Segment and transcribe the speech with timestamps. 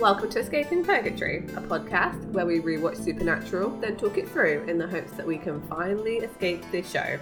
[0.00, 4.78] Welcome to Escaping Purgatory, a podcast where we rewatch Supernatural, then talk it through in
[4.78, 7.18] the hopes that we can finally escape this show.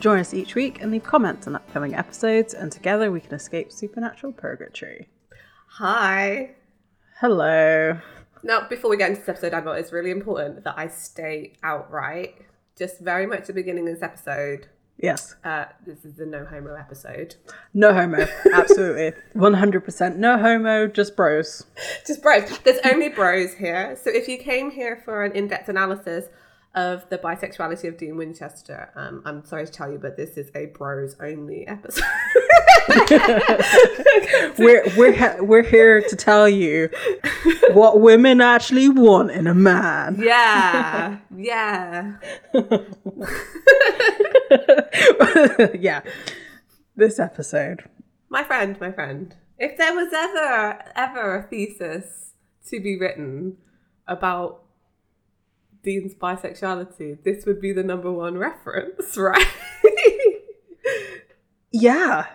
[0.00, 3.70] Join us each week and leave comments on upcoming episodes, and together we can escape
[3.70, 5.10] supernatural purgatory.
[5.72, 6.52] Hi.
[7.20, 8.00] Hello.
[8.42, 11.58] Now, before we get into this episode, I thought it's really important that I state
[11.62, 12.36] outright,
[12.78, 15.34] just very much the beginning of this episode, Yes.
[15.44, 17.34] uh, this is the no homo episode.
[17.74, 18.26] No homo.
[18.52, 19.12] Absolutely.
[19.36, 21.66] 100% no homo, just bros.
[22.06, 22.58] Just bros.
[22.60, 23.98] There's only bros here.
[24.02, 26.26] So if you came here for an in-depth analysis
[26.74, 30.50] of the bisexuality of Dean Winchester, um, I'm sorry to tell you, but this is
[30.54, 32.04] a bros only episode.
[34.58, 36.90] We're, we're, we're here to tell you
[37.72, 40.16] what women actually want in a man.
[40.20, 42.16] yeah, yeah.
[45.78, 46.00] yeah.
[46.96, 47.84] This episode.
[48.28, 49.34] My friend, my friend.
[49.58, 52.32] If there was ever, ever a thesis
[52.68, 53.56] to be written
[54.06, 54.63] about
[55.84, 59.46] Dean's bisexuality, this would be the number one reference, right?
[61.70, 62.26] Yeah.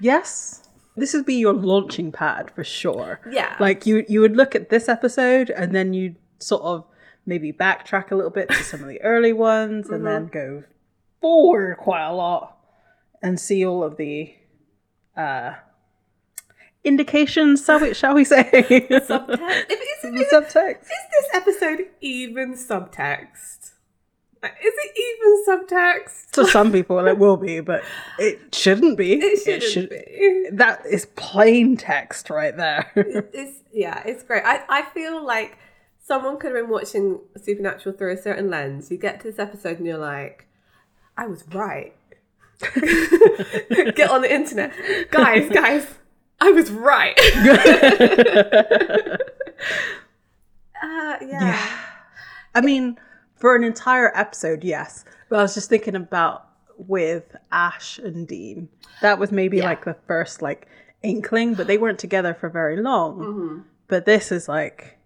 [0.00, 0.62] Yes.
[0.96, 3.20] This would be your launching pad for sure.
[3.30, 3.56] yeah.
[3.60, 6.84] Like you you would look at this episode and then you'd sort of
[7.26, 10.64] maybe backtrack a little bit to some of the early ones and then go
[11.20, 12.56] forward quite a lot
[13.22, 14.34] and see all of the
[15.16, 15.54] uh
[16.86, 18.44] indications, shall we, shall we say?
[18.52, 19.66] subtext.
[19.68, 20.82] If, is, subtext.
[20.82, 23.72] is this episode even subtext?
[24.44, 26.30] Is it even subtext?
[26.32, 27.82] To some people it will be, but
[28.18, 29.14] it shouldn't be.
[29.14, 30.48] It shouldn't should- be.
[30.52, 32.90] That is plain text right there.
[32.94, 34.44] It's yeah, it's great.
[34.44, 35.58] I, I feel like
[36.02, 38.90] someone could have been watching Supernatural through a certain lens.
[38.90, 40.46] You get to this episode and you're like,
[41.16, 41.94] I was right.
[42.60, 44.72] get on the internet.
[45.10, 45.86] Guys, guys,
[46.40, 47.18] I was right.
[47.36, 49.16] uh,
[50.82, 51.18] yeah.
[51.22, 51.78] Yeah.
[52.54, 52.98] I mean,
[53.36, 55.04] for an entire episode, yes.
[55.28, 56.46] But I was just thinking about
[56.78, 58.68] with Ash and Dean.
[59.02, 59.64] That was maybe Yeah.
[59.64, 60.68] like the first like
[61.02, 63.18] inkling, but they weren't together for very long.
[63.18, 63.58] Mm-hmm.
[63.88, 64.98] But this is like,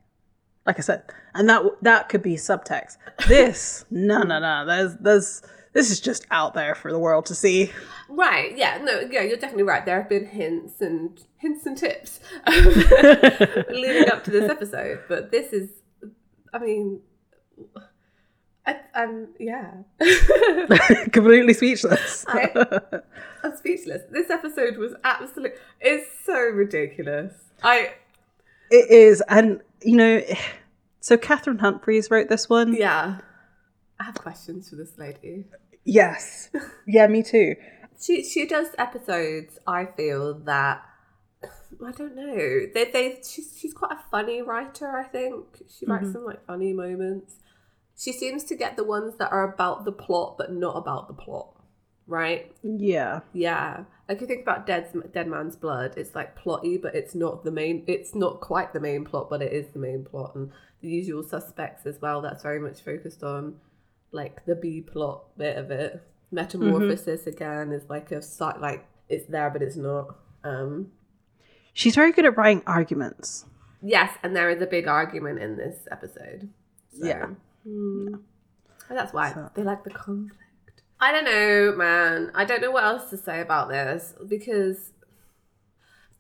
[0.67, 1.03] like I said,
[1.35, 2.97] and that that could be subtext.
[3.29, 4.65] This, no, no, no.
[4.67, 7.70] There's, there's, this is just out there for the world to see.
[8.08, 8.56] Right.
[8.56, 8.78] Yeah.
[8.82, 9.00] No.
[9.00, 9.22] Yeah.
[9.22, 9.84] You're definitely right.
[9.84, 15.53] There have been hints and hints and tips leading up to this episode, but this
[15.53, 15.70] is,
[16.53, 17.00] I mean,
[18.66, 18.76] I,
[19.38, 19.70] yeah.
[21.12, 22.25] Completely speechless.
[22.28, 23.00] I-
[23.42, 24.02] I'm speechless.
[24.10, 25.54] This episode was absolute.
[25.81, 27.32] It's so ridiculous.
[27.62, 27.92] I
[28.70, 30.22] it is, and you know,
[31.00, 32.75] so Cathryn Humphris wrote this one.
[32.75, 33.19] yeah.
[34.00, 35.44] I have questions for this lady.
[35.84, 36.50] Yes.
[36.87, 37.55] Yeah, me too.
[38.00, 39.59] She she does episodes.
[39.66, 40.83] I feel that
[41.43, 42.66] I don't know.
[42.75, 44.91] They they she's she's quite a funny writer.
[44.97, 46.12] I think she writes mm-hmm.
[46.12, 47.37] some like funny moments.
[47.97, 51.15] She seems to get the ones that are about the plot, but not about the
[51.15, 51.55] plot.
[52.06, 52.50] Right?
[52.62, 53.21] Yeah.
[53.34, 53.84] Yeah.
[54.09, 57.53] Like you think about Dead Dead Man's Blood, it's like plotty, but it's not the
[57.53, 57.84] main.
[57.87, 60.34] It's not quite the main plot, but it is the main plot.
[60.34, 60.50] And
[60.81, 62.22] the usual suspects as well.
[62.22, 63.56] That's very much focused on
[64.12, 66.03] like the B plot bit of it.
[66.32, 70.16] Metamorphosis again is like a site like it's there, but it's not.
[70.44, 70.93] Um
[71.72, 73.44] She's very good at writing arguments.
[73.82, 76.49] Yes, and there is a big argument in this episode.
[76.99, 77.26] So, Yeah.
[77.65, 78.15] hmm.
[78.88, 80.37] And that's why So- they like the conflict.
[81.00, 82.31] I don't know, man.
[82.34, 84.93] I don't know what else to say about this because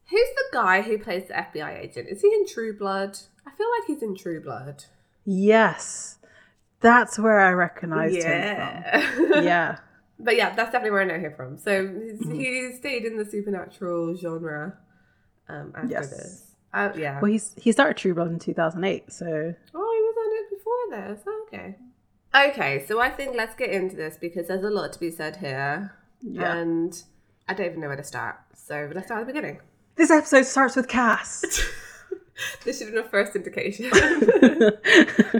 [0.08, 2.08] who's the guy who plays the FBI agent?
[2.08, 3.18] Is he in True Blood?
[3.46, 4.84] I feel like he's in True Blood.
[5.24, 6.18] Yes.
[6.80, 9.00] That's where I recognized him yeah.
[9.10, 9.44] from.
[9.44, 9.78] Yeah.
[10.22, 11.56] But yeah, that's definitely where I know him from.
[11.56, 11.88] So
[12.30, 14.76] he stayed in the supernatural genre
[15.48, 16.10] um, after Yes.
[16.10, 16.46] this.
[16.74, 17.20] Uh, yeah.
[17.22, 21.16] Well, he's he started True Blood in 2008, so Oh, he was on it before
[21.16, 21.20] this.
[21.46, 21.76] Okay.
[22.50, 25.36] Okay, so I think let's get into this because there's a lot to be said
[25.36, 25.94] here.
[26.20, 26.54] yeah.
[26.54, 27.02] And
[27.48, 28.36] I don't even know where to start.
[28.54, 29.60] So let's start at the beginning.
[29.96, 31.44] this episode starts with Cass
[32.64, 33.90] This should have been a first indication.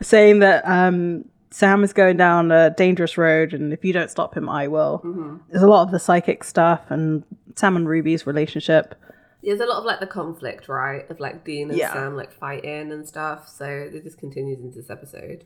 [0.00, 4.36] saying that um, Sam is going down a dangerous road, and if you don't stop
[4.36, 5.00] him, I will.
[5.04, 5.36] Mm-hmm.
[5.50, 7.24] There's a lot of the psychic stuff and
[7.56, 8.94] Sam and Ruby's relationship.
[9.42, 11.08] There's a lot of like the conflict, right?
[11.10, 11.92] Of like Dean and Yeah.
[11.92, 13.48] Sam like fighting and stuff.
[13.48, 15.44] So it just continues into this episode.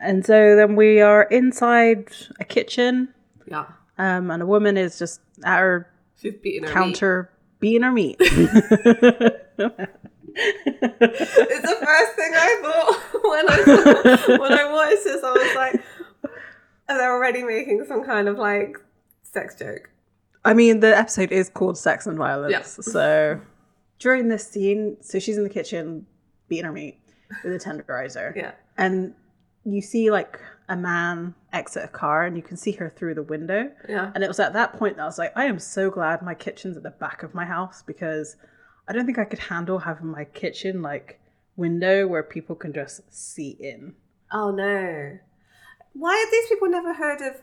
[0.00, 2.08] And so then we are inside
[2.40, 3.08] a kitchen,
[3.46, 3.66] Yeah.
[3.98, 8.16] um, and a woman is just at her She's beating her counter being her meat.
[10.36, 15.22] It's the first thing I thought when I saw, when I watched this.
[15.22, 15.74] I was like,
[16.88, 18.76] and they're already making some kind of like
[19.22, 19.90] sex joke.
[20.44, 22.62] I mean, the episode is called Sex and Violence, Yeah.
[22.62, 23.40] so
[23.98, 26.04] during this scene, so she's in the kitchen
[26.48, 26.98] beating her meat
[27.44, 28.34] with a tenderizer.
[28.36, 28.52] Yeah.
[28.76, 29.14] And
[29.64, 33.22] you see like a man exit a car and you can see her through the
[33.22, 33.70] window.
[33.88, 34.10] Yeah.
[34.14, 36.34] And it was at that point that I was like, I am so glad my
[36.34, 38.36] kitchen's at the back of my house because
[38.88, 41.20] I don't think I could handle having my kitchen like
[41.56, 43.94] window where people can just see in.
[44.32, 45.18] Oh no.
[45.92, 47.40] Why have these people never heard of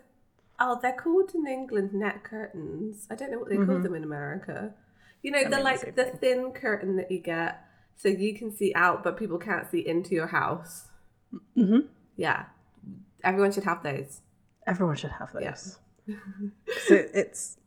[0.59, 3.07] oh, they're called in England net curtains.
[3.09, 3.83] I don't know what they call Mhm.
[3.83, 4.75] them in America.
[5.23, 7.65] You know, I the mean, the like same the thin curtain that you get
[7.95, 10.89] so you can see out but people can't see into your house.
[11.57, 11.87] Mm-hmm.
[12.17, 12.45] Yeah.
[13.23, 14.21] Everyone should have those.
[14.67, 15.43] Everyone should have those.
[15.43, 15.79] Yes.
[16.87, 17.57] So it's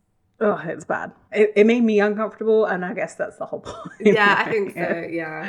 [0.40, 1.12] oh, it's bad.
[1.32, 3.90] It, it made me uncomfortable, and I guess that's the whole point.
[4.00, 5.06] Yeah, I think so.
[5.10, 5.48] Yeah.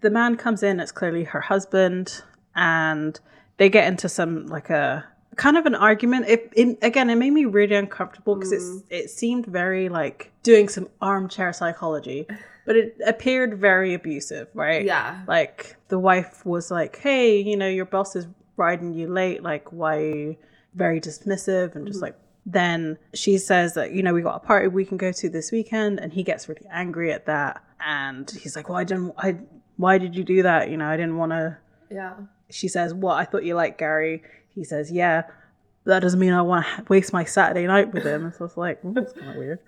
[0.00, 2.22] the man comes in it's clearly her husband
[2.54, 3.18] and
[3.58, 5.04] they get into some like a
[5.36, 8.82] kind of an argument it, it again it made me really uncomfortable because it's mm.
[8.90, 12.26] it seemed very like doing some armchair psychology
[12.66, 15.22] but it appeared very abusive right Yeah.
[15.28, 18.26] like the wife was like hey you know your boss is
[18.58, 20.36] riding you late like why are you
[20.74, 21.74] very dismissive?
[21.74, 22.16] And just like
[22.46, 25.52] then she says that you know we got a party we can go to this
[25.52, 27.62] weekend and he gets really angry at that.
[27.84, 29.36] And he's like well i didn't i
[29.76, 30.70] why did you do that?
[30.70, 31.56] You know i didn't want to
[31.90, 32.14] Yeah.
[32.50, 33.14] she says what?
[33.18, 34.22] I thought you liked gary.
[34.54, 35.22] He says yeah
[35.84, 38.32] that doesn't mean i want to waste my saturday night with him.
[38.36, 39.58] So it's like "Hmm, that's kind of weird.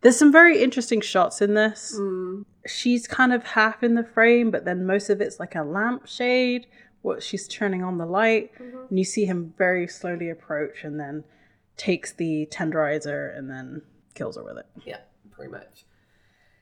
[0.00, 1.96] There's some very interesting shots in this.
[1.98, 2.44] Mm.
[2.66, 6.66] she's kind of half in the frame, but then most of it's like a lampshade.
[7.08, 8.90] What she's turning on the light, Mhm.
[8.90, 11.24] and you see him very slowly approach, and then
[11.78, 13.80] takes the tenderizer and then
[14.12, 14.66] kills her with it.
[14.84, 15.00] Yeah,
[15.30, 15.86] pretty much.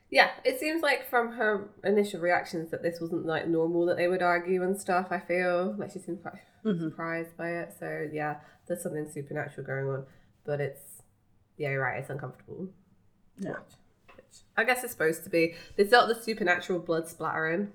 [0.09, 4.07] Yeah, it seems like from her initial reactions that this wasn't like normal that they
[4.07, 5.09] would argue and stuff.
[5.11, 6.35] I feel like she seemed quite
[6.65, 6.91] Mhm.
[6.91, 7.73] surprised by it.
[7.73, 10.07] So yeah, there's something supernatural going on,
[10.45, 11.03] but it's
[11.57, 11.99] yeah, you're right.
[11.99, 12.69] It's uncomfortable.
[13.39, 13.51] Yeah.
[13.51, 13.73] watch,
[14.15, 15.57] which I guess it's supposed to be.
[15.75, 17.73] They got the supernatural blood splattering.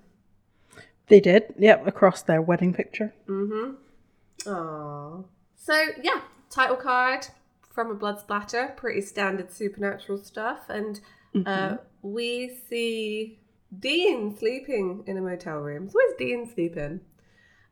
[1.12, 3.14] They did, yep, across their wedding picture.
[3.28, 4.50] Mm-hmm.
[4.50, 5.26] Aww.
[5.56, 7.28] So yeah, title card
[7.70, 11.00] from a blood splatter, pretty standard supernatural stuff, and
[11.46, 13.40] uh, we see
[13.78, 15.88] Dean sleeping in a motel room.
[15.88, 17.02] So where's Dean sleeping?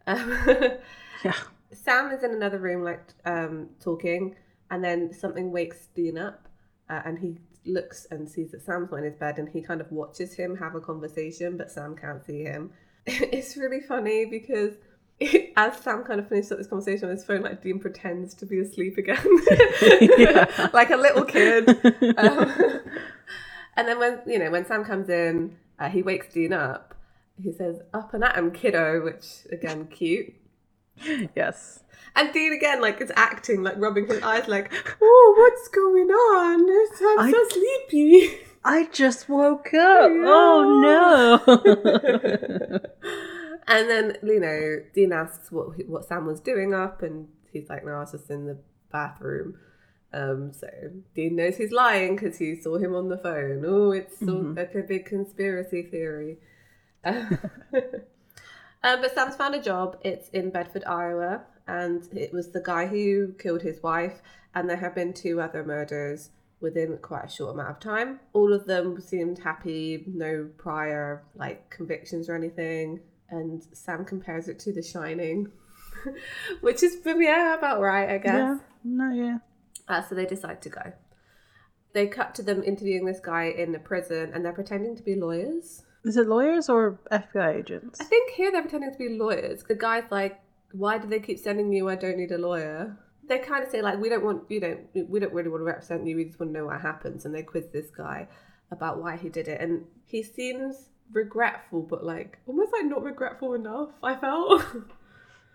[0.05, 0.37] Um,
[1.23, 1.33] Yeah,
[1.73, 4.35] Sam is in another room, like um, talking,
[4.71, 6.47] and then something wakes Dean up,
[6.89, 9.81] uh, and he looks and sees that Sam's not in his bed, and he kind
[9.81, 12.71] of watches him have a conversation, but Sam can't see him.
[13.31, 14.73] it's really funny because
[15.57, 18.45] as Sam kind of finishes up this conversation on his phone, like Dean pretends to
[18.45, 19.17] be asleep again,
[20.73, 21.67] like a little kid.
[22.17, 22.81] Um,
[23.75, 26.95] and then when you know when Sam comes in, uh, he wakes Dean up.
[27.41, 30.33] He says, "Up and at 'em, kiddo," which again, cute.
[31.35, 31.83] yes.
[32.15, 36.61] And Dean again, like, is acting, like, rubbing his eyes, like, oh, what's going on?
[37.19, 37.47] I'm I- so
[37.87, 38.39] sleepy.
[38.63, 40.11] I just woke up.
[40.11, 41.55] Oh no.
[43.67, 47.85] and then, you know, Dean asks what what Sam was doing up, and he's like,
[47.85, 48.57] no, I was just in the
[48.91, 49.57] bathroom.
[50.11, 50.67] Um, so
[51.15, 53.63] Dean knows he's lying because he saw him on the phone.
[53.65, 54.57] Oh, it's Mhm.
[54.57, 56.39] like a big conspiracy theory.
[57.05, 57.37] um,
[58.81, 59.97] but Sam's found a job.
[60.03, 64.21] It's in Bedford, Iowa, and it was the guy who killed his wife.
[64.55, 68.19] And there have been two other murders within quite a short amount of time.
[68.33, 72.99] All of them seemed happy, no prior like convictions or anything.
[73.29, 75.51] And Sam compares it to The Shining,
[76.61, 78.33] which is yeah about right, I guess.
[78.33, 78.57] yeah.
[78.83, 79.37] No, yeah.
[79.87, 80.93] Uh, so they decide to go.
[81.93, 85.15] They cut to them interviewing this guy in the prison, and they're pretending to be
[85.15, 85.83] lawyers.
[86.05, 87.99] Is it lawyers or FBI agents?
[87.99, 89.63] I think here they're pretending to be lawyers.
[89.63, 90.39] The guy's like,
[90.71, 91.89] "Why do they keep sending you?
[91.89, 92.97] I don't need a lawyer."
[93.29, 95.65] They kind of say like, "We don't want you know we don't really want to
[95.65, 96.17] represent you.
[96.17, 98.27] We just want to know what happens." And they quiz this guy
[98.71, 103.53] about why he did it, and he seems regretful, but like almost like not regretful
[103.53, 103.89] enough.
[104.03, 104.63] I felt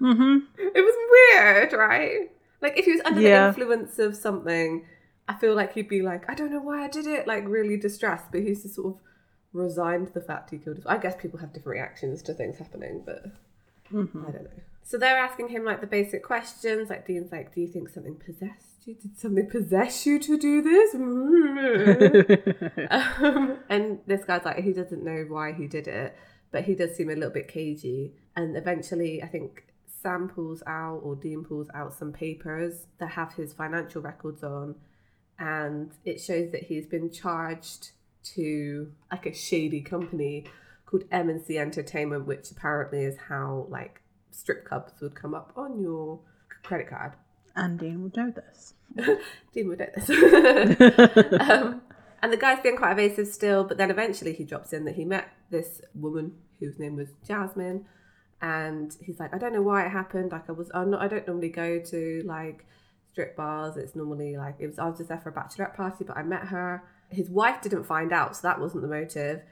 [0.01, 0.39] Mm-hmm.
[0.59, 2.31] it was weird, right?
[2.61, 3.43] Like if he was under Yeah.
[3.43, 4.85] the influence of something,
[5.29, 7.77] I feel like he'd be like, I don't know why I did it, like really
[7.77, 8.27] distressed.
[8.33, 9.01] But he's just sort of
[9.53, 10.77] resigned to the fact he killed.
[10.77, 10.87] His...
[10.87, 13.25] I guess people have different reactions to things happening, but
[13.93, 14.27] Mm-hmm.
[14.27, 14.51] I don't know.
[14.87, 16.91] So they're asking him like the basic questions.
[16.91, 18.95] Like Dean's like, "Do you think something possessed you?
[18.95, 20.95] Did something possess you to do this?"
[22.91, 26.15] um, and this guy's like, he doesn't know why he did it,
[26.51, 28.13] but he does seem a little bit cagey.
[28.37, 33.33] And eventually, I think Sam pulls out or Dean pulls out some papers that have
[33.33, 34.75] his financial records on,
[35.39, 37.93] and it shows that he's been charged
[38.35, 40.45] to like a shady company
[40.85, 44.03] called M&C Entertainment, which apparently is how like
[44.35, 46.21] strip clubs would come up on your
[46.63, 47.13] credit card.
[47.57, 48.75] and Dean would know this.
[49.55, 50.11] Dean would know this.
[51.41, 51.83] um,
[52.23, 55.05] And the guy's being quite evasive still, but then eventually he drops in that he
[55.05, 57.85] met this woman whose name was Jasmine,
[58.41, 60.33] and he's like, I don't know why it happened.
[60.33, 62.65] Like I was, I'm not, I don't normally go to like
[63.13, 63.77] strip bars.
[63.77, 64.79] It's normally like it was.
[64.79, 66.83] I was just there for a bachelorette party, but I met her.
[67.11, 69.43] His wife didn't find out, so that wasn't the motive.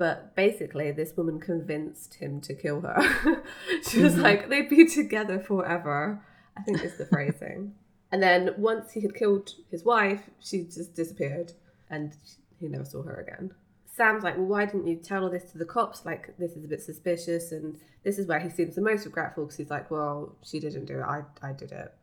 [0.00, 3.42] But basically, this woman convinced him to kill her.
[3.86, 6.24] she was like, they'd be together forever.
[6.56, 7.74] I think is the phrasing.
[8.12, 11.52] And then once he had killed his wife, she just disappeared
[11.88, 12.16] and
[12.58, 13.52] he never saw her again.
[13.84, 16.04] Sam's like, well, why didn't you tell all this to the cops?
[16.04, 17.52] Like, this is a bit suspicious.
[17.52, 20.86] And this is where he seems the most regretful because he's like, well, she didn't
[20.86, 21.02] do it.
[21.02, 21.94] I, I did it.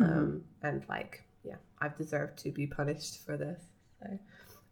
[0.00, 3.60] Um, and like, yeah, I've deserved to be punished for this.
[4.00, 4.18] So,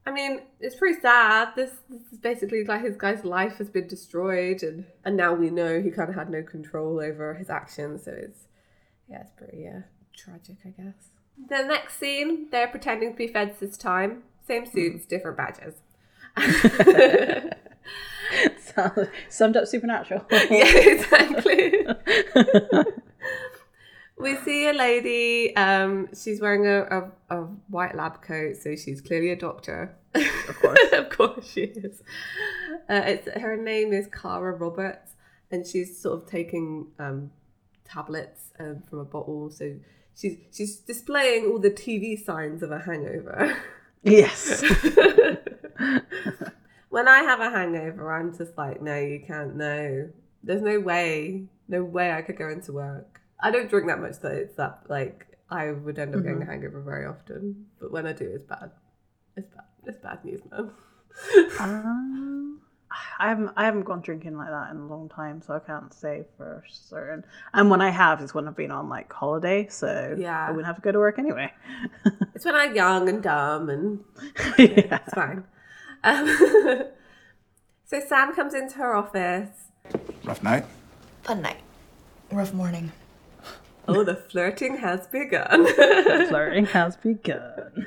[0.09, 1.51] I mean, it's pretty sad.
[1.55, 5.51] This, this is basically like his guy's life has been destroyed, and and now we
[5.51, 8.05] know he kind of had no control over his actions.
[8.05, 8.47] So it's
[9.07, 9.83] yeah, it's pretty yeah
[10.17, 11.11] tragic, I guess.
[11.51, 14.23] The next scene, they're pretending to be feds this time.
[14.47, 14.71] Same hmm.
[14.71, 15.75] suits, different badges.
[19.29, 20.25] Summed up supernatural.
[20.31, 21.87] yeah, exactly.
[24.21, 25.55] we see a lady.
[25.57, 29.97] Um, she's wearing a, a, a white lab coat, so she's clearly a doctor.
[30.15, 30.79] Of course.
[30.93, 32.03] of course, she is.
[32.89, 35.13] Uh, it's her name is Cara Roberts,
[35.51, 37.31] and she's sort of taking um,
[37.85, 39.51] tablets um, from a bottle.
[39.51, 39.75] So
[40.15, 43.57] she's she's displaying all the TV signs of a hangover.
[44.03, 44.63] Yes.
[46.89, 49.57] when I have a hangover, I'm just like, no, you can't.
[49.57, 50.09] No,
[50.43, 53.18] there's no way, no way I could go into work.
[53.41, 56.47] I don't drink that much that it's that like I would end up getting a
[56.47, 57.67] hangover very often.
[57.81, 58.71] But when I do, it's bad.
[59.37, 59.65] It's bad.
[59.87, 60.71] It's bad news, man.
[61.61, 62.61] Um,
[63.21, 65.93] I haven't I haven't gone drinking like that in a long time, so I can't
[65.95, 67.25] say for certain.
[67.55, 70.47] And when I have, it's when I've been on like holiday, so Yeah.
[70.47, 71.53] I wouldn't have to go to work anyway.
[72.35, 74.05] It's when I'm young and dumb and
[74.59, 75.01] yeah.
[75.05, 75.43] it's fine.
[76.05, 76.29] Um,
[77.85, 79.49] so Sam comes into her office.
[80.23, 80.65] Rough night.
[81.25, 81.59] Fun night.
[82.31, 82.93] Rough morning.
[83.89, 85.63] Oh, the flirting has begun.
[85.65, 87.87] The flirting has begun.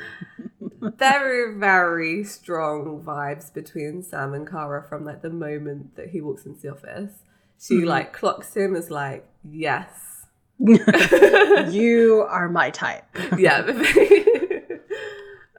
[0.81, 6.45] very very strong vibes between Sam and Cara from like the moment that he walks
[6.45, 7.23] into the office.
[7.59, 10.25] She like clocks him as like yes,
[10.59, 13.05] you are my type.
[13.37, 13.59] yeah,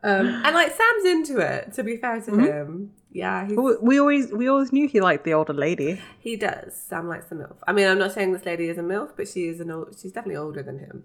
[0.02, 1.72] um, and like Sam's into it.
[1.74, 5.34] To be fair to him, yeah, he's, We always we always knew he liked the
[5.34, 6.00] older lady.
[6.18, 6.74] he does.
[6.74, 7.56] Sam likes the milf.
[7.66, 9.96] I mean, I'm not saying this lady is a milf, but she is an old.
[10.00, 11.04] She's definitely older than him.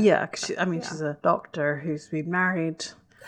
[0.00, 2.84] yeah, 'cause she, I mean she's a doctor who's been married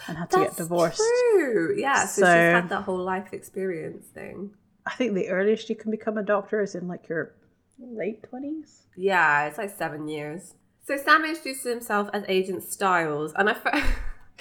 [0.08, 0.98] and had to That's get divorced.
[1.34, 1.74] True.
[1.78, 2.04] Yeah.
[2.06, 4.50] So, she's had that whole life experience thing.
[4.86, 7.34] I think the earliest you can become a doctor is in like your
[7.78, 8.82] late twenties.
[8.96, 10.54] Yeah, it's like seven years.
[10.86, 13.82] So Sam introduces himself as Agent Styles, and I fir-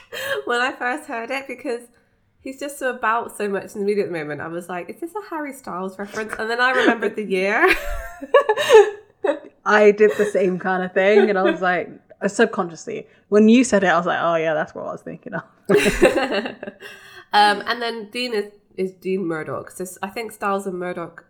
[0.46, 1.82] when I first heard it because
[2.46, 4.90] he's just so about so much in the media at the moment, I was like,
[4.90, 7.68] "Is this a Harry Styles reference?" And then I remembered the year.
[9.66, 11.90] I did the same kind of thing, and I was like,
[12.22, 15.02] uh, subconsciously, when you said it, I was like, oh yeah, that's what I was
[15.02, 15.44] thinking of.
[17.34, 19.72] um, and then Dean is is Dean Murdoch.
[19.72, 21.26] So I think Styles and Murdoch.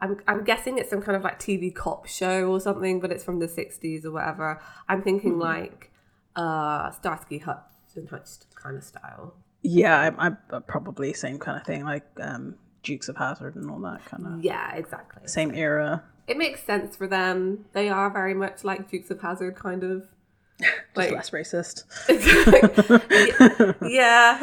[0.00, 3.24] I'm I'm guessing it's some kind of like TV cop show or something, but it's
[3.24, 4.62] from the '60s or whatever.
[4.88, 5.90] I'm thinking like
[6.36, 9.34] uh Starsky Hutch and Hutch kind of style.
[9.62, 13.70] Yeah, I'm, I'm uh, probably same kind of thing, like um, Dukes of Hazzard and
[13.70, 15.26] all that kind of Yeah, exactly.
[15.26, 16.02] same era.
[16.26, 17.64] It makes sense for them.
[17.72, 20.06] They are very much like Dukes of Hazzard, kind of.
[20.60, 21.84] Just Like, less racist.
[23.88, 24.38] yeah.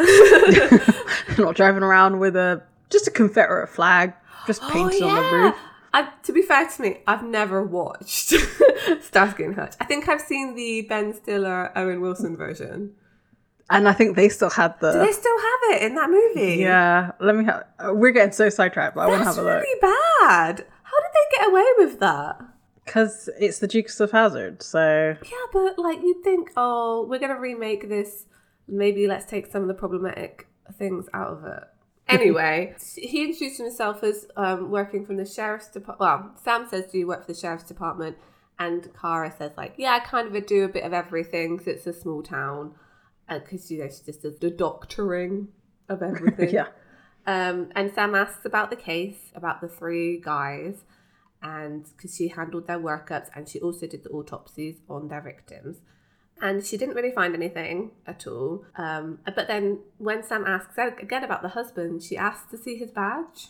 [1.37, 4.13] Not driving around with a just a Confederate flag,
[4.47, 5.55] just painted on the roof.
[5.57, 8.33] Oh, I, to be fair to me, I've never watched
[9.01, 9.75] Starsky and Hutch.
[9.81, 12.93] I think I've seen the Ben Stiller, Owen Wilson version.
[13.69, 14.91] And I think they still had the.
[14.91, 16.57] Do they still have it in that movie?
[16.61, 17.63] Yeah, let me have.
[17.95, 19.63] We're getting so sidetracked, but I want to That's have a look.
[19.63, 20.65] really bad.
[20.83, 22.41] How did they get away with that?
[22.85, 25.15] Because it's the Dukes of Hazzard, so.
[25.23, 28.25] Yeah, but like you'd think, oh, we're gonna remake this.
[28.67, 31.63] Maybe let's take some of the problematic things out of it.
[32.07, 35.99] Anyway, he introduced himself as um, working from the sheriff's department.
[35.99, 38.15] Well, Sam says, "Do you work for the sheriff's department?"
[38.59, 41.57] And Cara says, "Like, yeah, I kind of do a bit of everything.
[41.57, 42.75] Cause it's a small town,
[43.27, 45.49] because you know she just does the doctoring
[45.89, 46.67] of everything." Yeah.
[47.27, 50.83] Um, and Sam asks about the case, about the three guys,
[51.41, 55.77] and because she handled their workups and she also did the autopsies on their victims.
[56.41, 58.65] And she didn't really find anything at all.
[58.75, 62.91] Um, but then when Sam asks again about the husband, she asks to see his
[62.91, 63.49] badge.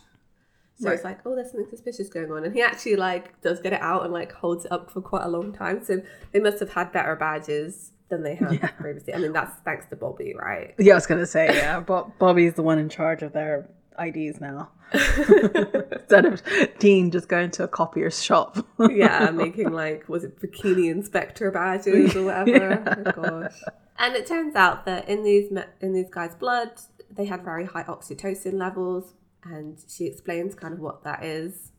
[0.77, 2.43] So it's like, oh, there's something suspicious going on.
[2.43, 5.23] And he actually like does get it out and like holds it up for quite
[5.23, 5.83] a long time.
[5.83, 6.01] So
[6.33, 9.13] they must have had better badges than they have previously.
[9.13, 10.73] I mean, that's thanks to Bobby, right?
[10.77, 11.79] Yeah, I was gonna say yeah.
[11.85, 13.67] But Bobby's the one in charge of their
[13.99, 16.41] IDs now, instead of
[16.79, 18.65] Dean just going to a copier's shop.
[18.91, 23.03] yeah, making like was it bikini inspector badges or whatever.
[23.15, 23.61] Oh gosh.
[23.97, 26.71] And it turns out that in these in these guys' blood,
[27.09, 31.71] they had very high oxytocin levels, and she explains kind of what that is.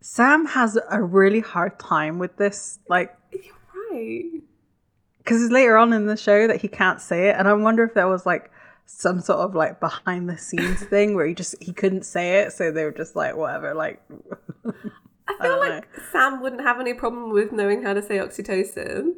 [0.00, 3.54] Sam has a really hard time with this, like You're
[3.92, 4.42] right.
[5.26, 7.82] Because it's later on in the show that he can't say it, and I wonder
[7.82, 8.52] if there was like
[8.86, 12.52] some sort of like behind the scenes thing where he just he couldn't say it,
[12.52, 14.00] so they were just like whatever, like
[15.28, 19.14] I feel don't like Sam wouldn't have any problem with knowing how to say oxytocin.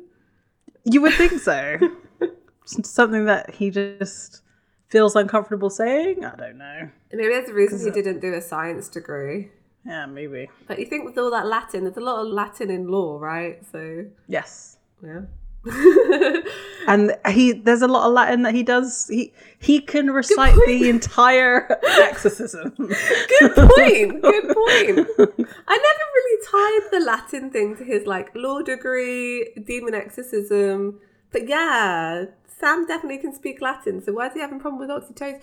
[0.84, 1.78] you would think so.
[2.64, 4.40] Something that he just
[4.88, 6.24] feels uncomfortable saying.
[6.24, 6.88] I don't know.
[7.12, 9.50] Maybe there's a reason he uh, didn't do a science degree.
[9.84, 10.48] Yeah, maybe.
[10.66, 13.62] But you think with all that Latin, there's a lot of Latin in law, right?
[13.70, 14.78] So Yes.
[15.02, 15.22] yeah.
[16.88, 19.08] And he there's a lot of Latin that he does.
[19.08, 22.72] He he can recite the entire exorcism.
[22.78, 24.22] Good point.
[24.22, 25.06] Good point.
[25.68, 30.98] I never really tied the Latin thing to his like law degree, demon exorcism.
[31.30, 34.02] But yeah, Sam definitely can speak Latin.
[34.02, 35.42] So why is he having a problem with oxytocin?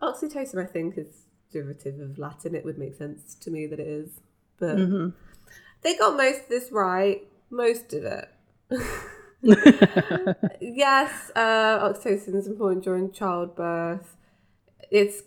[0.00, 2.54] Oxytocin, I think, is derivative of Latin.
[2.54, 4.20] It would make sense to me that it is.
[4.60, 5.08] But mm-hmm.
[5.82, 7.26] they got most of this right.
[7.50, 8.28] Most of it.
[10.60, 14.16] yes, uh, oxytocin is important during childbirth.
[14.90, 15.22] It's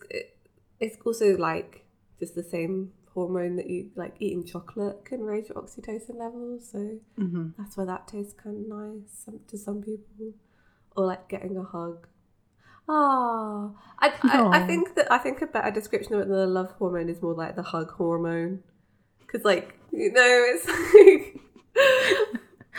[0.80, 1.86] it's also like
[2.20, 6.70] just the same hormone that you like eating chocolate can raise your oxytocin levels.
[6.72, 7.00] So
[7.58, 10.34] that's why that tastes kind of nice to some people,
[10.96, 12.08] or like getting a hug.
[12.88, 16.48] Ah, I, I I think that I think a better description of it than the
[16.48, 18.64] love hormone is more like the hug hormone,
[19.20, 21.40] because like you know it's like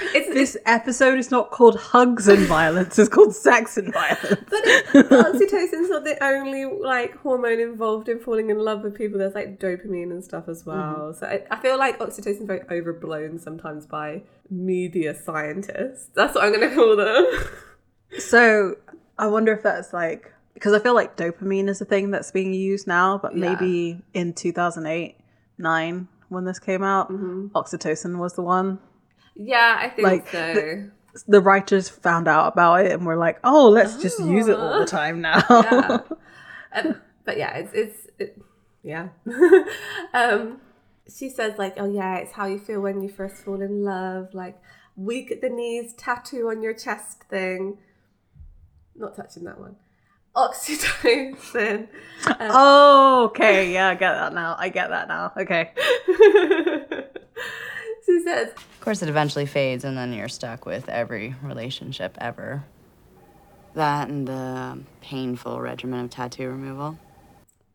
[0.01, 2.99] it's, it's this episode is not called hugs and violence.
[2.99, 4.45] It's called sex and violence.
[4.49, 9.19] But it, oxytocin's not the only like hormone involved in falling in love with people.
[9.19, 10.77] There's like dopamine and stuff as well.
[10.77, 11.19] Mm-hmm.
[11.19, 16.11] So I, I feel like oxytocin's very overblown sometimes by media scientists.
[16.15, 17.27] That's what I'm going to call them.
[18.19, 18.75] So
[19.21, 22.53] I wonder if that's like because I feel like dopamine is a thing that's being
[22.53, 23.51] used now, but Yeah.
[23.55, 25.17] maybe in 2008,
[25.59, 27.49] nine when this came out, mm-hmm.
[27.57, 28.79] oxytocin was the one.
[29.43, 30.55] Yeah, I think Like, so.
[30.55, 30.91] the-
[31.27, 34.79] The writers found out about it and were like, "Oh, let's just use it all
[34.79, 35.99] the time now." yeah.
[36.73, 38.41] Um, but yeah, it's it's it,
[38.85, 39.09] yeah.
[40.15, 40.61] um,
[41.13, 44.29] she says like, oh yeah, it's how you feel when you first fall in love,
[44.35, 44.57] like
[44.95, 47.79] weak at the knees, tattoo on your chest thing.
[48.95, 49.75] Not touching that one.
[50.37, 51.89] Oxytocin.
[52.39, 54.55] oh, okay, yeah, I get that now.
[54.57, 55.33] I get that now.
[55.37, 55.73] Okay.
[58.19, 62.65] She says, Of course, it eventually fades, and then you're stuck with every relationship ever.
[63.75, 66.99] That and the painful regimen of tattoo removal.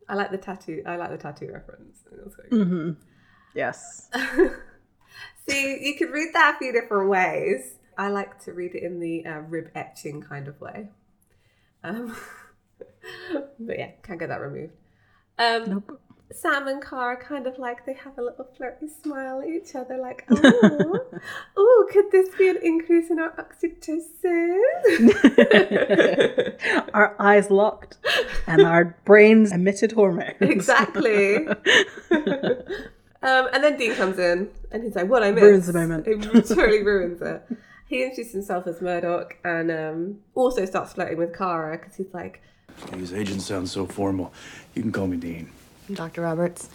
[0.09, 0.83] I like the tattoo.
[0.85, 2.03] I like the tattoo reference.
[2.11, 2.97] That's quite good.
[3.55, 4.09] Yes.
[5.47, 7.75] See, you could read that a few different ways.
[7.97, 10.89] I like to read it in the uh, rib etching kind of way.
[11.83, 12.15] Um,
[13.59, 14.73] but yeah, can't get that removed.
[15.37, 16.01] Um, Nope.
[16.31, 19.97] Sam and Cara kind of like they have a little flirty smile at each other,
[19.97, 20.99] like, oh,
[21.55, 24.59] oh, could this be an increase in our oxytocin?
[26.93, 27.97] our eyes locked
[28.47, 30.35] and our brains emitted hormones.
[30.41, 31.47] exactly.
[31.47, 31.55] um,
[33.21, 36.07] and then Dean comes in and he's like, "What I missed?" Ruins the moment.
[36.07, 37.43] It totally ruins it.
[37.87, 42.41] He introduces himself as Murdoch and um, also starts flirting with Cara because he's like,
[42.91, 44.33] These agents sound so formal.
[44.73, 45.51] You can call me Dean.
[45.93, 46.21] Dr.
[46.21, 46.69] Roberts.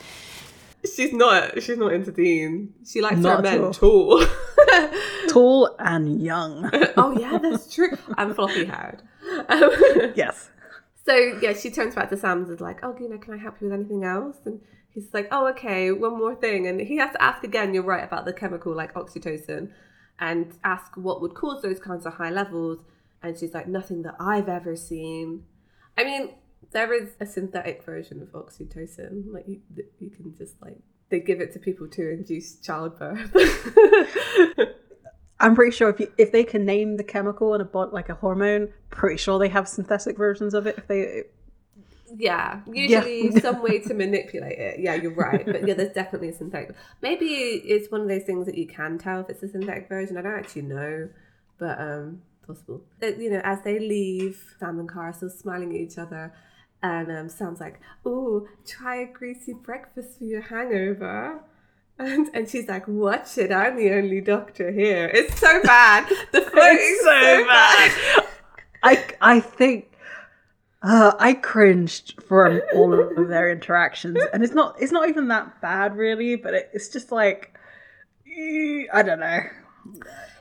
[0.94, 1.62] "She's not.
[1.62, 2.74] She's not into Dean.
[2.86, 4.24] She likes Not her men tall."
[5.28, 6.70] Tall and young.
[6.96, 7.96] oh yeah, that's true.
[8.16, 9.02] And floppy haired.
[9.48, 9.70] Um,
[10.14, 10.50] yes.
[11.04, 13.36] So yeah, she turns back to Sam and is like, "Oh, you know, can I
[13.36, 16.96] help you with anything else?" And he's like, "Oh, okay, one more thing." And he
[16.96, 17.74] has to ask again.
[17.74, 19.70] You're right about the chemical like oxytocin,
[20.18, 22.78] and ask what would cause those kinds of high levels.
[23.22, 25.44] And she's like, "Nothing that I've ever seen."
[25.98, 26.30] I mean,
[26.72, 29.32] there is a synthetic version of oxytocin.
[29.32, 29.60] Like you,
[29.98, 30.78] you can just like
[31.10, 33.34] they give it to people to induce childbirth.
[35.40, 38.08] I'm pretty sure if you, if they can name the chemical in a bod like
[38.10, 40.76] a hormone, pretty sure they have synthetic versions of it.
[40.78, 41.22] If they
[42.16, 44.80] Yeah, usually some way to manipulate it.
[44.80, 45.50] Yeah, you're right.
[45.50, 46.74] But yeah, there's definitely a synthetic.
[47.02, 50.16] Maybe it's one of those things that you can tell if it's a synthetic version.
[50.16, 51.08] I don't actually know,
[51.58, 52.82] but um, possible.
[53.02, 56.32] You know, as they leave, Sam and Cara are still smiling at each other,
[56.82, 61.40] and um, Sam's like, "Ooh, try a greasy breakfast for your hangover."
[61.98, 65.10] And, and she's like, watch it, I'm the only doctor here.
[65.12, 66.08] It's so bad.
[66.32, 68.24] The food is so, bad.
[68.82, 69.92] I I think
[70.82, 75.60] uh, I cringed from all of their interactions, and it's not it's not even that
[75.60, 77.54] bad really, but it, it's just like
[78.26, 79.40] I don't know.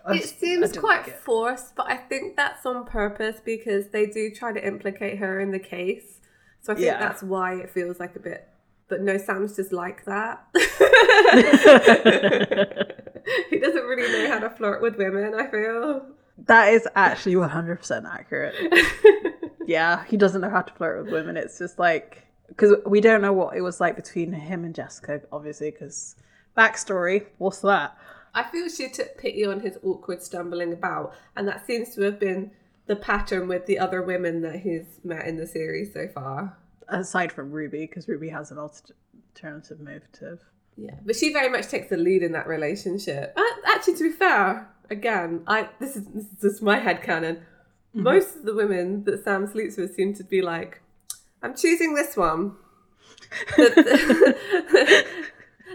[0.06, 1.16] I It just- seems quite like it.
[1.16, 5.52] forced, but I think that's on purpose because they do try to implicate her in
[5.52, 6.19] the case.
[6.62, 7.00] So I think Yeah.
[7.00, 8.48] that's why it feels like a bit.
[8.88, 10.44] But no, Sam's just like that.
[13.50, 15.34] he doesn't really know how to flirt with women.
[15.36, 16.06] I feel.
[16.46, 18.56] That is actually one hundred percent accurate.
[19.68, 21.38] yeah, he doesn't know how to flirt with women.
[21.38, 25.22] It's just like because we don't know what it was like between him and Jessica,
[25.32, 25.72] obviously.
[25.72, 26.16] Because
[26.58, 27.96] backstory, what's that?
[28.34, 32.20] I feel she took pity on his awkward stumbling about, and that seems to have
[32.20, 32.52] been
[32.90, 36.58] the pattern with the other women that he's met in the series so far.
[36.88, 40.44] Aside from Ruby, because Ruby has an alternative motive.
[40.76, 43.34] Yeah, but she very much takes the lead in that relationship.
[43.38, 47.42] Uh, actually, to be fair, again, I this is this is just my headcanon.
[47.94, 50.82] Most of the women that Sam sleeps with seem to be like,
[51.44, 52.56] I'm choosing this one.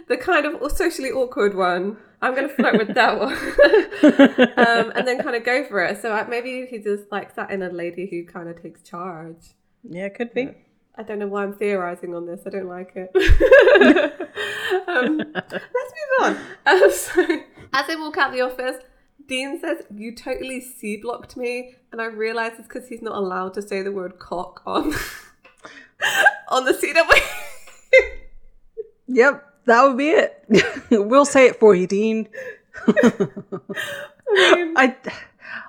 [0.09, 1.97] The, kind of socially awkward one.
[2.21, 3.33] I'm going to flirt with that one.
[4.57, 6.01] um, and then kind of go for it.
[6.01, 9.55] So maybe he just likes that in a lady who kind of takes charge.
[9.83, 10.51] Yeah, could be.
[10.97, 12.43] I don't know why I'm theorizing on this.
[12.47, 13.11] I don't like it.
[14.89, 16.37] um, let's move on.
[16.67, 17.41] Um, so,
[17.73, 18.77] as they walk out the office,
[19.27, 23.55] Dean says, "You totally C blocked me," and I realise it's because he's not allowed
[23.55, 24.93] to say the word cock on
[26.49, 27.21] on the CW.
[29.07, 30.45] Yep, that would be it.
[30.91, 32.29] we'll say it for you, Dean.
[34.37, 34.97] I,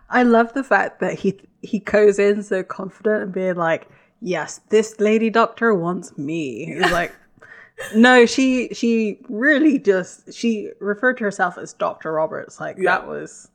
[0.10, 3.88] I love the fact that he he goes in so confident and being like,
[4.22, 7.14] "Yes, this lady doctor wants me." He's like,
[7.96, 12.60] "No, she she really just she referred to herself as Doctor Roberts.
[12.60, 13.50] Like that was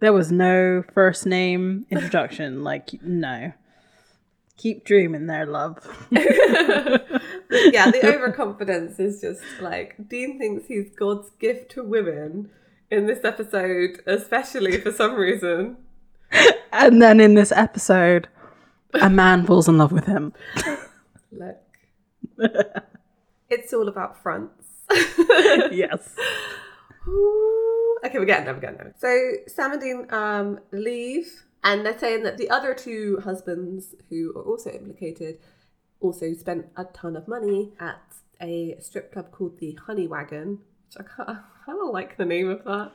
[0.00, 2.64] there was no first name introduction.
[2.64, 3.52] like no,
[4.60, 5.78] keep dreaming there, love."
[6.10, 12.50] yeah, the overconfidence is just like Dean thinks he's God's gift to women
[12.90, 15.76] in this episode, especially for some reason.
[16.72, 18.28] And then in this episode,
[18.94, 20.32] a man falls in love with him.
[21.32, 21.56] Look,
[23.48, 24.64] it's all about fronts.
[24.90, 26.14] yes.
[27.08, 27.98] Ooh.
[28.04, 28.54] okay, we're getting there.
[28.54, 28.94] We're getting there.
[28.98, 34.32] So Sam and Dean um, leave, and they're saying that the other two husbands who
[34.36, 35.38] are also implicated
[36.00, 38.00] also spent a ton of money at
[38.40, 42.64] a strip club called the Honey Wagon, which I kind of like the name of
[42.64, 42.92] that.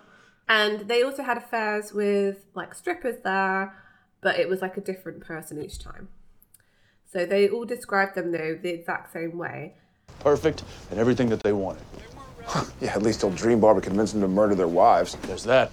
[0.47, 3.73] And they also had affairs with like strippers there,
[4.21, 6.09] but it was like a different person each time.
[7.11, 9.75] So they all described them though the exact same way.
[10.19, 11.83] Perfect and everything that they wanted.
[12.79, 15.17] Yeah, at least old Dream Barber convinced them to murder their wives.
[15.23, 15.71] There's that.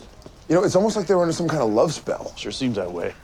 [0.53, 2.35] You know, it's almost like they were under some kind of love spell.
[2.37, 3.15] Sure seems that way.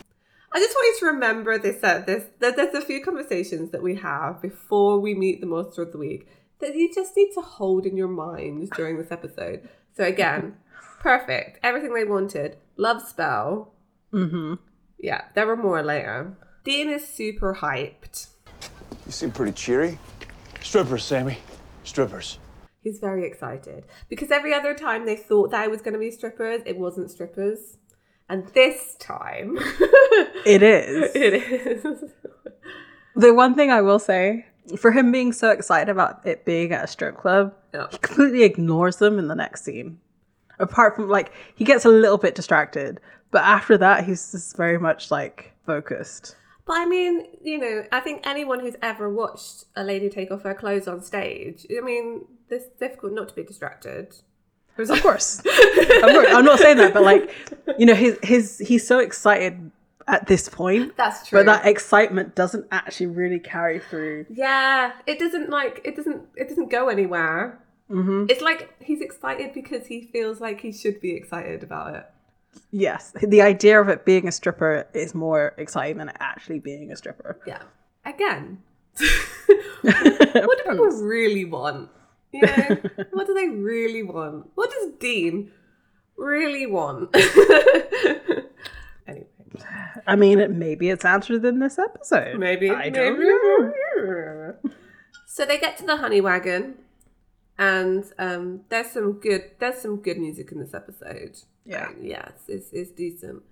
[0.50, 1.84] I just want you to remember this.
[1.84, 5.82] Uh, this that there's a few conversations that we have before we meet the monster
[5.82, 6.26] of the week
[6.60, 9.68] that you just need to hold in your mind during this episode.
[9.94, 10.56] So again,
[11.00, 12.56] perfect, everything they wanted.
[12.78, 13.74] Love spell.
[14.10, 14.54] Mm-hmm.
[14.98, 16.34] Yeah, there were more later.
[16.64, 18.28] Dean is super hyped.
[19.04, 19.98] You seem pretty cheery.
[20.62, 21.36] Strippers, Sammy.
[21.84, 22.38] Strippers.
[22.88, 26.10] He's very excited because every other time they thought that it was going to be
[26.10, 27.76] strippers, it wasn't strippers,
[28.30, 29.58] and this time
[30.46, 31.10] It is.
[31.14, 31.84] it is.
[33.14, 34.46] The one thing I will say,
[34.78, 37.88] for him being so excited about it being at a strip club, Yeah.
[37.90, 39.98] he completely ignores them in the next scene.
[40.58, 43.00] Apart from, like, he gets a little bit distracted,
[43.32, 46.36] but after that, he's just very much, like, focused.
[46.64, 50.42] But I mean, you know, I think anyone who's ever watched a lady take off
[50.42, 54.14] her clothes on stage, I mean, it's difficult not to be distracted.
[54.76, 55.40] Of course.
[55.40, 56.28] of course.
[56.30, 57.30] I'm not saying that, but, like,
[57.78, 59.72] you know, his, his he's so excited
[60.06, 61.40] at this point, That's true.
[61.40, 64.26] but that excitement doesn't actually really carry through.
[64.30, 67.58] yeah, it doesn't like it doesn't it doesn't go anywhere.
[67.90, 68.26] Mm-hmm.
[68.28, 72.06] It's like he's excited because he feels like he should be excited about it.
[72.70, 76.90] Yes, the idea of it being a stripper is more exciting than it actually being
[76.90, 77.38] a stripper.
[77.46, 77.62] Yeah.
[78.06, 78.62] Again,
[79.82, 81.90] what do people really want?
[82.32, 82.76] You know,
[83.12, 84.50] what do they really want?
[84.54, 85.50] What does Dean
[86.16, 87.14] really want?
[89.06, 89.26] anyway,
[90.06, 92.38] I mean, maybe it's answered in this episode.
[92.38, 92.70] maybe.
[92.70, 93.30] I don't maybe.
[93.30, 94.56] know.
[95.26, 96.74] So they get to the honey wagon,
[97.56, 101.38] and um, there's some good there's some good music in this episode.
[101.64, 101.90] Yeah.
[102.00, 103.42] Yes, it's it's decent.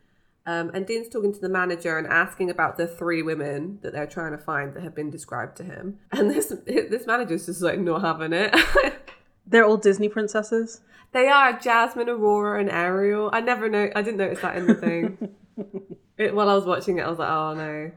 [0.48, 4.06] Um, and Dean's talking to the manager and asking about the three women that they're
[4.06, 5.98] trying to find that have been described to him.
[6.12, 8.54] And this this manager's just like not having it.
[9.48, 10.80] They're all Disney princesses.
[11.12, 13.30] They are Jasmine, Aurora, and Ariel.
[13.32, 13.90] I never know.
[13.94, 15.28] I didn't notice that in the thing.
[16.18, 17.92] it, while I was watching it, I was like, "Oh no,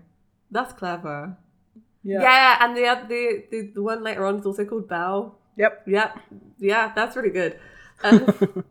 [0.51, 1.37] that's clever."
[2.03, 5.37] Yeah, Yeah, and the, the the the one later on is also called Belle.
[5.57, 5.83] Yep.
[5.87, 6.19] Yep.
[6.59, 7.59] Yeah, that's really good.
[8.03, 8.63] Um,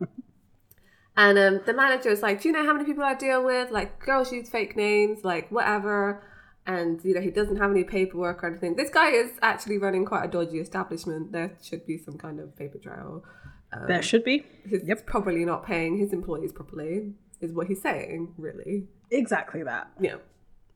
[1.19, 3.73] and um, the manager is like, Do you know how many people I deal with?
[3.73, 6.23] Like, girls use fake names, like, whatever.
[6.65, 8.77] And, you know, he doesn't have any paperwork or anything.
[8.77, 11.33] This guy is actually running quite a dodgy establishment.
[11.33, 13.25] There should be some kind of paper trail.
[13.73, 14.45] Um, There should be.
[14.69, 18.87] He's probably not paying his employees properly, is what he's saying, really.
[19.11, 19.91] Exactly that.
[20.01, 20.17] Yeah.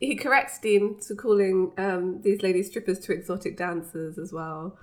[0.00, 4.76] He corrects Dean to calling um, these ladies strippers to exotic dancers as well.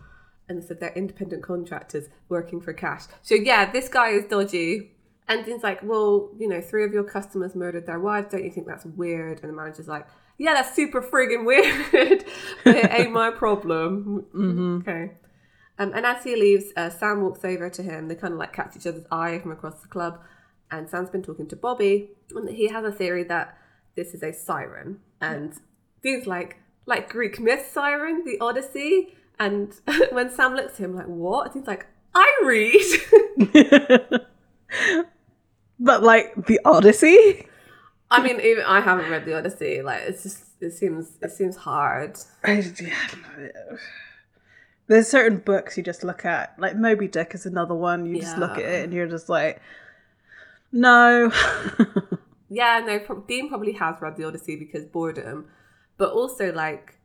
[0.48, 3.04] And said they're independent contractors working for cash.
[3.24, 4.91] So, yeah, this guy is dodgy.
[5.29, 8.31] And Dean's like, well, you know, three of your customers murdered their wives.
[8.31, 9.41] Don't you think that's weird?
[9.41, 10.07] And the manager's like,
[10.39, 12.25] yeah, that's super friggin' weird.
[12.63, 14.25] but it ain't my problem.
[14.81, 15.11] Okay.
[15.77, 18.07] Um, and as he leaves, uh, Sam walks over to him.
[18.07, 20.19] They kind of like catch each other's eye from across the club.
[20.71, 22.09] And Sam's been talking to Bobby.
[22.35, 23.55] And he has a theory that
[23.95, 24.99] this is a siren.
[25.21, 25.53] And
[26.01, 29.13] Dean's like, like Greek myth siren, the Odyssey.
[29.39, 29.73] And
[30.11, 31.53] when Sam looks at him, like, what?
[31.53, 34.25] And he's like, I read.
[35.79, 37.47] But like the Odyssey.
[38.11, 39.81] I mean, even I haven't read the Odyssey.
[39.81, 42.17] Like, it's just it seems it seems hard.
[42.43, 43.77] I- yeah,
[44.87, 48.05] There's certain books you just look at, like Moby Dick is another one.
[48.07, 49.61] You just look at it and you're just like,
[50.71, 51.31] no.
[52.51, 55.45] Yeah, no, pro- Dean probably has read the Odyssey because boredom,
[55.99, 56.95] but also like,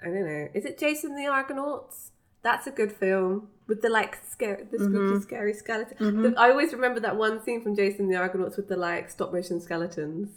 [0.00, 2.12] I don't know, is it Jason the Argonauts?
[2.42, 6.22] That's a good film with the like scary, the spooky, scary skeleton.
[6.22, 9.32] The- I always remember that one scene from Jason the Argonauts with the like stop
[9.32, 10.28] motion skeletons.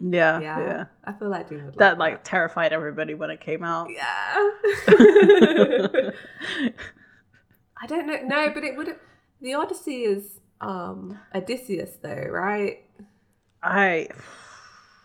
[0.00, 3.62] yeah, Yeah, yeah, I feel like would That like like terrified everybody when it came
[3.64, 3.88] out.
[3.90, 4.50] Yeah.
[7.82, 8.20] I don't know.
[8.24, 8.96] No, but it would.
[9.40, 12.84] The Odyssey is um Odysseus, though, right?
[13.62, 14.08] I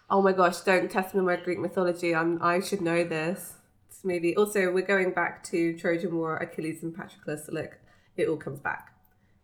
[0.10, 0.62] Oh my gosh!
[0.62, 2.16] Don't test me on my Greek mythology.
[2.16, 2.42] I'm.
[2.42, 3.54] I should know this.
[4.00, 4.36] This movie.
[4.38, 7.52] Also, we're going back to Trojan War, Achilles, and Patroclus.
[7.52, 7.80] Look,
[8.16, 8.94] it all comes back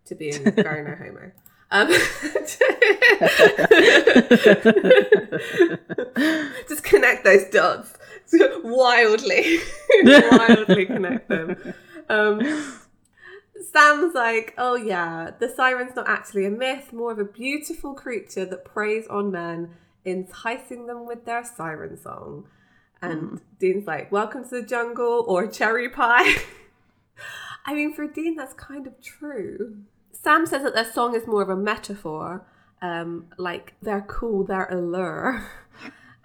[0.06, 1.32] to being very no homo.
[1.72, 1.90] Um,
[6.70, 7.98] just connect those dots
[8.64, 9.60] wildly,
[10.04, 11.74] wildly connect them.
[12.08, 12.80] Um,
[13.74, 18.46] Sam's like, oh yeah, the siren's not actually a myth, more of a beautiful creature
[18.46, 19.72] that preys on men,
[20.06, 22.46] enticing them with their siren song.
[23.12, 26.36] And Dean's like, welcome to the jungle or cherry pie.
[27.66, 29.78] I mean, for Dean, that's kind of true.
[30.12, 32.46] Sam says that their song is more of a metaphor,
[32.82, 35.50] um, like they're cool, they're allure.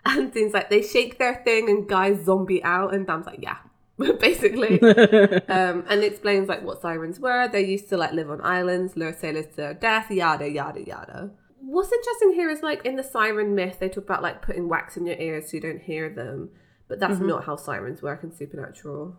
[0.03, 2.95] And Dean's like, they shake their thing and guys zombie out.
[2.95, 3.59] And Sam's like, yeah,
[4.19, 4.81] basically.
[4.81, 7.49] um, and explains like what sirens were.
[7.49, 11.31] They used to like live on islands, lure sailors to their death, yada, yada, yada.
[11.61, 14.97] What's interesting here is like in the siren myth, they talk about like putting wax
[14.97, 16.51] in your ears so you don't hear them.
[16.91, 19.17] But that's not how sirens work in Supernatural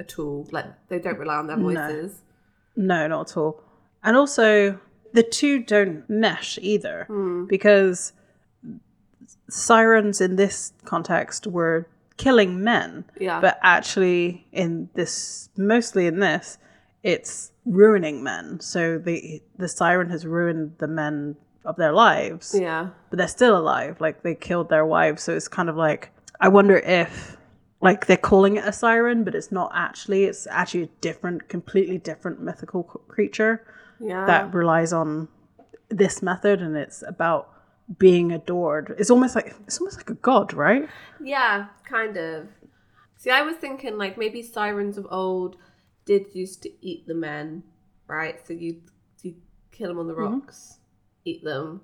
[0.00, 0.48] at all.
[0.50, 2.22] Like they don't rely on their voices.
[2.74, 3.62] No, not at all.
[4.02, 4.80] And also,
[5.12, 7.44] the two don't mesh either Hmm.
[7.46, 8.12] because
[9.48, 13.04] sirens in this context were killing men.
[13.20, 13.40] Yeah.
[13.40, 16.58] But actually, in this, mostly in this,
[17.02, 18.60] it's ruining men.
[18.60, 22.90] So the the siren has ruined the men of their lives, Yeah.
[23.10, 24.00] but they're still alive.
[24.00, 25.22] Like they killed their wives.
[25.22, 27.36] So it's kind of like I wonder if.
[27.80, 30.24] Like they're calling it a siren, but it's not actually.
[30.24, 33.64] It's actually a different, completely different mythical creature
[34.00, 34.26] Yeah.
[34.26, 35.28] that relies on
[35.88, 37.50] this method and it's about
[37.98, 40.88] being adored it's almost like it's almost like a god right
[41.20, 42.48] Yeah, kind of.
[43.16, 45.56] See, I was thinking like maybe sirens of old
[46.04, 47.64] did used to eat the men,
[48.06, 48.46] right?
[48.46, 48.82] So you
[49.22, 49.34] you
[49.72, 50.34] kill them on the mm-hmm.
[50.34, 50.78] rocks,
[51.24, 51.80] eat them.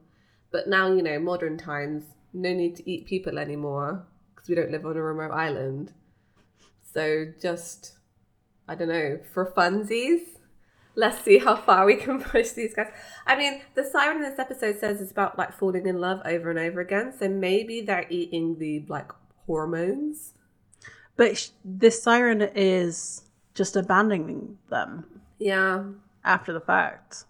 [0.52, 4.06] But now you know, modern times, no need to eat people anymore
[4.44, 5.92] because we don't live on a remote island.
[6.92, 7.94] So just
[8.68, 10.20] I don't know for funsies.
[10.96, 12.92] Let's see how far we can push these guys.
[13.26, 16.50] I mean, the siren in this episode says it's about like falling in love over
[16.50, 17.12] and over again.
[17.18, 19.10] So maybe they're eating the like
[19.46, 20.34] hormones.
[21.16, 23.22] but sh- this siren is
[23.54, 25.04] just abandoning them
[25.38, 25.84] Yeah.
[26.24, 27.24] after the fact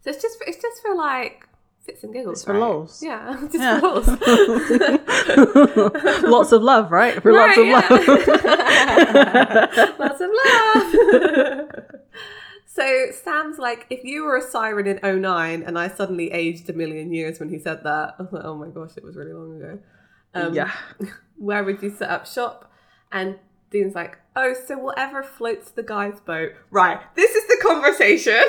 [0.00, 1.47] So it's just it's just for like
[1.88, 2.36] fits and giggles.
[2.38, 2.60] It's for right?
[2.60, 3.02] lols.
[3.02, 3.80] Yeah, just Yeah.
[3.80, 4.06] for lols.
[6.22, 7.90] lots of love right for lots of Right, love
[9.98, 11.72] lots of love.
[12.66, 16.72] so Sam's like, if you were a siren in 09 and I suddenly aged a
[16.74, 19.32] million years when he said that, I was like, oh my gosh, it was really
[19.32, 19.78] long ago.
[20.34, 20.70] Um, yeah
[21.38, 22.70] where would you set up shop?
[23.12, 23.38] And
[23.70, 26.52] Dean's like, oh, so whatever floats the guy's boat.
[26.70, 28.44] Right, this is the conversation.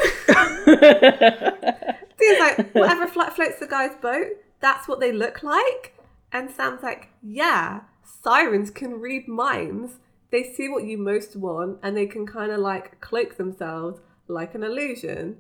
[2.20, 4.28] Dean's like, whatever flo- floats the guy's boat,
[4.60, 5.96] that's what they look like.
[6.32, 9.94] And Sam's like, yeah, sirens can read minds.
[10.32, 14.54] They see what you most want and they can kind of like cloak themselves like
[14.54, 15.38] an illusion.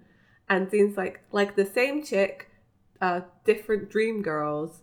[0.47, 2.49] And Dean's like, like the same chick,
[3.01, 4.81] uh, different dream girls.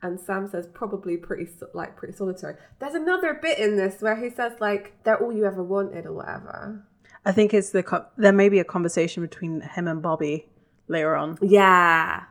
[0.00, 2.56] And Sam says probably pretty like pretty solitary.
[2.80, 6.12] There's another bit in this where he says like they're all you ever wanted or
[6.12, 6.84] whatever.
[7.24, 10.48] I think it's the co- there may be a conversation between him and Bobby
[10.88, 11.38] later on.
[11.40, 12.24] Yeah,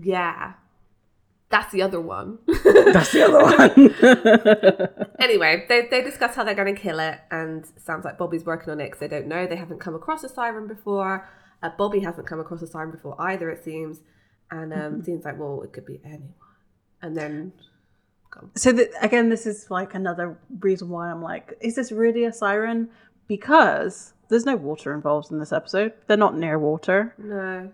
[0.00, 0.54] yeah.
[1.48, 2.38] That's the other one.
[2.46, 5.08] That's the other one.
[5.20, 8.70] anyway, they, they discuss how they're going to kill it, and sounds like, Bobby's working
[8.70, 9.46] on it because they don't know.
[9.46, 11.28] They haven't come across a siren before.
[11.62, 14.00] Uh, Bobby hasn't come across a siren before either, it seems.
[14.50, 16.34] And um, Dean's like, well, it could be anyone.
[17.00, 17.52] And then,
[18.56, 22.32] so th- again, this is like another reason why I'm like, is this really a
[22.32, 22.88] siren?
[23.28, 25.92] Because there's no water involved in this episode.
[26.06, 27.14] They're not near water.
[27.18, 27.70] no.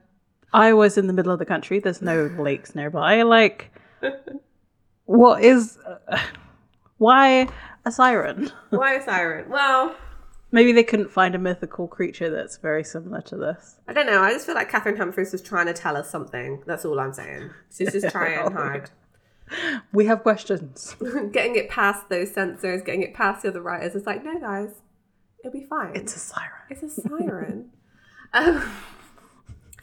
[0.53, 1.79] Iowa's in the middle of the country.
[1.79, 3.23] There's no lakes nearby.
[3.23, 3.73] Like,
[5.07, 5.79] what is?
[5.79, 6.19] Uh,
[6.99, 7.49] why
[7.85, 8.51] a siren?
[8.71, 9.49] Why a siren?
[9.51, 9.97] Well,
[10.55, 13.77] Maybe they couldn't find a mythical creature that's very similar to this.
[13.89, 14.21] I don't know.
[14.21, 16.63] I just feel like Cathryn Humphris was trying to tell us something.
[16.67, 17.51] That's all I'm saying.
[17.75, 18.91] She's just trying hard.
[19.93, 20.95] We have questions.
[21.33, 23.95] getting it past those censors, getting it past the other writers.
[23.95, 24.75] It's like, no, guys,
[25.41, 25.97] it'll be fine.
[25.97, 26.51] It's a siren.
[26.69, 27.71] It's a siren.
[28.35, 28.63] um,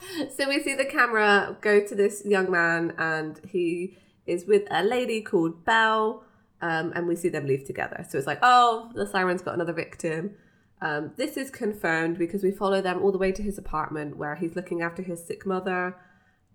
[0.38, 4.84] so we see the camera go to this young man, and he is with a
[4.84, 6.24] lady called Belle,
[6.62, 8.06] um, and we see them leave together.
[8.10, 10.36] So it's like, oh, the siren's got another victim.
[10.82, 14.36] Um, this is confirmed because we follow them all the way to his apartment where
[14.36, 15.96] he's looking after his sick mother.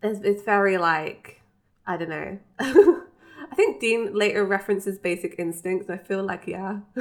[0.03, 1.43] It's, it's very like,
[1.87, 2.39] I don't know.
[2.59, 5.91] I think Dean later references Basic Instincts.
[5.91, 6.81] I feel like, yeah.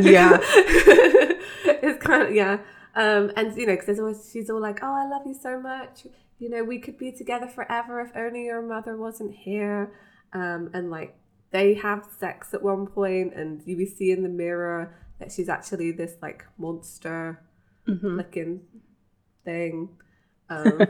[0.00, 0.38] Yeah.
[1.64, 2.58] it's kind of, yeah.
[2.98, 5.60] Um, and, you know, because there's always, she's all like, oh, I love you so
[5.60, 6.04] much.
[6.40, 9.92] You know, we could be together forever if only your mother wasn't here.
[10.32, 11.16] Um, and, like,
[11.52, 15.92] they have sex at one point, and you see in the mirror that she's actually
[15.92, 17.40] this, like, monster
[17.86, 18.62] looking
[19.44, 19.90] thing.
[20.50, 20.80] Um,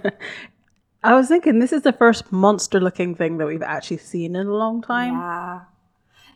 [1.02, 4.46] I was thinking this is the first monster looking thing that we've actually seen in
[4.46, 5.14] a long time.
[5.14, 5.60] Yeah.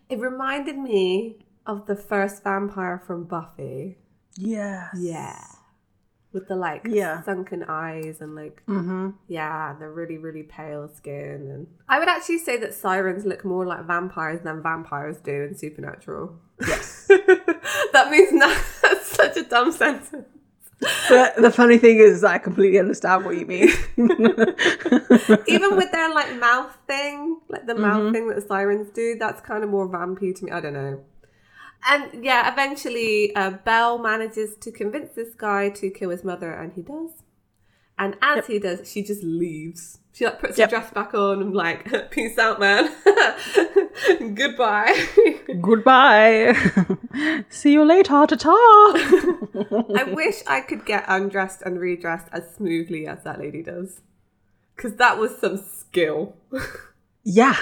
[0.09, 3.97] It reminded me of the first vampire from Buffy.
[4.37, 4.89] Yes.
[4.99, 5.39] Yeah.
[6.33, 7.23] With the like Yeah.
[7.23, 9.11] sunken eyes and like Mm-hmm.
[9.29, 13.67] yeah, the really, really pale skin and I would actually say that sirens look more
[13.67, 16.35] like vampires than vampires do in Supernatural.
[16.67, 17.07] Yes.
[17.09, 20.27] that means not that's such a dumb sentence.
[21.09, 23.69] but the funny thing is, I completely understand what you mean.
[25.47, 29.63] Even with their like mouth thing, like the mouth thing that sirens do, that's kind
[29.63, 30.51] of more vampy to me.
[30.51, 31.01] I don't know.
[31.89, 36.73] And yeah, eventually, uh, Belle manages to convince this guy to kill his mother, and
[36.73, 37.11] he does.
[37.99, 39.99] And as he does, she just leaves.
[40.13, 40.71] She like puts Yep.
[40.71, 42.91] her dress back on and like, peace out, man.
[44.35, 45.07] Goodbye.
[45.61, 46.55] Goodbye.
[47.49, 48.55] See you later, ta ta.
[49.97, 54.01] I wish I could get undressed and redressed as smoothly as that lady does,
[54.77, 56.35] because that was some skill.
[57.25, 57.57] yeah.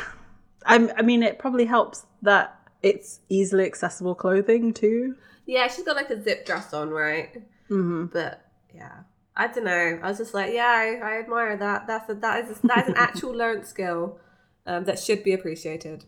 [0.67, 5.17] I'm, I mean, it probably helps that it's easily accessible clothing too.
[5.47, 7.35] Yeah, she's got like a zip dress on, right?
[7.69, 8.07] Mm-hmm.
[8.07, 9.01] But yeah,
[9.37, 9.99] I don't know.
[10.03, 11.87] I was just like, yeah, I, I admire that.
[11.87, 14.19] That's a, that is a, that is an actual learned skill
[14.67, 16.05] um, that should be appreciated.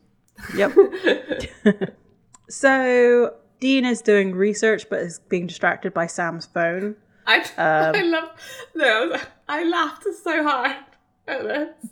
[0.56, 0.72] Yep.
[2.48, 6.96] so Dean is doing research, but is being distracted by Sam's phone.
[7.26, 8.28] I Um, I love
[8.74, 10.76] no, I, was- I laughed so hard
[11.28, 11.90] at this.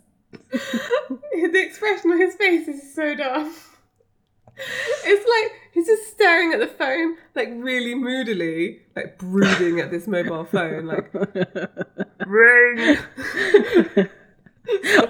[0.50, 3.54] the expression on his face is so dumb.
[5.04, 10.06] It's like he's just staring at the phone, like really moodily, like brooding at this
[10.06, 11.12] mobile phone, like
[12.26, 12.98] ring.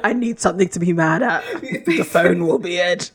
[0.04, 1.42] I need something to be mad at.
[1.86, 3.10] the phone will be it.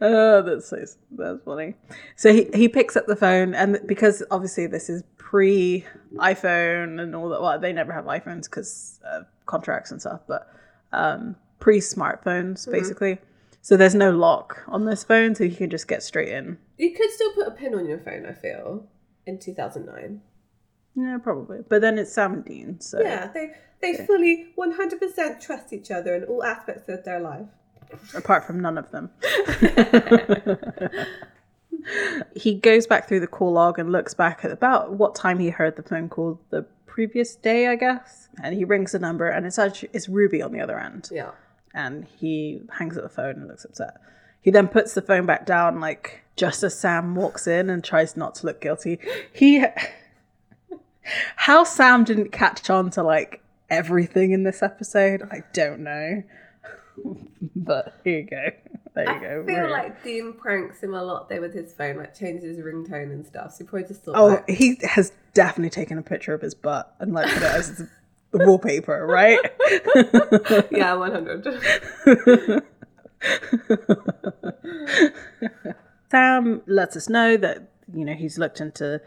[0.00, 1.74] oh, that's so that's funny.
[2.16, 5.84] So he he picks up the phone, and because obviously this is pre
[6.16, 7.40] iPhone and all that.
[7.40, 10.48] Well, they never have iPhones because uh, contracts and stuff, but
[10.92, 11.36] um,
[11.66, 12.70] pre smartphones mm-hmm.
[12.70, 13.18] basically.
[13.60, 16.58] So there's no lock on this phone, so you can just get straight in.
[16.78, 18.86] You could still put a pin on your phone, I feel,
[19.26, 20.22] in 2009.
[20.94, 21.64] Yeah, probably.
[21.68, 23.50] But then it's Sam and Dean, so Yeah, they
[23.82, 27.48] they fully 100% trust each other in all aspects of their life.
[28.14, 29.10] apart from none of them.
[32.36, 35.50] he goes back through the call log and looks back at about what time he
[35.50, 38.28] heard the phone call the previous day, I guess.
[38.40, 41.08] And he rings the number, and it's actually it's Ruby on the other end.
[41.10, 41.32] Yeah.
[41.76, 43.98] And he hangs up the phone and looks upset.
[44.40, 48.16] He then puts the phone back down, like just as Sam walks in and tries
[48.16, 48.98] not to look guilty.
[49.32, 49.64] He,
[51.36, 56.22] how Sam didn't catch on to like everything in this episode, I don't know.
[57.56, 58.46] but here you go.
[58.94, 59.26] There you I go.
[59.26, 62.56] I feel We're- like Dean pranks him a lot there with his phone, like changes
[62.56, 63.52] his ringtone and stuff.
[63.52, 66.54] So he probably just thought, Oh, like, he has definitely taken a picture of his
[66.54, 67.86] butt and like put it as
[68.44, 69.38] wallpaper, right?
[70.70, 71.46] yeah, one hundred.
[76.10, 79.00] Sam lets us know that you know he's looked into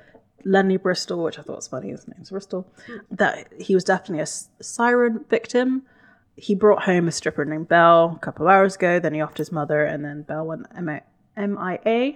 [0.46, 1.90] Lenny Bristol, which I thought was funny.
[1.90, 2.68] His name's Bristol.
[3.12, 4.28] That he was definitely a
[4.64, 5.84] siren victim.
[6.36, 9.00] He brought home a stripper named Belle a couple of hours ago.
[9.00, 12.14] Then he offed his mother, and then Belle went MIA.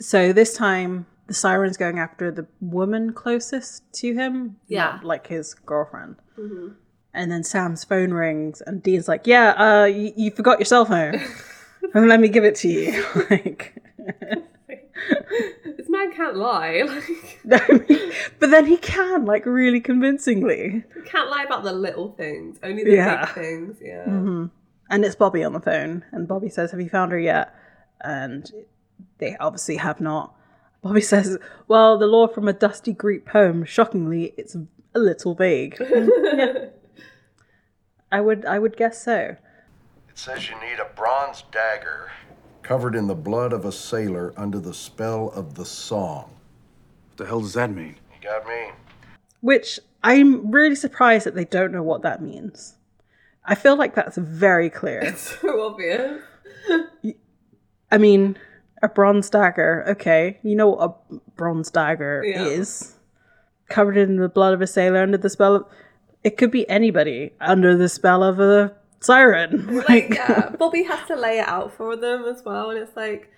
[0.00, 4.96] So this time the siren's going after the woman closest to him, Yeah.
[4.96, 6.16] not like his girlfriend.
[7.16, 10.84] And then Sam's phone rings, and Dean's like, "Yeah, uh, you, you forgot your cell
[10.84, 11.20] phone,
[11.94, 13.76] and let me give it to you." like,
[15.76, 16.82] this man can't lie.
[17.44, 17.78] Like,
[18.40, 20.84] but then he can, like, really convincingly.
[20.94, 23.26] he can't lie about the little things, only the Yeah.
[23.26, 23.76] big things.
[23.80, 24.46] Yeah.
[24.90, 27.54] And it's Bobby on the phone, and Bobby says, "Have you found her yet?"
[28.02, 28.50] And
[29.18, 30.34] they obviously have not.
[30.84, 33.64] Bobby says, "Well, the law from a dusty Greek poem.
[33.64, 36.66] Shockingly, it's a little vague." yeah.
[38.12, 39.36] I would, I would guess so.
[40.10, 42.12] It says you need a bronze dagger
[42.62, 46.30] covered in the blood of a sailor under the spell of the song.
[47.08, 47.96] What the hell does that mean?
[48.14, 48.72] You got me?
[49.40, 52.76] Which I'm really surprised that they don't know what that means.
[53.46, 55.00] I feel like that's very clear.
[55.00, 56.22] It's So obvious.
[57.90, 58.36] I mean,
[58.84, 59.84] a bronze dagger.
[59.88, 62.44] Okay, you know what a bronze dagger Yeah.
[62.44, 62.94] is.
[63.68, 65.66] Covered in the blood of a sailor under the spell of.
[66.22, 69.82] It could be anybody under the spell of a siren.
[69.88, 73.30] Like, yeah, Bobby has to lay it out for them as well, and it's like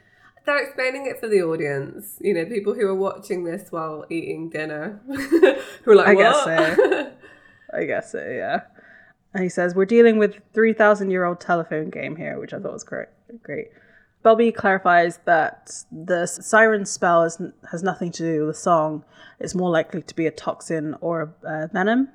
[0.45, 2.17] they're explaining it for the audience.
[2.21, 5.01] You know, people who are watching this while eating dinner,
[5.85, 6.23] who are like, I what?
[6.23, 7.13] guess so.
[7.75, 8.61] I guess so, yeah.
[9.35, 12.73] And he says, We're dealing with 3,000 year old telephone game here, which I thought
[12.73, 13.09] was great.
[13.43, 13.69] great.
[14.27, 19.05] Bobby clarifies that the siren spell is, has nothing to do with the song.
[19.39, 22.09] It's more likely to be a toxin or a uh, venom.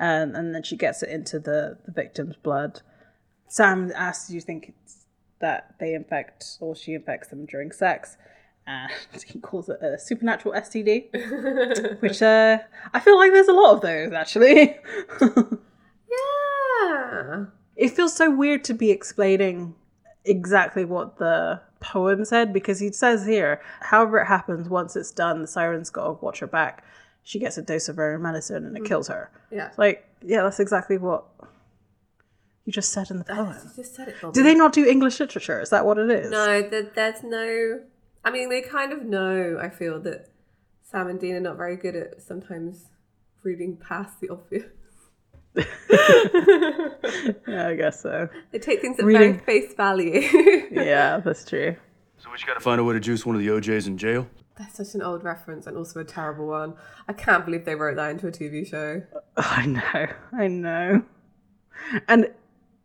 [0.00, 2.80] And, and then she gets it into the, the victim's blood.
[3.46, 5.06] Sam asks, Do you think it's
[5.38, 8.16] that they infect or she infects them during sex?
[8.66, 8.90] And
[9.24, 12.58] he calls it a supernatural STD which uh,
[12.92, 14.76] I feel like there's a lot of those actually.
[16.80, 17.44] yeah.
[17.76, 19.76] it feels so weird to be explaining
[20.28, 25.40] exactly what the poem said because he says here, however it happens, once it's done,
[25.40, 26.84] the siren's got to watch her back.
[27.24, 28.86] She gets a dose of her own medicine and it mm.
[28.86, 29.30] kills her.
[29.50, 29.70] Yeah.
[29.76, 31.24] Like, yeah, that's exactly what
[32.64, 33.56] you just said in the poem.
[33.82, 35.60] Said it, Do they not do English literature?
[35.60, 36.30] Is that what it is?
[36.30, 37.80] No, there, there's no.
[38.24, 39.58] I mean, they kind of know.
[39.60, 40.28] I feel that
[40.82, 42.86] Sam and Dean are not very good at sometimes
[43.42, 44.66] reading past the obvious.
[45.54, 45.64] Yeah,
[47.68, 48.28] I guess so.
[48.52, 50.20] They take things at Reading- very face value.
[50.70, 51.76] Yeah, that's true.
[52.18, 54.26] So we just gotta find a way to juice one of the OJs in jail?
[54.58, 56.74] That's such an old reference and also a terrible one.
[57.06, 59.02] I can't believe they wrote that into a TV show.
[59.36, 61.02] I know, I know.
[62.08, 62.28] And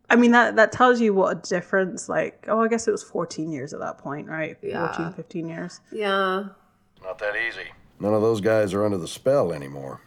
[0.08, 3.02] I mean that that tells you what a difference like oh I guess it was
[3.02, 4.56] 14 years at that point, right?
[4.62, 4.92] Yeah.
[4.94, 5.80] 14, 15 years.
[5.90, 6.44] Yeah.
[7.02, 7.66] Not that easy.
[8.00, 10.00] None of those guys are under the spell anymore.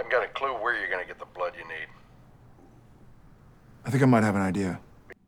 [0.00, 1.86] I haven't got a clue where you're gonna get the blood you need.
[3.84, 4.80] I think I might have an idea.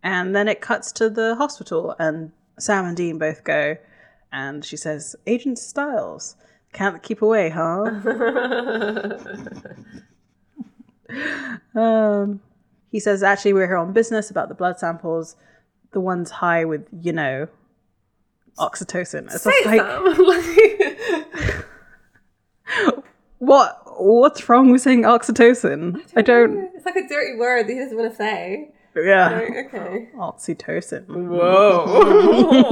[0.02, 3.76] And then it cuts to the hospital and Sam and Dean both go
[4.32, 6.36] and she says, "Agent Styles,
[6.72, 7.84] can't keep away, huh?"
[11.78, 12.40] um
[12.90, 15.36] he says, "Actually, we're here on business about the blood samples.
[15.90, 17.46] The ones high with, you know,
[18.58, 20.16] oxytocin." It's Say just like Sam.
[22.86, 22.96] Like-
[23.42, 23.81] What?
[24.04, 26.02] What's wrong with saying oxytocin?
[26.16, 26.70] I don't.
[26.74, 28.72] It's like a dirty word that he doesn't want to say.
[28.96, 29.40] Yeah.
[29.40, 30.08] Like, okay.
[30.16, 31.06] Oxytocin.
[31.08, 32.68] Whoa.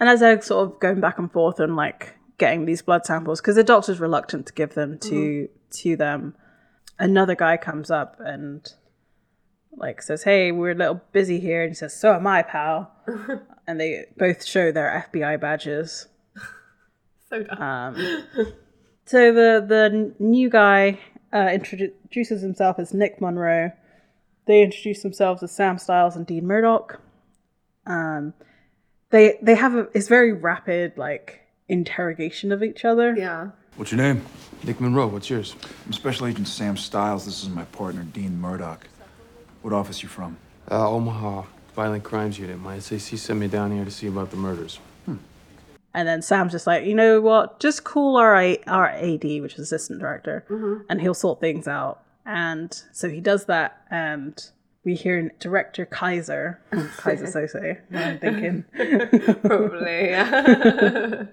[0.00, 3.40] And as they're sort of going back and forth and like getting these blood samples,
[3.40, 5.52] because the doctor's reluctant to give them to mm-hmm.
[5.70, 6.34] to them,
[6.98, 8.66] another guy comes up and
[9.76, 12.90] like says, "Hey, we're a little busy here," and he says, "So am I, pal."
[13.66, 16.08] and they both show their FBI badges.
[17.30, 17.62] So dumb.
[17.62, 17.96] Um,
[19.06, 20.98] so the the new guy
[21.32, 23.72] uh, introduces himself as Nick Monroe.
[24.46, 27.00] They introduce themselves as Sam Styles and Dean Murdoch.
[27.86, 28.34] Um,
[29.10, 33.14] they they have a it's very rapid like interrogation of each other.
[33.16, 33.50] yeah.
[33.76, 34.24] What's your name?
[34.64, 35.54] Nick Monroe, what's yours?
[35.86, 37.24] I'm Special Agent Sam Stiles.
[37.24, 38.86] This is my partner, Dean Murdoch.
[39.62, 40.36] What office you from?
[40.70, 42.58] Uh, Omaha Violent Crimes Unit.
[42.58, 44.80] My SAC sent me down here to see about the murders.
[45.92, 47.58] And then Sam's just like, you know what?
[47.60, 50.44] Just call our A- our AD, which is assistant director,
[50.88, 52.00] and he'll sort things out.
[52.24, 54.40] And so he does that, and
[54.84, 56.60] we hear director Kaiser,
[56.96, 57.80] Kaiser Söze.
[57.92, 58.64] I'm thinking,
[59.42, 60.10] Probably.
[60.10, 61.24] Yeah.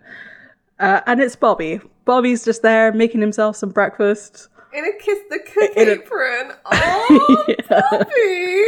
[0.79, 1.79] uh, and it's Bobby.
[2.05, 4.47] Bobby's just there making himself some breakfast.
[4.73, 6.51] In a kiss the cook In a- apron.
[6.65, 8.65] Oh, Bobby.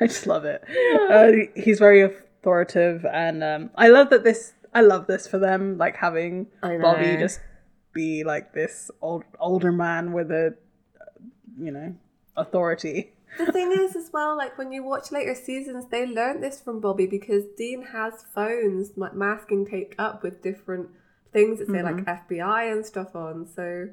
[0.00, 0.62] I just love it.
[1.10, 2.10] Uh, he's very
[2.46, 4.52] authoritative, and um, I love that this.
[4.72, 7.40] I love this for them, like having Bobby just
[7.92, 10.54] be like this old older man with a,
[11.00, 11.04] uh,
[11.58, 11.94] you know,
[12.36, 13.12] authority.
[13.38, 16.80] The thing is, as well, like when you watch later seasons, they learned this from
[16.80, 20.88] Bobby because Dean has phones, like masking taped up with different
[21.32, 23.46] things that say like FBI and stuff on.
[23.46, 23.88] So,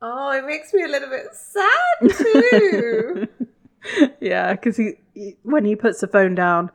[0.00, 3.28] oh, it makes me a little bit sad too.
[4.20, 6.70] yeah, because he, he when he puts the phone down,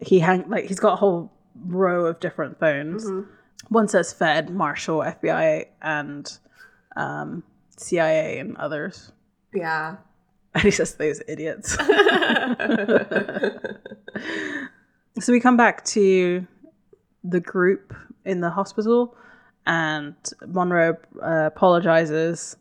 [0.00, 1.30] he hang like he's got a whole
[1.66, 3.06] row of different phones.
[3.68, 6.38] One says Fed, Marshall, FBI, and
[6.96, 7.42] um,
[7.76, 9.12] CIA and others.
[9.52, 9.96] yeah.
[10.52, 11.76] And he says those idiots.
[15.20, 16.44] so we come back to
[17.22, 17.94] the group
[18.24, 19.16] in the hospital,
[19.66, 22.56] and Monroe uh, apologizes.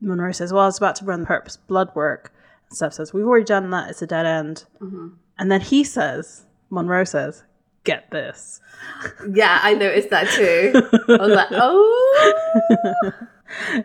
[0.00, 2.32] Monroe says, "Well, I was about to run the Perp's blood work."
[2.68, 3.90] And Steph says, "We've already done that.
[3.90, 4.64] It's a dead end."
[5.38, 7.44] And then he says, Monroe says,
[7.84, 8.60] "Get this."
[9.32, 10.72] Yeah, I noticed that too.
[11.08, 13.12] I was like, oh.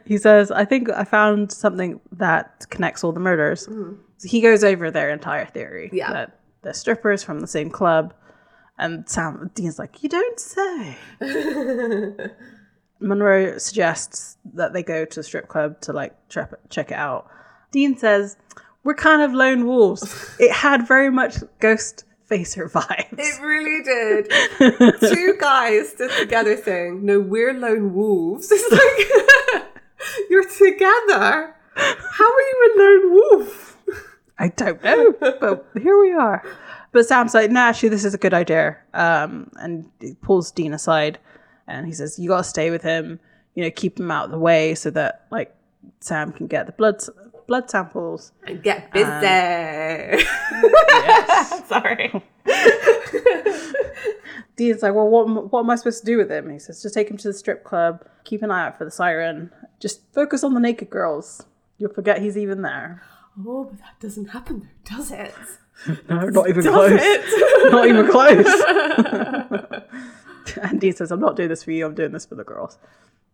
[0.05, 3.67] He says, I think I found something that connects all the murders.
[3.67, 3.97] Mm.
[4.17, 5.89] So he goes over their entire theory.
[5.93, 6.11] Yeah.
[6.11, 8.13] That they're strippers from the same club.
[8.77, 10.97] And Sam Dean's like, You don't say.
[12.99, 17.29] Monroe suggests that they go to the strip club to like check it out.
[17.71, 18.37] Dean says,
[18.83, 20.35] We're kind of lone wolves.
[20.39, 23.17] it had very much ghost facer vibes.
[23.17, 24.99] It really did.
[25.13, 28.51] Two guys stood together saying, No, we're lone wolves.
[28.51, 29.65] It's like,
[30.29, 31.55] You're together.
[31.75, 33.77] How are you a lone wolf?
[34.37, 36.43] I don't know, but here we are.
[36.93, 38.77] But Sam's like, no, actually, this is a good idea.
[38.93, 41.19] Um, and he pulls Dean aside
[41.67, 43.19] and he says, you got to stay with him,
[43.53, 45.53] you know, keep him out of the way so that, like,
[45.99, 47.01] Sam can get the blood
[47.49, 48.31] blood samples.
[48.47, 50.23] And get um, busy.
[51.67, 52.23] Sorry.
[54.55, 56.49] Dean's like, well, what, am- what am I supposed to do with him?
[56.49, 58.91] He says, just take him to the strip club, keep an eye out for the
[58.91, 61.45] siren, just focus on the naked girls.
[61.77, 63.01] You'll forget he's even there.
[63.45, 65.33] Oh, but that doesn't happen though, does it?
[66.09, 66.99] No, not even Does close.
[67.01, 67.71] it?
[67.71, 68.45] not even close.
[70.61, 72.77] and Dean says, I'm not doing this for you, I'm doing this for the girls.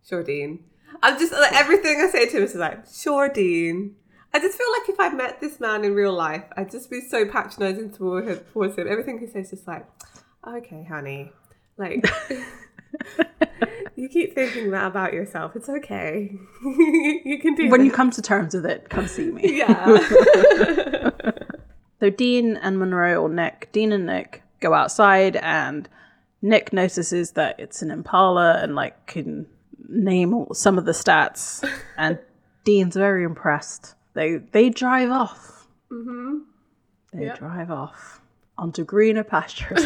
[0.07, 0.63] Sure, Dean.
[1.01, 3.95] I'm just like everything I say to him is like, sure, Dean.
[4.35, 6.99] I just feel like if I met this man in real life, I'd just be
[6.99, 8.85] so patronizing towards him.
[8.85, 9.85] Everything he says is just like,
[10.45, 11.31] okay, honey,
[11.77, 12.05] like
[13.95, 15.55] you keep thinking that about yourself.
[15.55, 16.37] It's okay.
[16.65, 17.85] you can do When this.
[17.85, 19.57] you come to terms with it, come see me.
[19.57, 19.99] yeah.
[22.01, 25.87] So Dean and Monroe or Nick, Dean and Nick go outside and
[26.41, 29.47] Nick notices that it's an Impala and like can
[29.87, 31.67] name all, some of the stats
[31.97, 32.19] and
[32.65, 33.95] Dean's very impressed.
[34.15, 35.67] They they drive off.
[35.91, 36.37] Mm-hmm.
[37.13, 38.21] They drive off
[38.57, 39.79] onto greener pastures.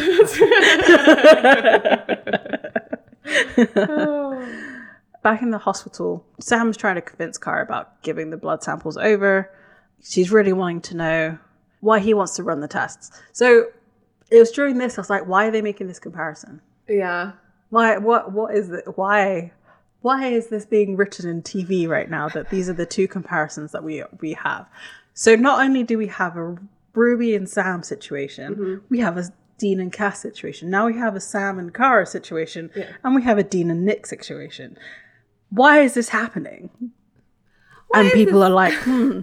[5.22, 9.50] Back in the hospital, Sam's trying to convince Cara about giving the blood samples over.
[10.02, 11.38] She's really wanting to know
[11.80, 13.10] why he wants to run the tests.
[13.32, 13.66] So
[14.30, 16.60] it was during this I was like, why are they making this comparison?
[16.88, 17.32] yeah.
[17.70, 17.98] Why?
[17.98, 18.32] What?
[18.32, 18.84] What is it?
[18.96, 19.52] Why?
[20.02, 22.28] Why is this being written in TV right now?
[22.28, 24.66] That these are the two comparisons that we we have.
[25.14, 26.56] So not only do we have a
[26.94, 29.24] Ruby and Sam situation, we have a
[29.58, 30.70] Dean and Cas situation.
[30.70, 32.70] Now we have a Sam and Cara situation,
[33.04, 34.78] and we have a Dean and Nick situation.
[35.50, 36.70] Why is this happening?
[37.94, 39.20] and is people are like, hmm.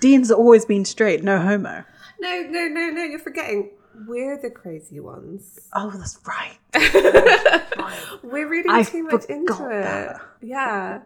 [0.00, 1.84] Dean's always been straight, no homo.
[2.20, 3.02] No, no, no, no.
[3.04, 3.70] You're forgetting.
[4.06, 5.60] We're the crazy ones.
[5.72, 6.58] Oh, that's right.
[8.22, 9.82] We're reading I too much into it.
[9.82, 10.20] that.
[10.42, 11.00] Yeah.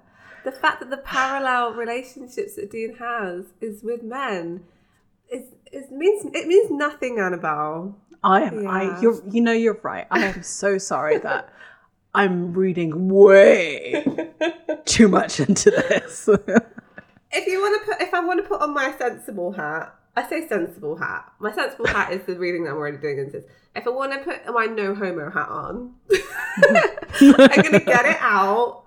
[0.45, 4.65] The fact that the parallel relationships that Dean has is with men
[5.31, 7.97] is is means it means nothing, Annabelle.
[8.25, 8.63] I am.
[8.63, 8.71] Yeah.
[8.71, 9.01] I.
[9.01, 9.23] You're.
[9.29, 9.53] You know.
[9.53, 10.07] You're right.
[10.11, 11.53] I am so sorry that
[12.15, 14.05] I'm reading way
[14.87, 16.29] too much into this.
[17.31, 20.29] If you want to put, if I want to put on my sensible hat, I
[20.29, 21.33] say sensible hat.
[21.39, 23.45] My sensible hat is the reading that I'm already doing into this.
[23.77, 25.95] If I want to put my no homo hat on,
[27.21, 28.83] I'm gonna get it out,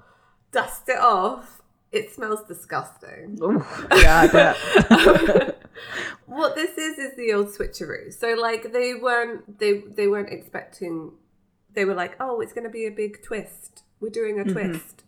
[0.52, 1.62] dust it off,
[1.94, 3.38] it smells disgusting.
[3.42, 3.66] Ooh,
[3.96, 5.58] yeah, I bet.
[6.26, 8.14] what this is is the old switcheroo.
[8.14, 11.14] So like they weren't they they weren't expecting.
[11.74, 13.84] They were like, oh, it's going to be a big twist.
[14.02, 14.52] We're doing a mm-hmm.
[14.52, 15.04] twist,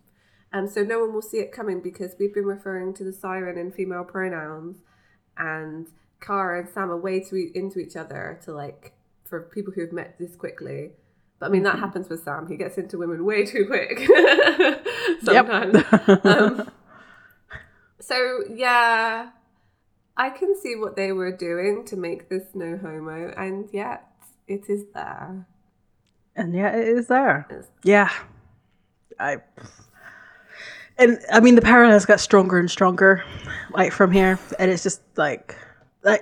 [0.54, 3.58] and so no one will see it coming because we've been referring to the siren
[3.58, 4.78] in female pronouns,
[5.38, 5.88] and
[6.26, 8.94] Cara and Sam are way too into each other to like
[9.26, 10.92] for people who have met this quickly.
[11.40, 12.48] But I mean that happens with Sam.
[12.48, 14.00] He gets into women way too quick
[15.24, 15.84] sometimes.
[16.26, 16.70] um,
[18.00, 19.30] so yeah,
[20.18, 24.08] I can see what they were doing to make this no homo, and yet
[24.48, 25.46] it is there.
[26.36, 27.46] and yeah, it is there.
[27.50, 28.10] It's- Yeah,
[29.20, 29.38] I.
[31.00, 33.24] And I mean, the parallels get stronger and stronger,
[33.72, 35.56] like from here, and it's just like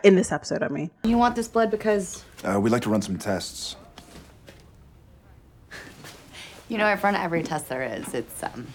[0.03, 0.63] in this episode.
[0.63, 3.75] I mean, You want this blood because, Uh, we'd like to run some tests.
[6.69, 8.67] you know, I've run every test there is, it's um,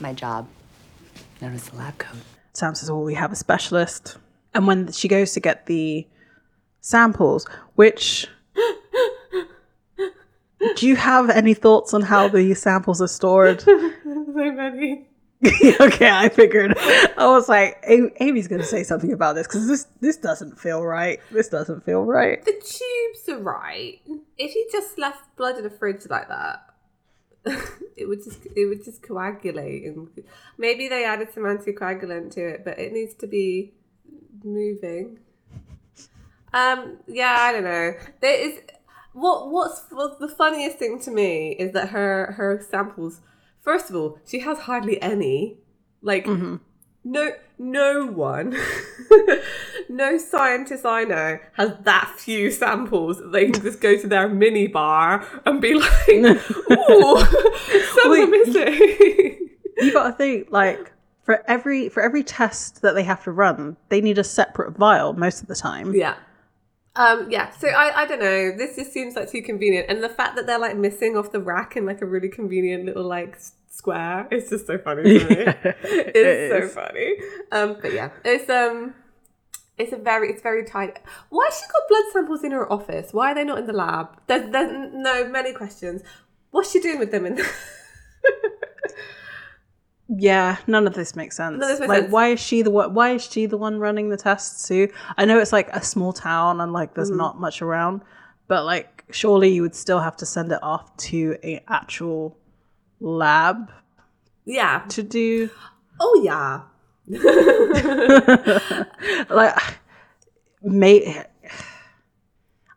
[0.00, 0.48] my job.
[1.40, 2.18] Notice the lab coat.
[2.52, 4.16] Sam says, "Well, we have a specialist,"
[4.54, 6.06] and when she goes to get the
[6.80, 8.28] samples, which.
[10.76, 13.60] Do you have any thoughts on how the samples are stored?
[13.60, 15.06] so many.
[15.80, 16.76] okay, I figured.
[16.78, 20.58] I was like, "A- Amy's going to say something about this because this this doesn't
[20.58, 21.20] feel right.
[21.30, 22.44] This doesn't feel right.
[22.44, 24.00] The tubes are right.
[24.38, 26.64] If you just left blood in a fridge like that,
[27.96, 30.08] it would just it would just coagulate and
[30.56, 33.74] maybe they added some anticoagulant to it, but it needs to be
[34.42, 35.18] moving.
[36.54, 37.94] Um, yeah, I don't know.
[38.20, 38.60] There is
[39.12, 43.20] what what's what's the funniest thing to me is that her her samples.
[43.64, 45.58] First of all, she has hardly any.
[46.02, 46.56] Like mm-hmm.
[47.02, 48.54] no no one
[49.88, 54.28] no scientist i know has that few samples that they can just go to their
[54.28, 57.24] mini bar and be like ooh
[57.94, 59.48] some are missing
[59.78, 60.92] You got to think like
[61.22, 65.14] for every for every test that they have to run, they need a separate vial
[65.14, 65.94] most of the time.
[65.94, 66.16] yeah
[66.96, 70.08] um yeah so i i don't know this just seems like too convenient and the
[70.08, 73.36] fact that they're like missing off the rack in like a really convenient little like
[73.68, 76.74] square it's just so funny to me it's It so is.
[76.74, 77.16] funny.
[77.50, 78.94] Um but yeah it's um
[79.76, 81.00] it's a very it's very tight.
[81.30, 83.12] Why has she got blood samples in her office?
[83.12, 84.06] Why are they not in the lab?
[84.28, 86.02] There's there's no many questions.
[86.52, 87.34] What's she doing with them in
[90.08, 91.58] Yeah, none of this makes sense.
[91.60, 92.12] This makes like, sense.
[92.12, 92.92] why is she the one?
[92.94, 94.88] Why is she the one running the tests too?
[95.16, 96.94] I know it's like a small town and like Mm.
[96.96, 98.02] there's not much around,
[98.46, 102.36] but like surely you would still have to send it off to a actual
[103.00, 103.70] lab
[104.46, 105.50] yeah to do.
[106.00, 106.60] oh yeah
[109.30, 109.54] like
[110.62, 111.24] may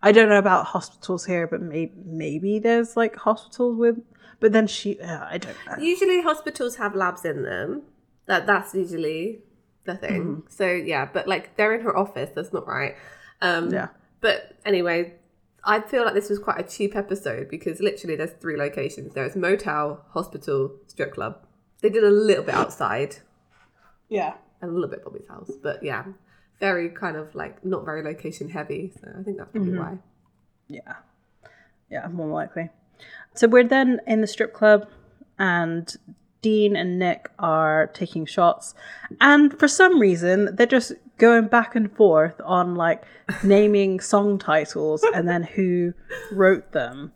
[0.03, 3.97] I don't know about hospitals here, but may- maybe there's like hospitals with.
[4.39, 5.77] But then she, uh, I don't know.
[5.83, 7.81] usually hospitals have labs in them
[8.27, 9.39] that that's usually
[9.85, 10.39] the thing Mm-hmm.
[10.49, 12.95] so yeah but like they're in her office that's not right
[13.41, 13.88] um Yeah.
[14.19, 15.13] but anyway
[15.63, 19.38] i feel like this was quite a cheap episode because literally there's three locations there's
[19.38, 21.38] motel hospital strip club
[21.81, 23.15] they did a little bit outside
[24.09, 24.33] Yeah.
[24.61, 26.03] and a little bit bobby's house but yeah
[26.59, 29.79] very kind of like not very location heavy so i think that's probably Mm-hmm.
[29.79, 29.97] why
[30.67, 30.95] Yeah.
[31.89, 32.69] Yeah, more likely.
[33.33, 34.87] So we're then in the strip club,
[35.37, 35.95] and
[36.41, 38.73] Dean and Nick are taking shots.
[39.19, 43.03] And for some reason, they're just going back and forth on like
[43.43, 45.93] naming song titles and then who
[46.31, 47.13] wrote them.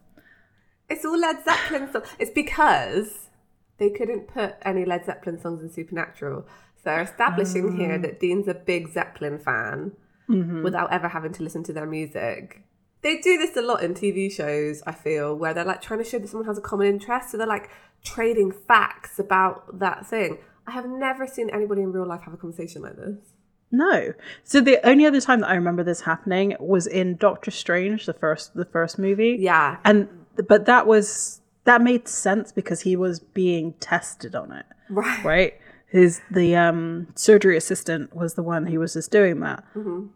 [0.90, 2.16] It's all Led Zeppelin stuff.
[2.20, 3.30] It's because
[3.78, 6.46] they couldn't put any Led Zeppelin songs in Supernatural.
[6.76, 8.02] So they're establishing here ah.
[8.02, 9.94] that Dean's a big Zeppelin fan
[10.30, 10.64] mm-hmm.
[10.64, 12.64] without ever having to listen to their music.
[13.02, 16.10] They do this a lot in TV shows, I feel, where they're like trying to
[16.10, 17.32] show that someone has a common interest.
[17.32, 17.70] So they're like
[18.04, 20.38] trading facts about that thing.
[20.68, 23.34] I have never seen anybody in real life have a conversation like this.
[23.72, 24.14] No.
[24.44, 28.14] So the only other time that I remember this happening was in Doctor Strange, the
[28.14, 29.38] first the first movie.
[29.40, 29.78] Yeah.
[29.84, 30.08] And
[30.48, 34.66] but that was that made sense because he was being tested on it.
[34.90, 35.24] Right.
[35.24, 35.54] right?
[35.88, 39.64] His the um surgery assistant was the one who was just doing that,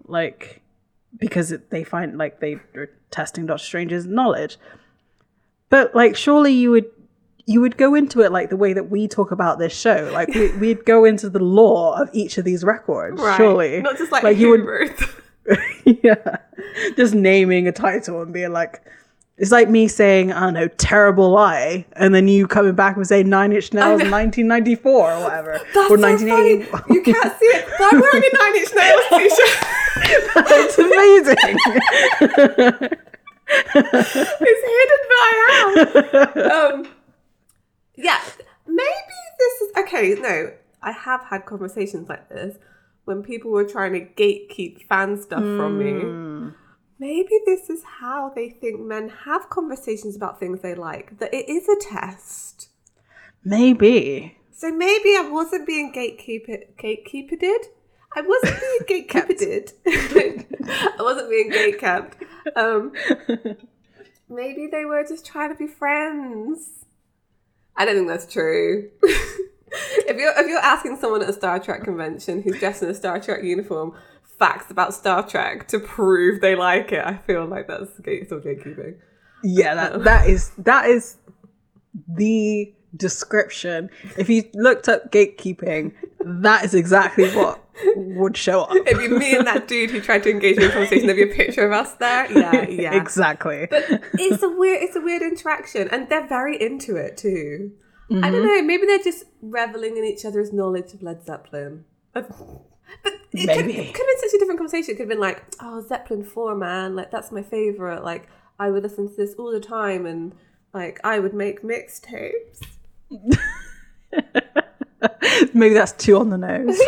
[0.05, 0.61] like
[1.17, 4.57] because they find like they are testing Doctor Strange's knowledge.
[5.69, 6.85] But like, surely you would
[7.47, 10.29] you would go into it like the way that we talk about this show, like
[10.29, 13.37] we, we'd go into the lore of each of these records, Right.
[13.37, 14.91] surely, Not just like, like you would
[16.03, 16.37] yeah,
[16.95, 18.81] just naming a title and being like.
[19.37, 23.05] It's like me saying, I don't know, terrible lie, and then you coming back and
[23.05, 25.59] saying Nine Inch Nails 1994 or whatever.
[25.73, 26.59] That's or so funny.
[26.63, 26.93] 1980.
[26.93, 29.57] You can't see it, but I'm wearing a Nine Inch Nails t-shirt.
[30.51, 31.35] it's amazing.
[33.75, 36.51] it's hidden, but I am.
[36.51, 36.87] Um,
[37.97, 38.21] yeah,
[38.65, 40.15] maybe this is okay.
[40.17, 42.57] No, I have had conversations like this
[43.03, 46.53] when people were trying to gatekeep fan stuff from me.
[46.97, 51.49] Maybe this is how they think men have conversations about things they like, that it
[51.49, 52.69] is a test.
[53.43, 54.37] Maybe.
[54.51, 57.67] So maybe I wasn't being gatekeeper gatekeepered.
[58.15, 59.73] I wasn't being gatekeepered.
[59.87, 62.13] I wasn't being gatekept.
[62.55, 62.93] Um,
[64.29, 66.85] maybe they were just trying to be friends.
[67.75, 68.89] I don't think that's true.
[69.03, 72.95] if you're if you're asking someone at a Star Trek convention who's dressed in a
[72.95, 73.93] Star Trek uniform
[74.39, 78.95] facts about Star Trek to prove they like it, I feel like that's still gatekeeping.
[79.43, 81.17] Yeah, that, that is that is
[82.07, 83.89] the description.
[84.17, 87.61] If you looked up gatekeeping, that is exactly what
[87.95, 88.75] would show up.
[88.75, 91.07] It'd be me and that dude who tried to engage in conversation.
[91.07, 92.25] There'd be a picture of us there.
[92.31, 92.95] Yeah, yeah.
[92.95, 93.67] exactly.
[93.69, 98.13] But it's a weird it's a weird interaction and they're very into it too i
[98.13, 98.21] Mm-hmm.
[98.21, 101.85] don't know maybe they're just reveling in each other's knowledge of led zeppelin
[103.03, 103.73] but it could, Maybe.
[103.73, 106.55] could have been such a different conversation it could have been like oh zeppelin 4
[106.55, 108.27] man like that's my favorite like
[108.59, 110.33] i would listen to this all the time and
[110.73, 112.61] like i would make mixtapes
[115.53, 116.79] Maybe that's two on the nose.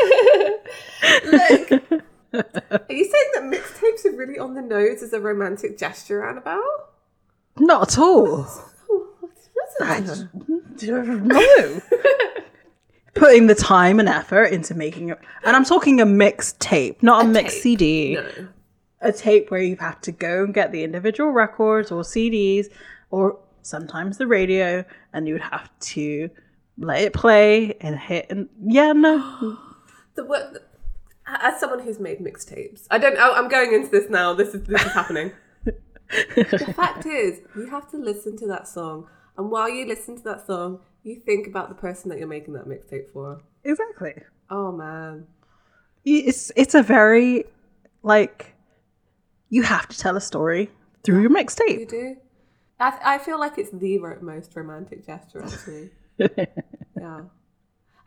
[2.33, 6.89] are you saying that mixtapes are really on the nose as a romantic gesture Annabelle
[7.57, 8.47] Not at all.
[9.81, 9.99] I
[10.81, 11.81] no.
[13.17, 17.25] Putting the time and effort into making it, and I'm talking a mixed tape, not
[17.25, 17.79] a, mixed tape.
[17.79, 18.13] CD.
[18.15, 18.47] no
[19.01, 22.67] A tape where you've to go and get the individual records or CDs,
[23.11, 26.29] or sometimes the radio, and you would have to
[26.77, 28.27] let it play and hit.
[28.29, 29.57] And yeah, no,
[30.15, 30.59] the word
[31.27, 34.63] as someone who's made mixtapes i don't oh, i'm going into this now this is
[34.63, 35.31] this is happening
[35.63, 39.07] the fact is you have to listen to that song
[39.37, 42.53] and while you listen to that song you think about the person that you're making
[42.53, 43.41] that mixtape for.
[43.63, 44.13] Exactly.
[44.49, 45.25] oh man.
[46.05, 47.45] It's it's a very
[48.03, 48.53] like
[49.49, 50.69] you have to tell a story
[51.03, 51.79] through your mixtape.
[51.79, 52.15] you do.
[52.79, 55.91] I, I feel like it's the most romantic gesture actually.
[56.99, 57.21] Yeah.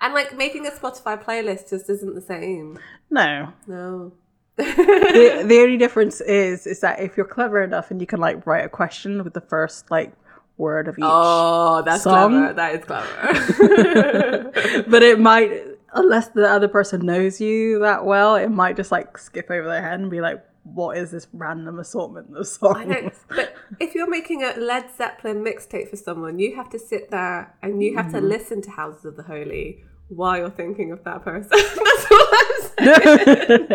[0.01, 2.79] And like making a spotify playlist just isn't the same.
[3.11, 4.13] No, no.
[4.57, 4.65] The,
[5.47, 8.65] the only difference is is that if you're clever enough and you can like write
[8.65, 10.13] a question with the first like
[10.61, 12.31] word of each oh that's Song?
[12.33, 14.53] clever that is clever
[14.89, 19.19] but it might unless the other person knows you that well it might just like
[19.19, 22.85] skip over their head and be like what is this random assortment of songs I
[22.85, 27.11] know, but if you're making a Led Zeppelin mixtape for someone, you have to sit
[27.11, 28.15] there and you have Mm-hmm.
[28.17, 31.49] to listen to Houses of the Holy while you're thinking of that person.
[31.51, 33.67] That's all I'm saying.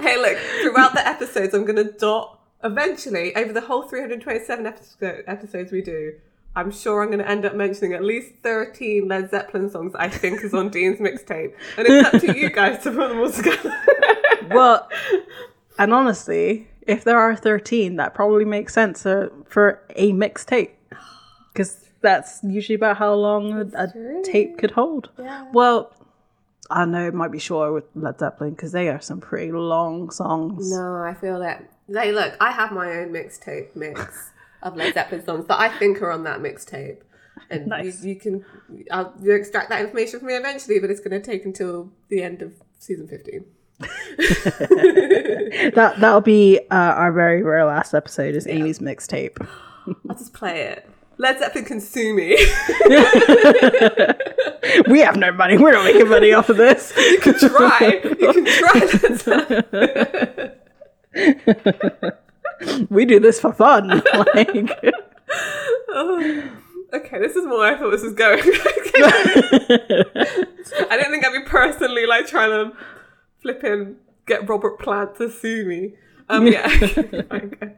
[0.00, 5.24] hey, look, throughout the episodes, I'm going to dot eventually over the whole 327 episode,
[5.26, 6.14] episodes we do.
[6.54, 10.08] I'm sure I'm going to end up mentioning at least 13 Led Zeppelin songs I
[10.08, 11.52] think is on Dean's mixtape.
[11.76, 13.76] And it's up to you guys to put them all together.
[14.50, 14.88] well
[15.78, 20.70] and honestly if there are 13 that probably makes sense uh, for a mixtape
[21.52, 25.46] because that's usually about how long a, a tape could hold Yeah.
[25.52, 25.92] well
[26.70, 30.10] i know it might be shorter with led zeppelin because they are some pretty long
[30.10, 31.68] songs No, I feel that.
[31.88, 34.30] Hey, look, I have my own mixtape mix
[34.62, 36.98] of Led Zeppelin songs that I think are on that mixtape.
[37.50, 38.02] And Nice.
[38.02, 38.44] you, you can
[38.90, 42.22] I'll you extract that information from me eventually, but it's going to take until the
[42.22, 43.44] end of season 15.
[45.74, 49.36] that that'll be uh, our very very last episode is amy's mixtape
[50.08, 50.88] I'll just play it.
[51.18, 52.30] Led Zeppelin can sue me.
[54.88, 58.00] we have no money we're not making money off of this you can try.
[58.18, 58.46] You can
[59.18, 60.52] try.
[62.90, 63.88] We do this for fun
[64.34, 64.48] like
[66.92, 68.38] Okay, this is more where I thought this was going.
[70.88, 72.76] I didn't think I'd be personally like trying to
[73.40, 75.94] flip in, get Robert Plant to sue me.
[76.28, 76.70] Um, yeah.
[77.30, 77.74] okay.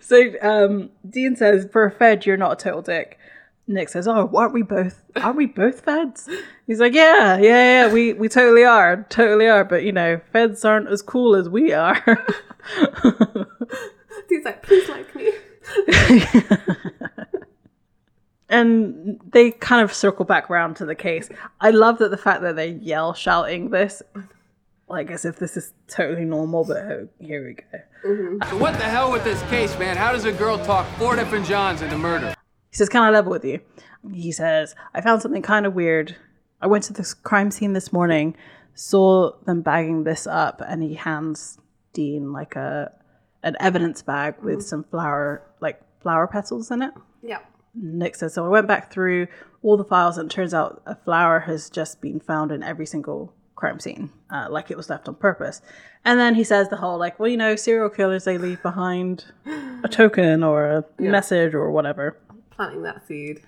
[0.00, 3.19] So um, Dean says, "For a Fed, you're not a total dick."
[3.70, 5.04] Nick says, "Oh, aren't we both?
[5.16, 6.28] Aren't we both Feds?"
[6.66, 7.92] He's like, "Yeah, yeah, yeah.
[7.92, 9.64] We we totally are, totally are.
[9.64, 11.96] But you know, Feds aren't as cool as we are."
[14.28, 15.32] He's like, please like me.
[18.48, 21.28] and they kind of circle back around to the case.
[21.60, 24.02] I love that the fact that they yell shouting this,
[24.88, 26.64] like as if this is totally normal.
[26.64, 28.46] But oh, here we go.
[28.48, 29.96] So what the hell with this case, man?
[29.96, 32.34] How does a girl talk four different Johns into murder?
[32.70, 33.60] He says, Can I level with you?
[34.12, 36.16] He says, I found something kind of weird.
[36.60, 38.36] I went to this crime scene this morning,
[38.74, 41.58] saw them bagging this up, and he hands
[41.92, 42.92] Dean like a
[43.42, 46.92] an evidence bag with some flower like flower petals in it.
[47.22, 47.40] Yeah.
[47.74, 49.28] Nick says, so I went back through
[49.62, 52.86] all the files and it turns out a flower has just been found in every
[52.86, 55.62] single crime scene, uh, like it was left on purpose.
[56.04, 59.26] And then he says the whole, like, well, you know, serial killers, they leave behind
[59.84, 62.16] a token or a message or whatever.
[62.60, 63.40] Planting that seed.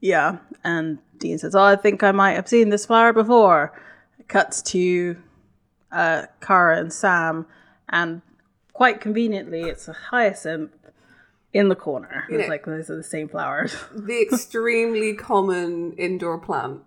[0.00, 0.38] Yeah.
[0.64, 3.72] And Dean says, oh, I think I might have seen this flower before.
[4.18, 5.16] It cuts to
[5.92, 7.46] uh, Cara and Sam,
[7.88, 8.20] and
[8.72, 10.72] quite conveniently, it's a hyacinth
[11.52, 12.24] in the corner.
[12.28, 12.48] It's Yeah.
[12.48, 13.76] like those are the same flowers.
[13.94, 16.80] The extremely common indoor plant.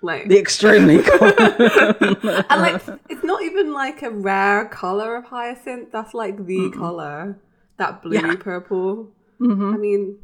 [0.00, 1.34] Like the extremely common.
[2.48, 5.92] and like it's not even like a rare color of hyacinth.
[5.92, 7.38] That's like the color.
[7.76, 8.34] That blue Yeah.
[8.36, 9.10] purple.
[9.38, 9.74] Mm-hmm.
[9.74, 10.18] I mean,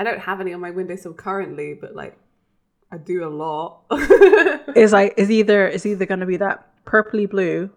[0.00, 2.16] I don't have any on my windowsill currently, but like
[2.90, 3.82] I do a lot.
[4.74, 7.68] is like is either is either going to be that purpley blue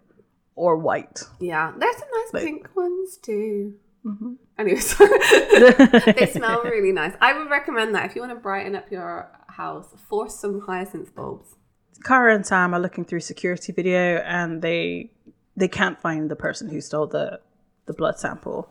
[0.55, 1.21] or white.
[1.39, 3.75] yeah, there's some nice Like- pink ones too.
[4.05, 4.33] Mm-hmm.
[4.57, 4.97] Anyways,
[6.17, 7.13] they smell really nice.
[7.21, 11.15] I would recommend that if you want to brighten up your house, force some hyacinth
[11.15, 11.55] bulbs.
[12.03, 15.11] Cara and Sam are looking through security video and they
[15.57, 17.39] they can't find the person who stole the
[17.85, 18.69] the blood sample.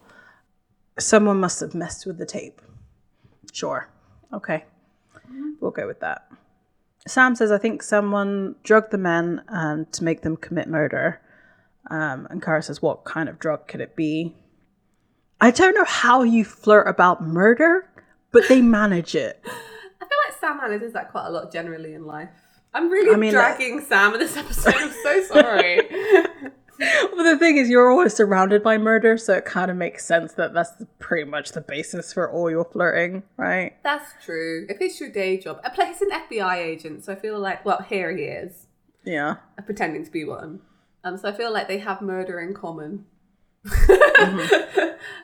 [0.99, 2.61] Someone must have messed with the tape.
[3.53, 3.89] Sure.
[4.33, 4.65] Okay.
[5.61, 6.27] We'll go with that.
[7.07, 11.21] Sam says, I think someone drugged the men um, to make them commit murder.
[11.91, 14.35] Um, and Cara says, What kind of drug could it be?
[15.41, 17.89] I don't know how you flirt about murder,
[18.31, 19.41] but they manage it.
[19.45, 19.49] I
[20.05, 22.29] feel like Sam manages that quite a lot generally in life.
[22.75, 24.75] I'm really I mean, dragging Sam in this episode.
[24.77, 25.81] I'm so sorry.
[27.13, 30.33] Well, the thing is, you're always surrounded by murder, so it kind of makes sense
[30.35, 33.75] that that's pretty much the basis for all your flirting, right?
[33.85, 34.67] That's true.
[34.69, 37.65] If it's your day job, I play he's an FBI agent, so I feel like
[37.65, 38.67] well, here he is,
[39.05, 39.37] Yeah.
[39.65, 40.61] pretending to be one.
[41.05, 43.05] Um, so I feel like they have murder in common.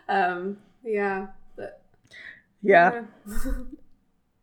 [0.09, 1.83] um, yeah, but
[2.63, 3.03] Yeah.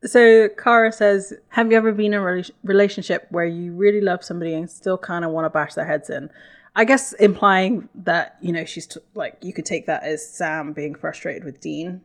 [0.04, 4.24] So Cara says, "Have you ever been in a rela- relationship where you really love
[4.24, 6.30] somebody and still kind of want to bash their heads in?"
[6.76, 10.74] I guess implying that you know she's t- like you could take that as Sam
[10.74, 12.02] being frustrated with Dean.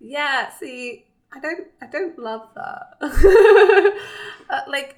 [0.00, 2.96] Yeah, see, I don't, I don't love that.
[4.50, 4.96] uh, like,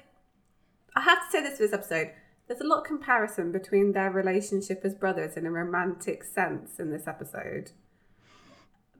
[0.95, 2.11] I have to say this for this episode.
[2.47, 6.91] There's a lot of comparison between their relationship as brothers in a romantic sense in
[6.91, 7.71] this episode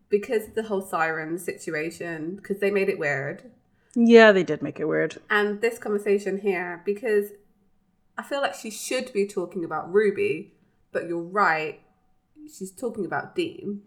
[0.09, 2.35] because of the whole siren situation.
[2.37, 3.51] Because they made it weird,
[3.95, 5.17] Yeah, they did make it weird.
[5.29, 7.31] and this conversation here because
[8.17, 10.53] I feel like she should be talking about Ruby,
[10.91, 11.81] but you're right,
[12.45, 13.81] she's talking about Dean.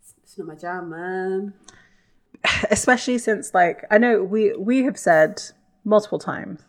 [0.00, 1.54] It's, it's not my jam, man.
[2.70, 5.40] especially since like i know we we have said
[5.84, 6.60] multiple times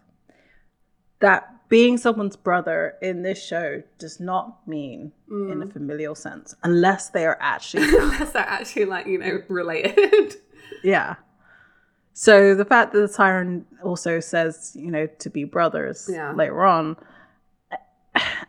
[1.19, 5.73] that being someone's brother in this show does not mean in a mm.
[5.73, 10.35] familial sense unless they are actually unless they're actually like you know related
[10.83, 11.15] yeah
[12.17, 16.31] so the fact that the siren also says you know to be brothers Yeah.
[16.31, 16.95] later on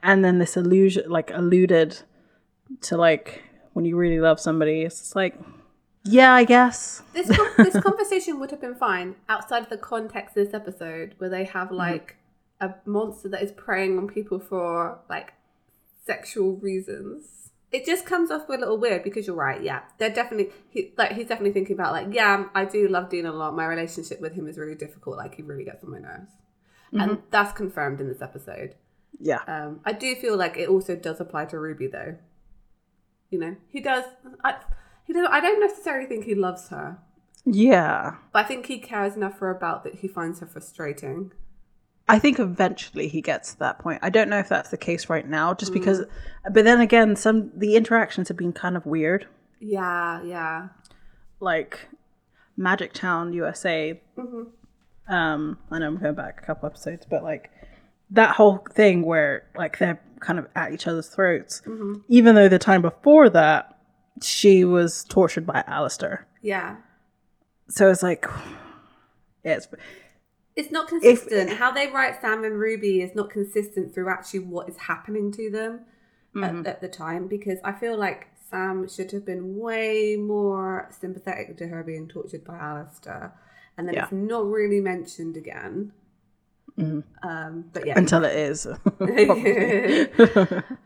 [0.03, 1.99] and then this illusion like alluded
[2.83, 3.43] to like
[3.73, 5.35] when you really love somebody it's just like
[6.05, 7.03] yeah i guess.
[7.12, 11.17] This con- this conversation would have been fine outside of the context of this episode
[11.19, 11.77] where they have mm-hmm.
[11.77, 12.17] like
[12.61, 15.35] a monster that is preying on people for like
[16.07, 20.53] sexual reasons it just comes off a little weird because you're right yeah they're definitely
[20.71, 23.67] he, like he's definitely thinking about like yeah i do love dean a lot my
[23.67, 26.33] relationship with him is really difficult like he really gets on my nerves
[26.93, 28.75] and that's confirmed in this episode
[29.19, 32.17] yeah Um, I do feel like it also does apply to Ruby, though.
[33.31, 34.05] You know, he does.
[34.45, 34.57] I,
[35.05, 35.27] he does.
[35.31, 36.99] I don't necessarily think he loves her,
[37.45, 41.33] yeah but I think he cares enough for her about that he finds her frustrating.
[42.09, 43.99] I think eventually he gets to that point.
[44.03, 45.75] I don't know if that's the case right now, just mm.
[45.75, 46.05] because.
[46.51, 49.27] But then again, some the interactions have been kind of weird.
[49.61, 50.69] Yeah, yeah.
[51.41, 51.89] Like
[52.57, 54.01] Magic Town USA.
[54.17, 55.13] Mm-hmm.
[55.13, 57.51] Um, I know I'm going back a couple episodes, but like
[58.11, 61.63] that whole thing where like they're kind of at each other's throats.
[61.67, 61.95] Mm-hmm.
[62.09, 63.79] Even though the time before that,
[64.23, 66.27] she was tortured by Alastair.
[66.43, 66.77] Yeah.
[67.69, 68.27] So it's like,
[69.45, 69.69] it's,
[70.57, 71.51] It's not consistent.
[71.53, 75.51] How they write Sam and Ruby is not consistent through actually what is happening to
[75.51, 75.81] them
[76.43, 81.57] at, at the time because I feel like Sam should have been way more sympathetic
[81.59, 83.35] to her being tortured by Alastair.
[83.77, 84.05] And then Yeah.
[84.05, 85.93] it's not really mentioned again.
[86.79, 88.67] Um, but yeah, until it is.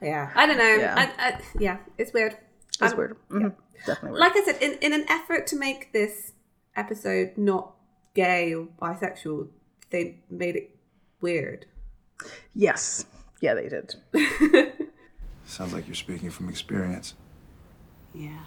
[0.03, 0.75] yeah, I don't know.
[0.77, 0.95] Yeah.
[0.97, 2.37] I, I, yeah, it's weird.
[2.81, 3.17] It's Um, weird.
[3.29, 3.55] Mhm.
[3.87, 4.21] Definitely weird.
[4.21, 6.33] Like I said, in, in an effort to make this
[6.77, 7.75] episode not
[8.15, 9.49] gay or bisexual,
[9.91, 10.71] they made it
[11.21, 11.67] weird.
[12.55, 13.05] Yes.
[13.41, 13.95] Yeah, they did.
[15.47, 17.15] Sounds like you're speaking from experience.
[18.15, 18.41] Yeah.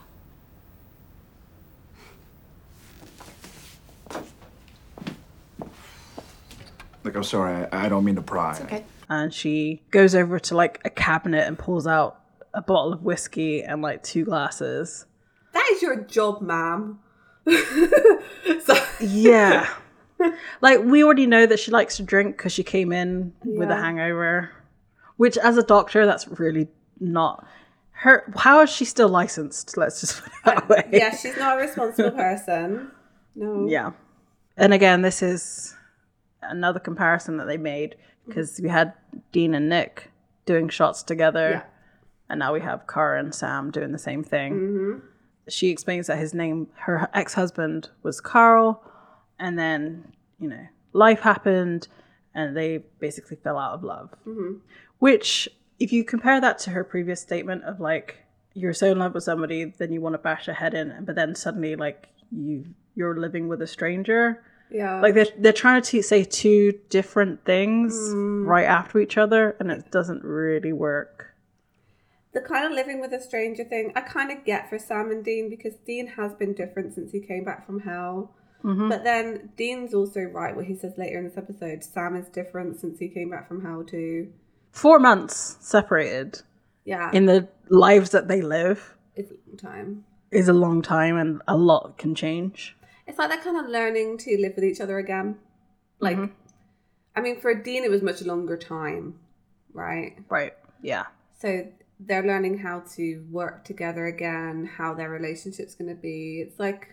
[7.04, 8.52] Like, I'm sorry, I, I don't mean to pry.
[8.52, 8.86] It's okay.
[9.10, 12.20] And she goes over to like a cabinet and pulls out
[12.54, 15.06] a bottle of whiskey and like two glasses.
[15.54, 17.00] That is your job, ma'am.
[17.46, 19.70] so- yeah
[20.62, 23.76] like we already know that she likes to drink because she came in with a
[23.76, 24.50] hangover.
[25.18, 26.68] Which as a doctor, that's really
[27.00, 27.46] not
[27.92, 29.78] her how is she still licensed?
[29.78, 30.90] Let's just put it that uh, way.
[30.92, 32.92] yeah, she's not a responsible person.
[33.36, 33.68] No.
[33.68, 33.92] Yeah.
[34.58, 35.74] And again, this is
[36.42, 37.96] another comparison that they made
[38.28, 38.94] because we had
[39.32, 40.12] Dean and Nick
[40.46, 41.64] doing shots together, Yeah.
[42.30, 44.54] and now we have Cara and Sam doing the same thing.
[44.54, 45.00] Mm-hmm.
[45.50, 48.84] She explains that his name, her ex husband, was Carl,
[49.40, 51.88] and then, you know, life happened
[52.34, 54.10] and they basically fell out of love.
[54.28, 54.60] Mm-hmm.
[55.00, 58.18] Which, if you compare that to her previous statement of like,
[58.54, 61.16] you're so in love with somebody, then you want to bash their head in, but
[61.16, 62.66] then suddenly, like, you
[62.96, 64.44] you're living with a stranger.
[64.72, 65.02] Yeah.
[65.02, 68.46] Like they're they're trying to say two different things mm.
[68.46, 71.36] right after each other, and it doesn't really work.
[72.34, 75.24] the kind of living with a stranger thing, I kind of get for Sam and
[75.24, 78.36] Dean because Dean has been different since he came back from hell.
[78.64, 78.90] Mm-hmm.
[78.90, 81.84] But then Dean's also right what he says later in this episode.
[81.84, 84.32] Sam is different since he came back from hell too.
[84.72, 86.42] Four months separated
[86.86, 90.06] Yeah, in the lives that they live it's a long time.
[90.32, 92.76] is a long time, and a lot can change.
[93.06, 95.38] It's like they're kind of learning to live with each other again.
[96.00, 96.34] Like, mm-hmm.
[97.16, 99.20] I mean, for Dean, it was much longer time,
[99.74, 100.18] right?
[100.30, 100.54] Right?
[100.82, 101.04] Yeah.
[101.40, 101.68] So
[102.00, 106.44] they're learning how to work together again, how their relationship's going to be.
[106.46, 106.90] It's like,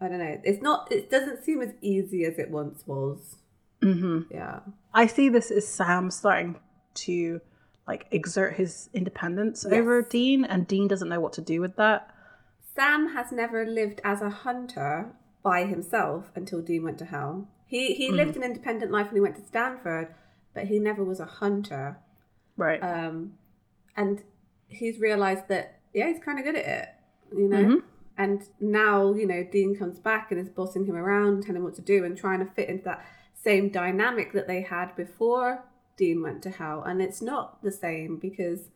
[0.00, 0.40] I don't know.
[0.44, 3.36] It's not, it doesn't seem as easy as it once was.
[3.82, 4.32] Mm-hmm.
[4.32, 4.60] Yeah.
[4.94, 6.56] I see this as Sam starting
[6.94, 7.40] to
[7.86, 12.14] like exert his independence over Dean, and Dean doesn't know what to do with that.
[12.74, 17.48] Sam has never lived as a hunter by himself until Dean went to hell.
[17.66, 20.14] He he lived an independent life when he went to Stanford,
[20.54, 21.98] but he never was a hunter.
[22.56, 22.80] Right.
[22.82, 23.34] Um,
[23.96, 24.22] and
[24.68, 26.88] he's realized that yeah, he's kind of good at it,
[27.36, 27.82] you know.
[28.18, 31.76] And now you know Dean comes back and is bossing him around, telling him what
[31.76, 35.64] to do, and trying to fit into that same dynamic that they had before
[35.96, 36.82] Dean went to hell.
[36.82, 38.68] And it's not the same because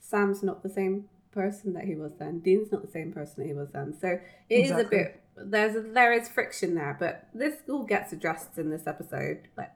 [0.00, 2.40] Sam's not the same person that he was then.
[2.40, 3.94] Dean's not the same person that he was then.
[3.98, 8.12] So it is a bit there's a, there is friction there, but this all gets
[8.12, 9.72] addressed in this episode, like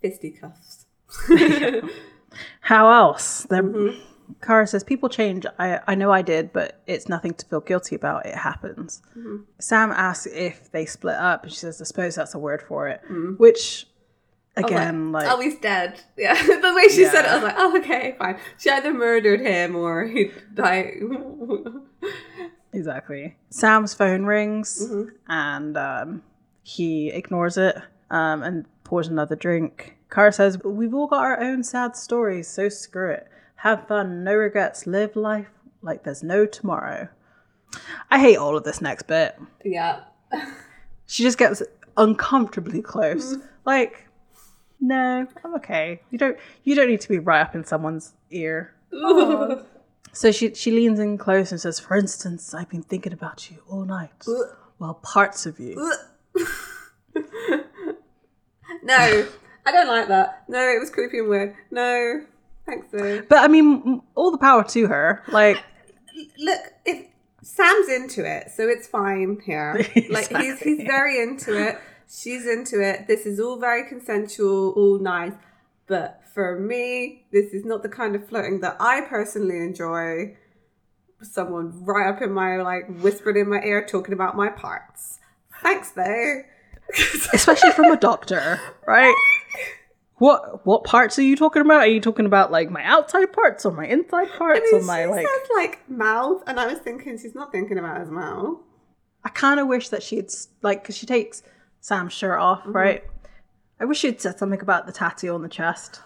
[0.00, 0.86] fisticuffs.
[2.60, 3.46] How else?
[3.48, 4.11] Then Mm-hmm.
[4.40, 5.44] Cara says, People change.
[5.58, 8.26] I, I know I did, but it's nothing to feel guilty about.
[8.26, 9.02] It happens.
[9.16, 9.36] Mm-hmm.
[9.60, 12.88] Sam asks if they split up, and she says, I suppose that's a word for
[12.88, 13.00] it.
[13.04, 13.32] Mm-hmm.
[13.34, 13.86] Which,
[14.56, 16.00] again, like, oh, he's dead.
[16.16, 18.38] Yeah, the way she said it, I was like, oh, okay, fine.
[18.58, 20.94] She either murdered him or he died.
[22.72, 23.36] exactly.
[23.50, 25.08] Sam's phone rings, Mm-hmm.
[25.28, 26.22] and um,
[26.62, 27.76] he ignores it
[28.10, 29.96] um, and pours another drink.
[30.10, 33.26] Cara says, We've all got our own sad stories, so screw it.
[33.62, 35.46] Have fun, no regrets, live life
[35.82, 37.08] like there's no tomorrow.
[38.10, 39.38] I hate all of this next bit.
[39.64, 40.00] yeah.
[41.06, 41.62] she just gets
[41.96, 43.34] uncomfortably close.
[43.34, 43.46] Mm-hmm.
[43.64, 44.08] Like,
[44.80, 46.02] no, I'm okay.
[46.10, 48.74] You don't you don't need to be right up in someone's ear.
[50.12, 53.62] So she she leans in close and says, "For instance, I've been thinking about you
[53.68, 54.26] all night.
[54.78, 55.92] Well, parts of you."
[58.82, 59.28] No,
[59.64, 60.44] I don't like that.
[60.48, 61.54] No, it was creepy and weird.
[61.70, 62.22] No,
[62.66, 63.22] thanks though.
[63.28, 65.22] But I mean, all the power to her.
[65.28, 65.62] Like,
[66.38, 67.06] Look, if
[67.42, 69.84] Sam's into it, so it's fine here.
[70.10, 71.78] Like he's he's very into it.
[72.08, 73.06] She's into it.
[73.06, 75.32] This is all very consensual, all nice.
[75.86, 80.36] But for me, this is not the kind of flirting that I personally enjoy.
[81.22, 85.18] Someone right up in my like whispering in my ear talking about my parts.
[85.62, 86.42] Thanks though.
[87.32, 89.14] especially from a doctor, right?
[90.18, 91.80] What what parts are you talking about?
[91.80, 94.84] Are you talking about like my outside parts or my inside parts I mean, or
[94.84, 95.26] my she like?
[95.26, 98.58] says like mouth, and I was thinking she's not thinking about his mouth.
[99.24, 100.28] I kind of wish that she'd
[100.62, 101.42] like because she takes
[101.80, 102.72] Sam's shirt off, mm-hmm.
[102.72, 103.04] right?
[103.80, 106.00] I wish she'd said something about the tattoo on the chest.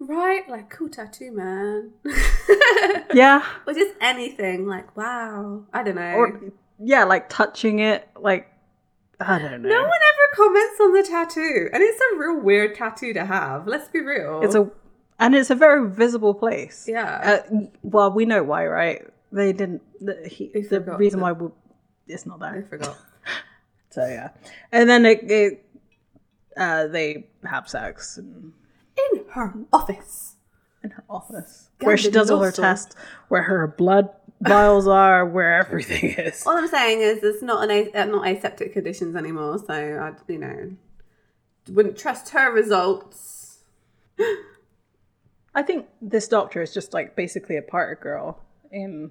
[0.00, 1.92] Right, like cool tattoo, man.
[3.14, 5.64] Yeah, or just anything, like wow.
[5.72, 6.14] I don't know.
[6.14, 6.40] or
[6.78, 8.51] yeah, like touching it, like
[9.26, 9.68] I don't know.
[9.68, 13.66] no one ever comments on the tattoo, and it's a real weird tattoo to have.
[13.66, 14.40] Let's be real.
[14.42, 14.70] It's a
[15.18, 16.86] and it's a very visible place.
[16.88, 17.42] Yeah.
[17.52, 19.06] Uh, well, we know why, right?
[19.30, 19.82] They didn't.
[20.00, 21.48] The, he, the reason why we,
[22.08, 22.64] it's not there.
[22.66, 22.96] I forgot.
[23.90, 24.30] So yeah,
[24.72, 25.66] and then it, it
[26.56, 28.54] uh, they have sex in,
[28.96, 30.36] In her office.
[30.82, 32.96] in her office where she does all her tests,
[33.28, 34.08] where her blood
[34.42, 36.46] vials are, where everything is.
[36.46, 39.58] All I'm saying is, it's not an a- uh, not aseptic conditions anymore.
[39.58, 40.70] So I, you know,
[41.68, 43.64] wouldn't trust her results.
[45.54, 48.40] I think this doctor is just like basically a party girl.
[48.70, 49.10] In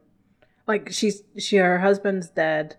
[0.67, 2.75] like she's she her husband's dead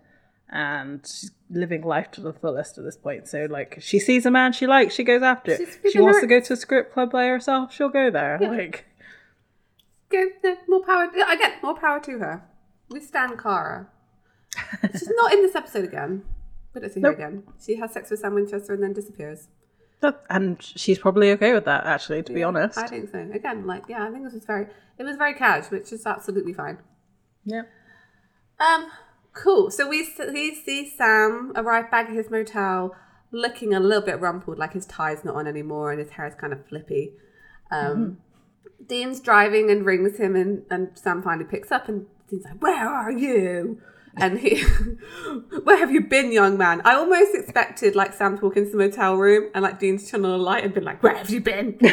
[0.49, 3.27] and she's living life to the fullest at this point.
[3.27, 5.61] So like she sees a man she likes, she goes after it.
[5.91, 8.37] She wants her- to go to a script club by herself, she'll go there.
[8.41, 8.85] Like
[10.13, 11.09] Go, no, more power.
[11.31, 12.43] Again, more power to her.
[12.89, 13.87] We stand Cara.
[14.91, 16.23] She's not in this episode again.
[16.75, 17.43] We don't see her again.
[17.63, 19.47] She has sex with Sam Winchester and then disappears.
[20.01, 22.77] that, and she's probably okay with that actually, to be honest.
[22.77, 23.27] I think so.
[23.33, 24.67] Again, like yeah, I think this was very.
[24.99, 26.77] It was very cash, which is absolutely fine.
[27.45, 27.63] Yeah.
[28.59, 28.91] Um,
[29.33, 29.71] cool.
[29.71, 32.95] So we we see Sam arrive back at his motel,
[33.31, 36.35] looking a little bit rumpled, like his tie's not on anymore and his hair is
[36.35, 37.13] kind of flippy.
[37.71, 38.17] Um,
[38.87, 42.87] Dean's driving and rings him, and, and Sam finally picks up, and Dean's like, "Where
[42.87, 43.79] are you?"
[44.15, 44.61] And he,
[45.63, 48.77] "Where have you been, young man?" I almost expected like Sam to walk into the
[48.77, 51.41] motel room and like Dean's turn on a light and been like, "Where have you
[51.41, 51.77] been?"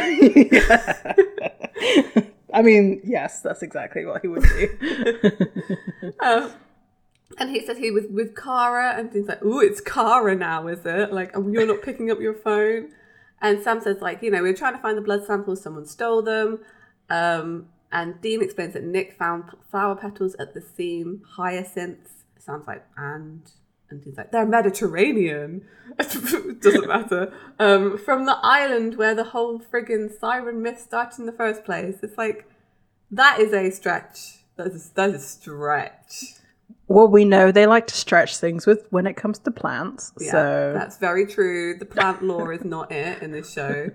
[2.53, 4.69] I mean, yes, that's exactly what he would do.
[6.21, 6.53] Um,
[7.39, 10.85] and he said he was with Cara, and Dean's like, "Oh, it's Cara now, is
[10.85, 11.13] it?
[11.13, 12.91] Like, oh, you're not picking up your phone."
[13.41, 15.63] And Sam says, "Like, you know, we are trying to find the blood samples.
[15.63, 16.59] Someone stole them."
[17.11, 22.25] Um, and Dean explains that Nick found flower petals at the scene, hyacinths.
[22.39, 23.43] Sounds like and.
[23.91, 25.63] And Dean's like, they're Mediterranean.
[25.99, 27.33] Doesn't matter.
[27.59, 31.97] Um, from the island where the whole friggin' siren myth started in the first place.
[32.01, 32.49] It's like,
[33.11, 34.45] that is a stretch.
[34.55, 36.23] That is, that is a stretch.
[36.87, 40.13] well, we know they like to stretch things with when it comes to plants.
[40.21, 41.77] Yeah, so that's very true.
[41.77, 43.91] The plant lore is not it in this show.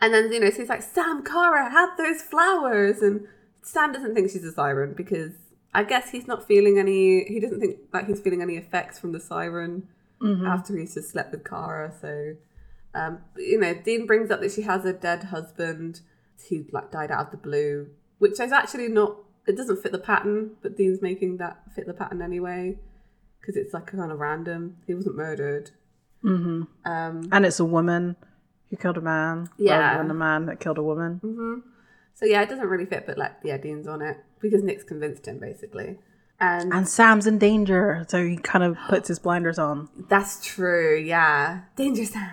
[0.00, 3.26] And then you know, so he's like, Sam Cara had those flowers, and
[3.62, 5.32] Sam doesn't think she's a siren because
[5.74, 7.24] I guess he's not feeling any.
[7.24, 9.88] He doesn't think like he's feeling any effects from the siren
[10.46, 11.92] after he's just slept with Cara.
[12.00, 12.34] So,
[12.94, 16.00] um, you know, Dean brings up that she has a dead husband
[16.48, 17.88] who like died out of the blue,
[18.18, 19.16] which is actually not.
[19.46, 22.78] It doesn't fit the pattern, but Dean's making that fit the pattern anyway
[23.40, 24.76] because it's like kind of random.
[24.86, 25.70] He wasn't murdered.
[26.84, 28.16] Um, and it's a woman
[28.70, 29.78] who killed a man Yeah.
[29.78, 31.62] rather than a man that killed a woman.
[32.14, 34.84] so yeah, it doesn't really fit, but like the yeah, Dean's on it because Nick's
[34.84, 35.98] convinced him basically,
[36.40, 39.88] and And Sam's in danger, so he kind of puts his blinders on.
[40.08, 40.96] that's true.
[40.98, 42.30] Yeah, danger Sam.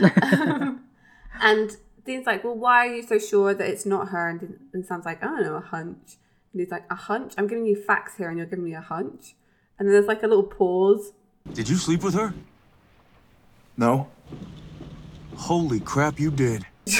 [0.00, 0.80] Um,
[1.42, 4.28] and Dean's like, well, why are you so sure that it's not her?
[4.28, 6.16] And, and Sam's like, I don't know, a hunch.
[6.52, 7.34] And he's like, a hunch?
[7.38, 9.34] I'm giving you facts here, and you're giving me a hunch.
[9.78, 11.12] And then there's like a little pause.
[11.52, 12.34] Did you sleep with her?
[13.76, 14.08] No?
[15.40, 16.66] Holy crap, you did.
[16.84, 16.92] he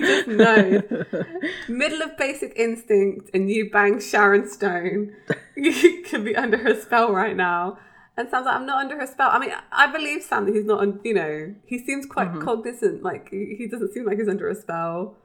[0.00, 0.82] just knows.
[1.68, 5.14] Middle of basic instinct, and you bang Sharon Stone.
[5.56, 7.78] You could be under her spell right now.
[8.16, 9.30] And Sam's like, I'm not under her spell.
[9.30, 12.42] I mean, I believe Sam that he's not, un- you know, he seems quite mm-hmm.
[12.42, 13.04] cognizant.
[13.04, 15.16] Like, he he doesn't seem like he's under a spell.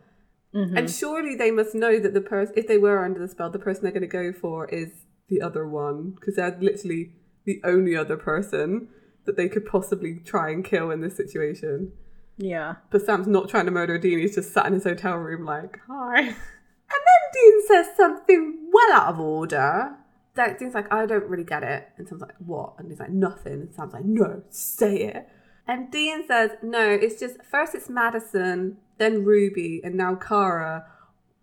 [0.53, 0.77] Mm-hmm.
[0.77, 3.57] And surely they must know that the person, if they were under the spell, the
[3.57, 4.89] person they're going to go for is
[5.29, 6.11] the other one.
[6.11, 7.13] Because they're literally
[7.45, 8.89] the only other person
[9.29, 11.91] that they could possibly try and kill in this situation.
[12.39, 12.77] Yeah.
[12.89, 14.17] But Sam's not trying to murder Dean.
[14.17, 16.35] He's just sat in his hotel room, like, hi.
[16.91, 19.95] And then Dean says something well out of order.
[20.33, 21.87] That Dean's like, I don't really get it.
[21.97, 22.73] And Sam's like, what?
[22.79, 23.53] And he's like, nothing.
[23.53, 25.29] And Sam's like, no, say it.
[25.67, 30.87] And Dean says, no, it's just first it's Madison, then Ruby, and now Cara.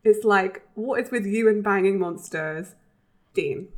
[0.02, 2.74] It's like, what is with you and banging monsters?
[3.34, 3.68] Dean.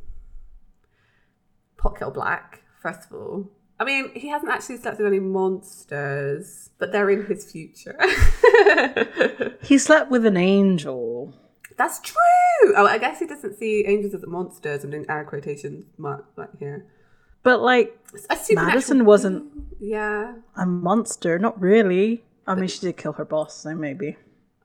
[1.77, 3.51] Potkill Black, first of all.
[3.79, 7.97] I mean, he hasn't actually slept with any monsters, but they're in his future.
[9.61, 11.33] He slept with an angel.
[11.77, 12.73] That's true.
[12.75, 14.83] Oh, I guess he doesn't see angels as monsters.
[14.83, 16.85] I'm doing air quotations mark right here.
[17.43, 17.97] But like
[18.51, 19.43] Madison wasn't.
[19.79, 20.33] Yeah.
[20.55, 22.23] a monster, not really.
[22.47, 24.17] I mean, she did kill her boss, so maybe.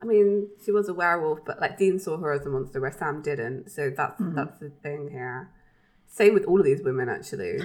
[0.02, 2.92] I mean, she was a werewolf, but like Dean saw her as a monster, where
[2.92, 3.70] Sam didn't.
[3.70, 4.34] So that's Mm-hmm.
[4.36, 5.50] that's the thing here.
[6.08, 7.58] Same with all of these women, actually.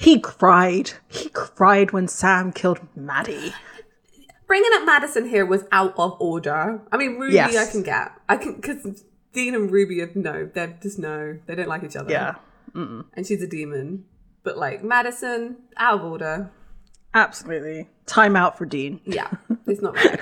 [0.00, 0.92] He cried.
[1.08, 3.52] He cried when Sam killed Maddie.
[4.46, 6.80] Bringing up Madison here was out of order.
[6.90, 7.54] I mean, Ruby, Yes.
[7.68, 8.10] I can get.
[8.28, 10.48] I can because Dean and Ruby have no.
[10.52, 11.38] They're just no.
[11.46, 12.10] They don't like each other.
[12.10, 12.34] Yeah,
[12.74, 14.06] and she's a demon.
[14.42, 16.50] But like Madison, out of order.
[17.14, 17.88] absolutely.
[18.06, 19.00] Time out for Dean.
[19.04, 19.30] Yeah,
[19.66, 20.20] it's not right.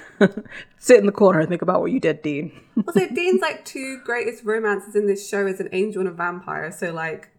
[0.78, 2.52] Sit in the corner and think about what you did, Dean.
[2.86, 6.70] also, Dean's like two greatest romances in this show is an angel and a vampire.
[6.72, 7.30] So like,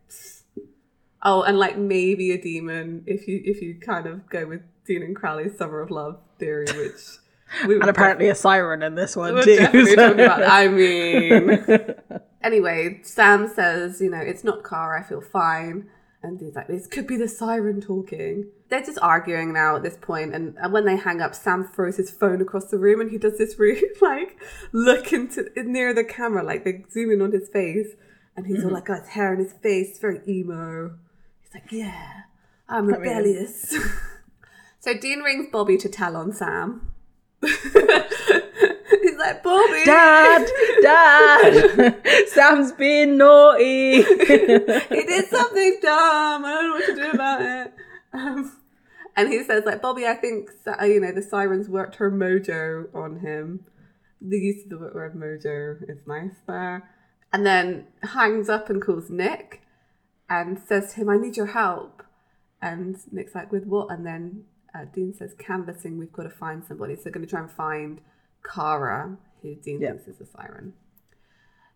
[1.23, 5.03] oh, and like maybe a demon if you if you kind of go with Dean
[5.03, 7.19] and Crowley's Summer of Love theory, which
[7.67, 9.85] we And apparently a siren in this one too.
[9.95, 10.43] so- about.
[10.43, 11.59] I mean,
[12.41, 14.97] anyway, Sam says, you know, it's not car.
[14.97, 15.89] I feel fine.
[16.21, 18.49] And he's like, this could be the siren talking.
[18.69, 21.95] They're just arguing now at this point, and, and when they hang up, Sam throws
[21.95, 24.37] his phone across the room, and he does this really like
[24.73, 27.95] look into near the camera, like they zoom in on his face,
[28.35, 28.75] and he's all mm-hmm.
[28.75, 30.97] like, got his hair in his face, very emo.
[31.51, 32.21] He's like, yeah,
[32.67, 33.75] I'm rebellious.
[34.79, 36.93] so Dean rings Bobby to tell on Sam.
[37.41, 40.47] he's like, Bobby, Dad,
[40.81, 44.03] Dad, Sam's being naughty.
[44.03, 46.45] he did something dumb.
[46.45, 47.73] I don't know what to do about it.
[48.13, 48.55] Um,
[49.15, 52.93] and he says, like, Bobby, I think, uh, you know, the sirens worked her mojo
[52.93, 53.65] on him.
[54.21, 56.89] The use of the word mojo is nice there.
[57.33, 59.61] And then hangs up and calls Nick
[60.29, 62.03] and says to him, I need your help.
[62.61, 63.89] And Nick's like, with what?
[63.91, 64.43] And then
[64.75, 66.95] uh, Dean says, canvassing, we've got to find somebody.
[66.95, 68.01] So they're going to try and find
[68.43, 69.91] Cara, who Dean Yeah.
[69.91, 70.73] thinks is a siren.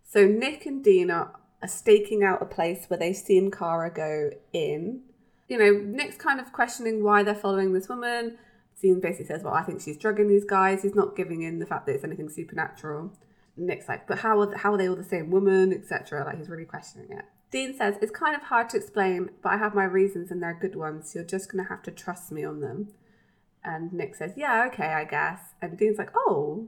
[0.04, 4.32] So Nick and Dean are, are staking out a place where they've seen Cara go
[4.52, 5.02] in.
[5.48, 8.38] You know, Nick's kind of questioning why they're following this woman.
[8.82, 10.84] Dean basically says, Well, I think she's drugging these guys.
[10.84, 13.14] He's not giving in the fact that it's anything supernatural.
[13.56, 16.26] Nick's like, But how are, how are they all the same woman, etc.?
[16.26, 17.26] Like, he's really questioning it.
[17.54, 20.58] Dean says, It's kind of hard to explain, but I have my reasons and they're
[20.60, 21.14] good ones.
[21.14, 22.88] You're just going to have to trust me on them.
[23.64, 25.40] And Nick says, Yeah, okay, I guess.
[25.62, 26.68] And Dean's like, Oh,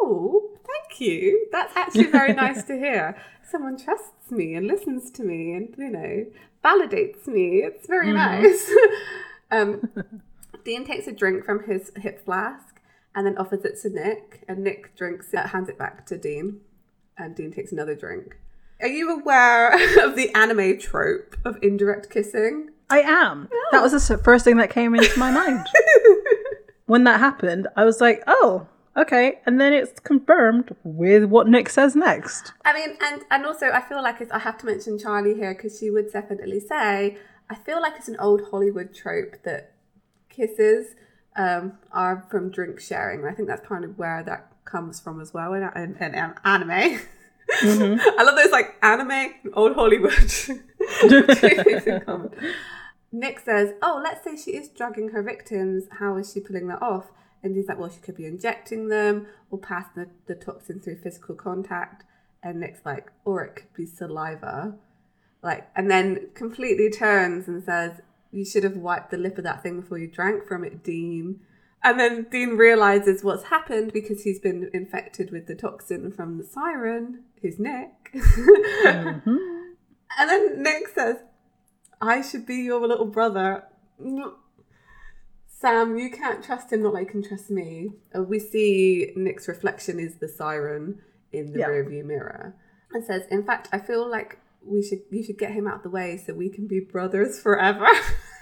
[0.00, 1.48] oh, thank you.
[1.50, 3.20] That's actually very nice to hear.
[3.50, 6.26] Someone trusts me and listens to me and, you know,
[6.64, 7.64] validates me.
[7.64, 8.70] It's very nice.
[9.50, 9.90] um,
[10.64, 12.80] Dean takes a drink from his hip flask
[13.12, 14.44] and then offers it to Nick.
[14.46, 16.60] And Nick drinks it, hands it back to Dean.
[17.18, 18.36] And Dean takes another drink.
[18.80, 19.72] Are you aware
[20.04, 22.70] of the anime trope of indirect kissing?
[22.88, 23.48] I am.
[23.72, 25.66] That was the first thing that came into my mind.
[26.86, 29.40] when that happened, I was like, oh, okay.
[29.44, 32.52] And then it's confirmed with what Nick says next.
[32.64, 35.52] I mean, and and also I feel like it's, I have to mention Charlie here
[35.52, 37.16] because she would definitely say
[37.48, 39.72] I feel like it's an old Hollywood trope that
[40.28, 40.94] kisses
[41.36, 43.24] um, are from drink sharing.
[43.24, 46.34] I think that's kind of where that comes from as well in, in, in an-
[47.50, 47.82] Mm-hmm.
[47.82, 48.00] anime.
[48.18, 50.12] I love those like anime old Hollywood.
[53.12, 55.84] Nick says, "Oh, let's say she is drugging her victims.
[55.98, 57.06] How is she pulling that off?"
[57.42, 60.98] And he's like, "Well, she could be injecting them or passing the, the toxin through
[60.98, 62.04] physical contact."
[62.42, 64.76] And Nick's like, "Or it could be saliva."
[65.42, 68.00] Like, and then completely turns and says,
[68.32, 71.40] "You should have wiped the lip of that thing before you drank from it, Dean."
[71.84, 76.44] And then Dean realizes what's happened because he's been infected with the toxin from the
[76.44, 78.12] siren, who's Nick.
[78.14, 79.36] Mm-hmm.
[80.18, 81.16] And then Nick says,
[82.00, 83.64] I should be your little brother.
[85.48, 87.90] Sam, you can't trust him, not like you can trust me.
[88.14, 91.00] We see Nick's reflection is the siren
[91.32, 91.68] in the Yeah.
[91.68, 92.54] rearview mirror.
[92.92, 95.82] And says, in fact, I feel like we should you should get him out of
[95.84, 97.86] the way so we can be brothers forever.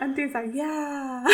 [0.00, 1.24] and Dean's like, yeah.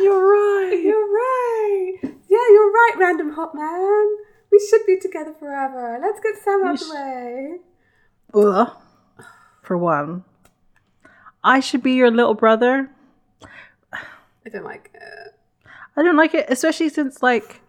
[0.00, 0.80] you're right.
[0.82, 1.94] You're right.
[2.02, 4.16] Yeah, you're right, random hot man.
[4.50, 5.98] We should be together forever.
[6.00, 7.58] Let's get Sam out of the way.
[8.34, 8.70] Ugh.
[9.62, 10.24] For one,
[11.42, 12.90] I should be your little brother.
[13.92, 15.34] I don't like it.
[15.96, 17.60] I don't like it, especially since like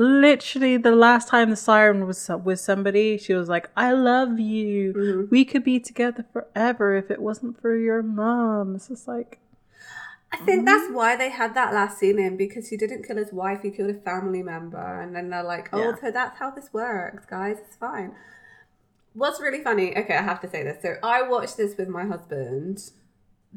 [0.00, 4.94] literally the last time the siren was with somebody, she was like, "I love you.
[4.94, 5.30] Mm-hmm.
[5.30, 9.38] We could be together forever if it wasn't for your mom." It's just like,
[10.32, 10.94] I think that's mm-hmm.
[10.94, 13.90] why they had that last scene in because he didn't kill his wife, he killed
[13.90, 15.96] a family member, and then they're like, "Oh, Yeah.
[16.00, 17.58] so that's how this works, guys.
[17.58, 18.14] It's fine."
[19.12, 19.96] What's really funny?
[19.96, 20.80] Okay, I have to say this.
[20.82, 22.90] So I watched this with my husband.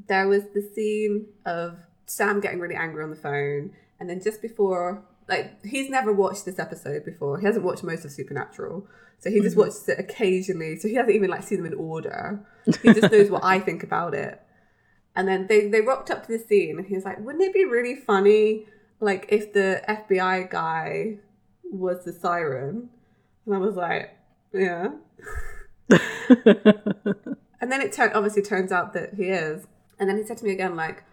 [0.07, 4.41] There was the scene of Sam getting really angry on the phone, and then just
[4.41, 7.39] before, like, he's never watched this episode before.
[7.39, 8.87] He hasn't watched most of Supernatural,
[9.19, 9.61] so he just mm-hmm.
[9.61, 10.77] watches it occasionally.
[10.77, 12.45] So he hasn't even like seen them in order.
[12.65, 14.41] He just knows what I think about it.
[15.15, 17.53] And then they, they rocked up to the scene and he was like, wouldn't it
[17.53, 18.65] be really funny
[18.99, 21.17] like if the FBI guy
[21.71, 22.89] was the siren?
[23.45, 24.17] And I was like,
[24.51, 24.89] yeah.
[27.63, 29.65] And then it turned obviously turns out that he is.
[29.97, 31.05] And then he said to me again, like,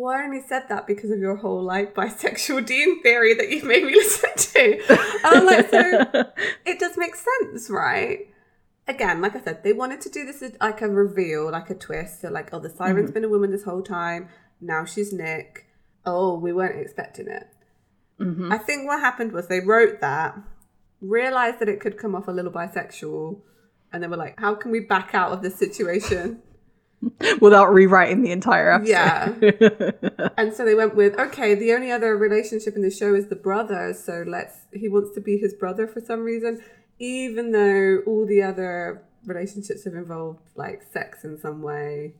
[0.00, 3.64] well, I only said that because of your whole like bisexual Dean theory that you've
[3.64, 4.80] made me listen to.
[4.88, 6.24] And I'm like, so
[6.64, 8.20] it does make sense, right?
[8.88, 11.74] Again, like I said, they wanted to do this as like a reveal, like a
[11.74, 12.22] twist.
[12.22, 13.14] So like, oh, the siren's mm-hmm.
[13.14, 14.30] been a woman this whole time.
[14.60, 15.66] Now she's Nick.
[16.06, 17.46] Oh, we weren't expecting it.
[18.18, 18.50] Mm-hmm.
[18.50, 20.38] I think what happened was they wrote that,
[21.02, 23.40] realized that it could come off a little bisexual,
[23.92, 26.42] and they were like, how can we back out of this situation?
[27.40, 28.90] without rewriting the entire episode.
[28.90, 30.30] Yeah.
[30.36, 33.36] and so they went with okay, the only other relationship in the show is the
[33.36, 36.62] brother, so let's he wants to be his brother for some reason,
[36.98, 42.14] even though all the other relationships have involved like sex in some way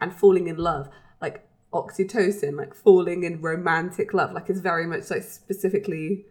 [0.00, 0.88] and falling in love,
[1.20, 6.24] like oxytocin, like falling in romantic love, like is very much like specifically.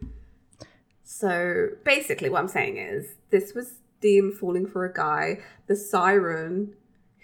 [1.02, 5.38] So basically, what I'm saying is this was Dean falling for a guy.
[5.66, 6.74] The siren,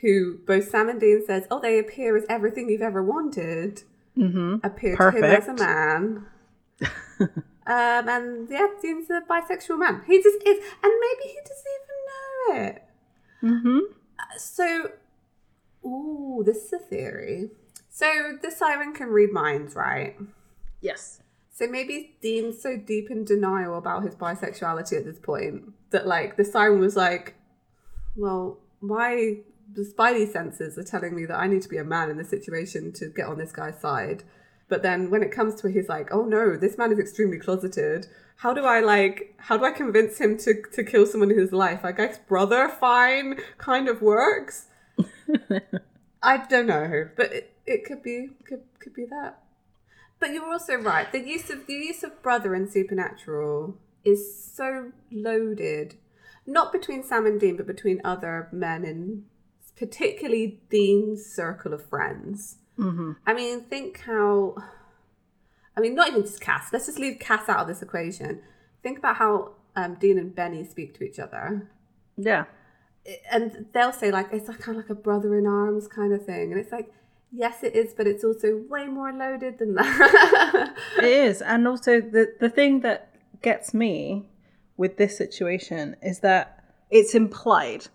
[0.03, 3.83] who both Sam and Dean says, "Oh, they appear as everything you've ever wanted."
[4.19, 4.57] Mm-hmm.
[4.63, 6.27] appeared to him as a man.
[7.21, 10.03] um, and yeah, Dean's a bisexual man.
[10.07, 12.85] He just is, and maybe he doesn't even know it.
[13.43, 13.79] Mm-hmm.
[14.37, 14.91] So,
[15.87, 17.51] ooh, this is a theory.
[17.89, 20.17] So the siren can read minds, right?
[20.83, 21.23] Yes.
[21.51, 26.37] So maybe Dean's so deep in denial about his bisexuality at this point that like
[26.37, 27.35] the siren was like,
[28.17, 29.37] well, my
[29.75, 32.31] the spidey senses are telling me that I need to be a man in this
[32.31, 34.25] situation to get on this guy's side.
[34.69, 37.39] But then when it comes to it, he's like, oh no, this man is extremely
[37.39, 38.07] closeted.
[38.37, 41.53] How do I like how do I convince him to to kill someone in his
[41.53, 41.85] life?
[41.85, 44.67] I guess brother fine kind of works.
[46.23, 49.43] I don't know, but it, it could be could could be that.
[50.19, 51.11] But you're also right.
[51.11, 55.97] The use of the use of brother in Supernatural is so loaded,
[56.47, 59.25] not between Sam and Dean, but between other men in
[59.87, 62.57] particularly Dean's circle of friends.
[62.79, 63.13] Mm-hmm.
[63.27, 64.55] I mean, think how.
[65.77, 66.69] I mean, not even just Cas.
[66.73, 68.41] Let's just leave Cas out of this equation.
[68.83, 71.69] Think about how um, Dean and Benny speak to each other
[72.17, 72.45] Yeah.
[73.33, 76.25] and they'll say like it's like kind of like a brother in arms kind of
[76.27, 76.89] thing and it's like
[77.33, 82.01] yes it is but it's also way more loaded than that It is, and also
[82.01, 83.01] the the thing that
[83.41, 84.27] gets me
[84.77, 86.45] with this situation is that
[86.91, 87.87] it's implied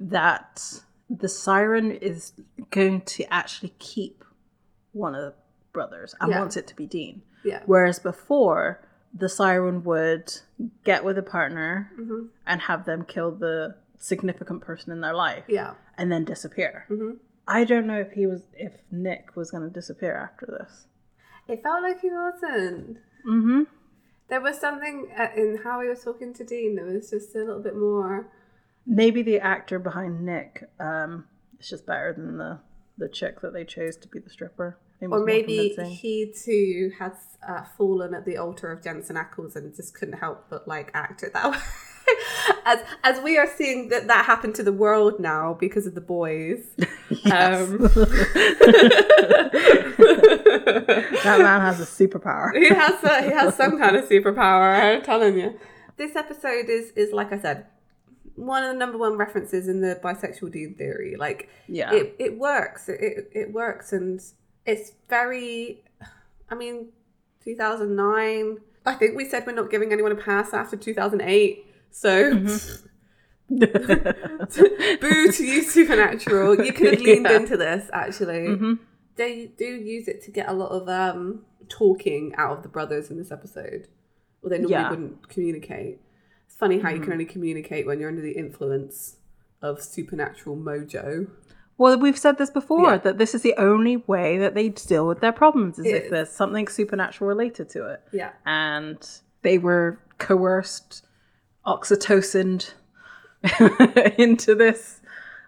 [0.00, 0.80] that
[1.10, 2.32] the siren is
[2.70, 4.24] going to actually keep
[4.92, 5.34] one of the
[5.72, 6.38] brothers and Yeah.
[6.40, 7.22] wants it to be Dean.
[7.44, 8.80] yeah Whereas before,
[9.12, 10.32] the siren would
[10.84, 12.26] get with a partner Mm-hmm.
[12.46, 16.86] and have them kill the significant person in their life yeah and then disappear.
[16.88, 17.18] Mhm.
[17.48, 20.86] I don't know if he was if Nick was going to disappear after this.
[21.48, 23.62] it felt like he wasn't Mm-hmm.
[24.28, 27.38] there was something uh, in how he was talking to dean that was just a
[27.40, 28.28] little bit more
[28.90, 31.24] Maybe the actor behind Nick um,
[31.60, 32.58] is just better than the
[32.98, 34.78] the chick that they chose to be the stripper.
[35.00, 37.12] Or maybe he too has
[37.48, 41.22] uh, fallen at the altar of Jensen Ackles and just couldn't help but like act
[41.22, 41.56] it that way.
[42.66, 46.00] as as we are seeing that that happened to the world now because of the
[46.00, 46.66] boys.
[47.24, 47.78] Um,
[51.24, 52.54] that man has a superpower.
[52.54, 54.80] he has a, he has some kind of superpower.
[54.80, 55.58] I'm telling you.
[55.96, 57.66] This episode is is like I said,
[58.46, 61.16] one of the number one references in the bisexual dude theory.
[61.16, 61.92] Like Yeah.
[61.92, 62.88] it it works.
[62.88, 64.20] It, it it works, and
[64.66, 65.82] it's very.
[66.50, 66.88] I mean,
[67.44, 68.58] two thousand nine.
[68.86, 71.66] I think we said we're not giving anyone a pass after two thousand eight.
[71.90, 72.46] So.
[73.48, 76.64] Boo to you, Supernatural.
[76.64, 77.36] You could have leaned Yeah.
[77.36, 78.46] into this, actually.
[78.48, 78.78] Mhm.
[79.16, 83.10] They do use it to get a lot of um, talking out of the brothers
[83.10, 83.88] in this episode.
[84.40, 84.90] Well, they normally Yeah.
[84.90, 86.00] wouldn't communicate.
[86.60, 87.12] Funny how you can mm-hmm.
[87.12, 89.16] only communicate when you're under the influence
[89.62, 91.30] of supernatural mojo.
[91.78, 92.98] Well, we've said this before Yeah.
[92.98, 96.04] that this is the only way that they deal with their problems is It if
[96.04, 96.10] is.
[96.10, 98.02] there's something supernatural related to it.
[98.12, 98.32] Yeah.
[98.44, 98.98] And
[99.40, 101.06] they were coerced,
[101.66, 102.74] oxytocined
[104.18, 105.00] into this.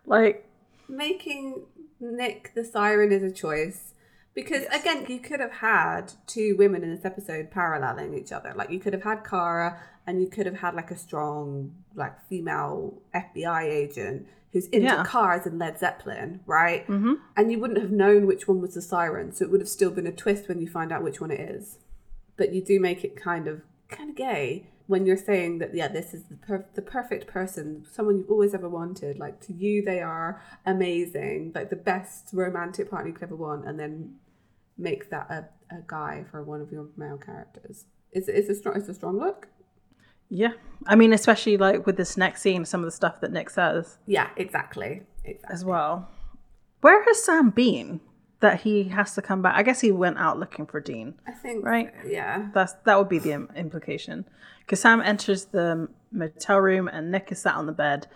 [0.07, 0.49] Like,
[0.89, 1.67] Making
[2.01, 3.93] Nick the siren is a choice.
[4.35, 8.55] Because again, you could have had two women in this episode paralleling each other.
[8.57, 12.15] Like you could have had Cara and you could have had like a strong, like
[12.29, 15.05] female FBI agent who's into Yeah.
[15.05, 16.87] cars and Led Zeppelin, right?
[16.87, 17.19] Mhm.
[17.37, 19.91] And you wouldn't have known which one was the siren, so it would have still
[19.91, 21.79] been a twist when you find out which one it is.
[22.37, 25.87] But you do make it kind of kind of gay when you're saying that yeah,
[25.89, 29.19] this is the per- the perfect person, someone you've always ever wanted.
[29.19, 33.67] Like to you, they are amazing, like the best romantic partner you could ever want,
[33.67, 34.17] and then
[34.77, 37.85] make that a, a guy for one of your male characters.
[38.13, 39.49] Is it's a strong it's a strong look.
[40.35, 40.53] Yeah.
[40.87, 43.99] I mean, especially like with this next scene, some of the stuff that Nick says
[44.07, 45.55] Yeah, exactly, exactly.
[45.55, 46.09] as well.
[46.81, 48.01] Where has Sam been
[48.41, 49.55] that he has to come back?
[49.57, 51.15] I guess he went out looking for Dean.
[51.27, 51.93] I think Right.
[52.05, 54.25] Yeah, That's that would be the im- implication.
[54.61, 58.09] Because Sam enters the motel room and Nick is sat on the bed,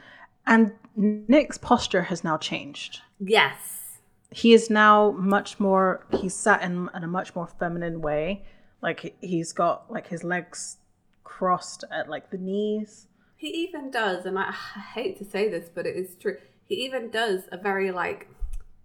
[0.47, 3.02] and Nick's posture has now changed.
[3.20, 3.98] yes,
[4.32, 6.05] He is now much more.
[6.20, 8.44] He's sat in, in a much more feminine way.
[8.82, 10.78] Like he- he's got like his legs
[11.26, 13.08] crossed at like the knees.
[13.36, 16.38] He even does, and I, I hate to say this, but it is true.
[16.64, 18.28] He even does a very like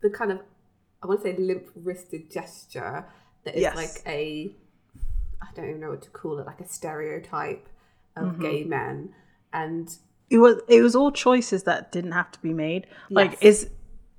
[0.02, 0.40] the kind of
[1.02, 3.06] I want to say limp wristed gesture
[3.44, 3.76] that is Yes.
[3.76, 4.52] like a
[5.42, 7.68] I don't even know what to call it, like a stereotype
[8.16, 8.42] of mm-hmm.
[8.42, 9.14] gay men.
[9.54, 9.96] And
[10.30, 12.88] it was it was all choices that didn't have to be made.
[13.10, 13.70] Like is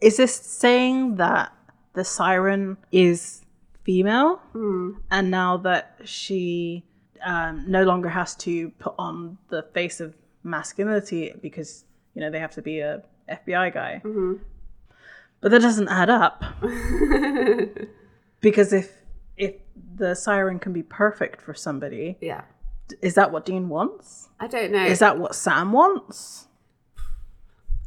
[0.00, 1.52] is this saying that
[1.94, 3.42] the siren is
[3.84, 4.92] female hmm.
[5.10, 6.84] and now that she
[7.24, 11.84] um, no longer has to put on the face of masculinity because
[12.14, 14.00] you know they have to be a FBI guy.
[15.40, 16.42] But that doesn't add up.
[18.40, 18.92] because if
[19.36, 19.54] if
[19.96, 22.42] the siren can be perfect for somebody, Yeah.
[23.00, 24.28] is that what Dean wants?
[24.38, 24.84] I don't know.
[24.84, 26.48] Is that what Sam wants?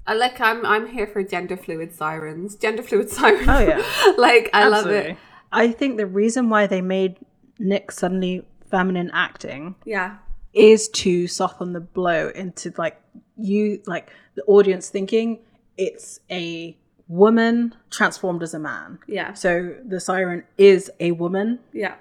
[0.07, 2.55] I like I'm I'm here for gender fluid sirens.
[2.55, 3.47] Gender fluid sirens.
[3.47, 4.13] Oh, yeah.
[4.17, 5.17] like I love it.
[5.51, 7.17] I think the reason why they made
[7.59, 10.17] Nick suddenly feminine acting Yeah.
[10.53, 12.99] is to soften the blow into like
[13.37, 15.39] you like the audience thinking
[15.77, 16.77] it's a
[17.07, 18.99] woman transformed as a man.
[19.07, 19.33] Yeah.
[19.33, 21.95] So the siren is a woman Yeah.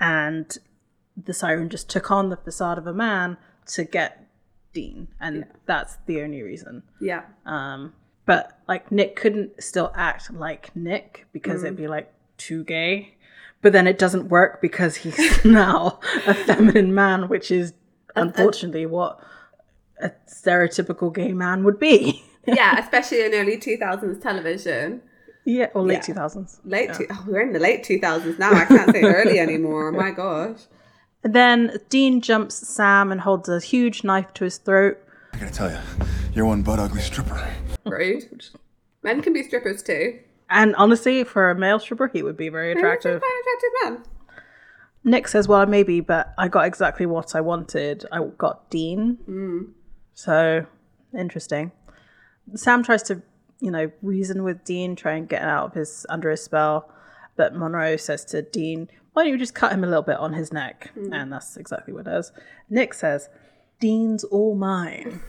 [0.00, 0.56] and
[1.16, 3.36] the siren just took on the facade of a man
[3.66, 4.26] to get
[4.72, 6.82] Dean and that's the only reason.
[7.00, 7.22] Yeah.
[7.46, 7.94] Um,
[8.26, 13.14] but like Nick couldn't still act like Nick because it'd be like too gay.
[13.64, 17.72] But then it doesn't work because he's now a feminine man, which is
[18.14, 19.18] unfortunately what
[20.02, 22.22] a stereotypical gay man would be.
[22.46, 25.00] yeah, especially in early 2000s television.
[25.46, 26.14] yeah, or late Yeah.
[26.14, 26.60] 2000s.
[26.66, 28.52] Late, two, oh, we're in the late 2000s now.
[28.52, 29.90] I can't say early anymore.
[29.92, 30.60] My gosh.
[31.22, 34.98] And then Dean jumps Sam and holds a huge knife to his throat.
[35.32, 35.78] I gotta tell you,
[36.34, 37.50] you're one butt ugly stripper.
[37.86, 38.44] Rude.
[39.02, 40.18] Men can be strippers too.
[40.54, 43.20] And honestly, for a male stripper, he would be very attractive.
[43.20, 44.04] Quite attractive man.
[45.02, 48.06] Nick says, "Well, maybe, but I got exactly what I wanted.
[48.12, 49.74] I got Dean."
[50.14, 50.64] So
[51.12, 51.72] interesting.
[52.54, 53.20] Sam tries to,
[53.60, 56.88] you know, reason with Dean, try and get out of his under his spell,
[57.36, 60.34] but Monroe says to Dean, "Why don't you just cut him a little bit on
[60.34, 62.32] his neck?" And that's exactly what it does.
[62.70, 63.28] Nick says,
[63.80, 65.20] "Dean's all mine."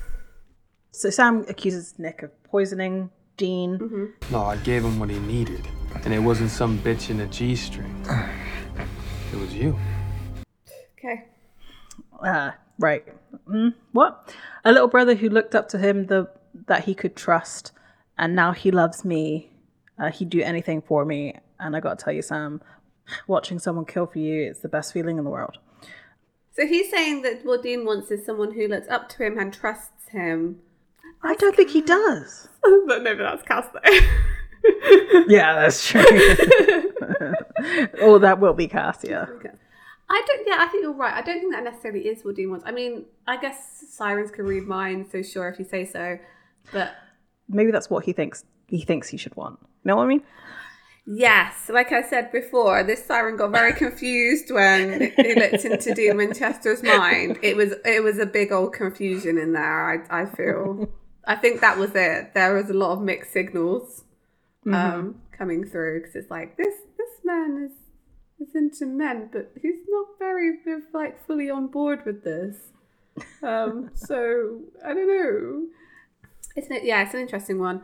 [0.92, 4.14] So Sam accuses Nick of poisoning Dean.
[4.32, 5.68] No, I gave him what he needed.
[6.03, 8.06] And it wasn't some bitch in a G string.
[9.34, 9.78] It was you.
[10.98, 11.26] Okay.
[12.24, 13.06] Uh, right.
[13.48, 14.34] Mm, what?
[14.64, 16.30] A little brother who looked up to him the
[16.68, 17.72] that he could trust,
[18.18, 19.52] and now he loves me.
[19.99, 21.36] Uh, he'd do anything for me.
[21.60, 22.62] And I got to tell you, Sam,
[23.28, 25.57] watching someone kill for you, it's the best feeling in the world.
[26.53, 29.53] So he's saying that what Dean wants is someone who looks up to him and
[29.53, 30.62] trusts him.
[31.23, 32.48] I don't think he does.
[32.88, 33.80] but no, but that's Cas though.
[35.27, 36.02] Yeah, that's true.
[38.02, 39.26] oh, that will be Cas, yeah.
[40.10, 40.48] I don't.
[40.48, 41.14] Yeah, I think you're right.
[41.14, 42.65] I don't think that necessarily is what Dean wants.
[42.68, 46.18] I mean, I guess sirens can read minds, so sure if you say so.
[46.72, 46.95] But
[47.48, 49.60] Maybe that's what he thinks he thinks he should want.
[49.61, 50.23] You know what I mean?
[51.06, 56.18] Yes, like I said before, this siren got very confused when he looked into Dean
[56.18, 57.40] Winchester's mind.
[57.41, 60.10] It was it was a big old confusion in there.
[60.10, 60.90] I I feel.
[61.27, 62.34] I think that was it.
[62.34, 64.03] There was a lot of mixed signals
[64.72, 69.82] um, coming through because it's like this this man is is into men, but he's
[69.88, 70.53] not very
[70.94, 72.57] like fully on board with this.
[73.41, 75.68] Um, so I don't know.
[76.57, 76.84] Isn't it?
[76.84, 77.82] Yeah, it's an interesting one.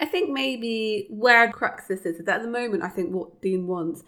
[0.00, 3.42] I think maybe where crux this is is that at the moment, I think what
[3.42, 4.02] Dean wants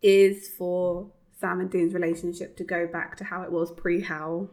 [0.00, 1.10] is for
[1.40, 4.48] Sam and Dean's relationship to go back to how it was pre-Howl,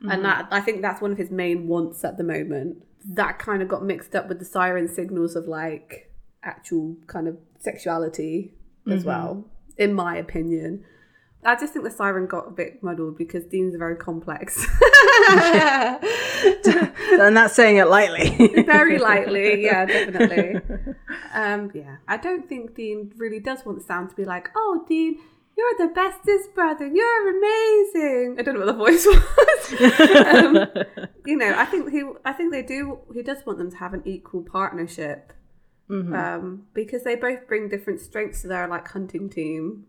[0.00, 0.22] and mm-hmm.
[0.22, 2.82] that I think that's one of his main wants at the moment.
[3.04, 6.10] That kind of got mixed up with the siren signals of like
[6.42, 8.54] actual kind of sexuality
[8.90, 9.08] as mm-hmm.
[9.08, 10.84] well, in my opinion.
[11.44, 14.64] I just think the siren got a bit muddled because Dean's a very complex.
[17.20, 18.48] And that's saying it lightly.
[18.66, 20.60] very lightly, yeah, definitely.
[21.34, 25.18] Um, yeah, I don't think Dean really does want Sam to be like, "Oh, Dean,
[25.56, 26.86] you're the bestest brother.
[26.86, 30.34] You're amazing." I don't know what the voice was.
[30.34, 33.00] um, you know, I think he, I think they do.
[33.12, 35.32] He does want them to have an equal partnership
[35.90, 39.84] um, because they both bring different strengths to their like hunting team.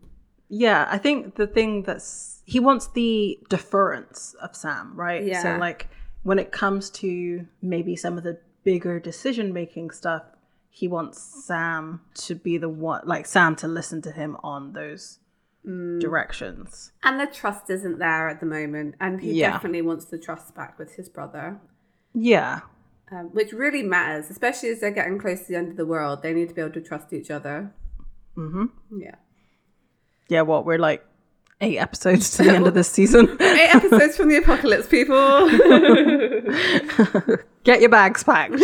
[0.56, 5.24] Yeah, I think the thing that's he wants the deference of Sam, right?
[5.24, 5.42] Yeah.
[5.42, 5.88] So like
[6.22, 10.22] when it comes to maybe some of the bigger decision making stuff,
[10.70, 15.18] he wants Sam to be the one like Sam to listen to him on those
[15.66, 15.98] Mm.
[15.98, 16.92] directions.
[17.02, 19.52] And the trust isn't there at the moment, and he Yeah.
[19.52, 21.58] definitely wants the trust back with his brother.
[22.12, 22.60] Yeah.
[23.12, 26.22] um, which really matters, especially as they're getting close to the end of the world.
[26.22, 27.70] They need to be able to trust each other.
[28.36, 28.66] Mm-hmm.
[28.98, 29.14] Yeah.
[30.28, 31.04] Yeah, what we're like
[31.60, 33.36] eight episodes to the end of this season.
[33.40, 35.48] Eight episodes from the apocalypse, people.
[37.64, 38.58] Get your bags packed.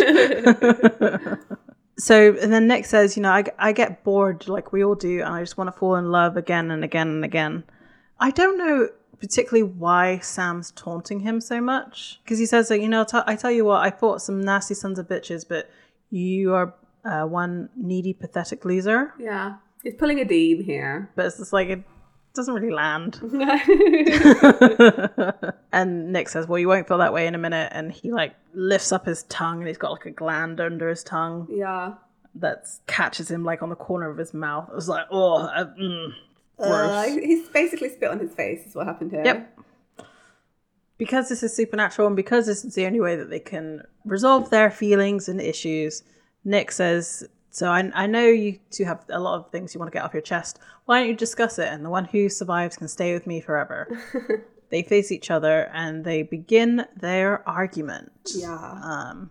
[1.97, 5.21] so, and then Nick says, you know, I, I get bored like we all do,
[5.21, 7.63] and I just want to fall in love again and again and again.
[8.19, 8.89] I don't know
[9.21, 12.19] particularly why Sam's taunting him so much.
[12.23, 14.73] Because he says, like, you know, t- I tell you what, I fought some nasty
[14.73, 15.69] sons of bitches, but
[16.09, 16.73] you are
[17.05, 19.13] uh, one needy, pathetic loser.
[19.19, 19.57] Yeah.
[19.83, 21.09] He's pulling a Dean here.
[21.15, 21.83] But it's just like, it
[22.33, 23.19] doesn't really land.
[25.71, 27.71] and Nick says, well, you won't feel that way in a minute.
[27.73, 31.03] And he, like, lifts up his tongue and he's got, like, a gland under his
[31.03, 31.93] tongue yeah.
[32.35, 34.69] that catches him, like, on the corner of his mouth.
[34.69, 36.13] It was like, oh, uh, mm,
[36.59, 39.23] Uh, he's basically spit on his face, is what happened here.
[39.25, 39.59] Yep.
[40.99, 44.51] because this is supernatural and because this is the only way that they can resolve
[44.51, 46.03] their feelings and issues,
[46.45, 49.91] Nick says, So I, I know you two have a lot of things you want
[49.91, 50.57] to get off your chest.
[50.85, 51.67] Why don't you discuss it?
[51.67, 53.87] And the one who survives can stay with me forever.
[54.69, 58.11] they face each other and they begin their argument.
[58.33, 58.55] Yeah.
[58.81, 59.29] Um,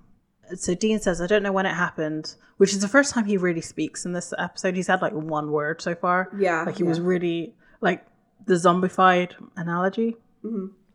[0.54, 3.36] so Dean says, I don't know when it happened, which is the first time he
[3.38, 4.76] really speaks in this episode.
[4.76, 6.28] He's had like one word so far.
[6.38, 8.04] Yeah, Like he was really, like,
[8.46, 10.16] the zombified analogy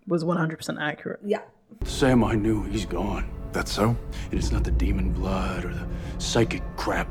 [0.08, 1.20] was 100% accurate.
[1.26, 1.42] yeah.
[1.84, 3.28] Sam, I knew he's gone.
[3.56, 3.96] That's so?
[4.32, 5.88] It is not the demon blood or the
[6.18, 7.08] psychic crap.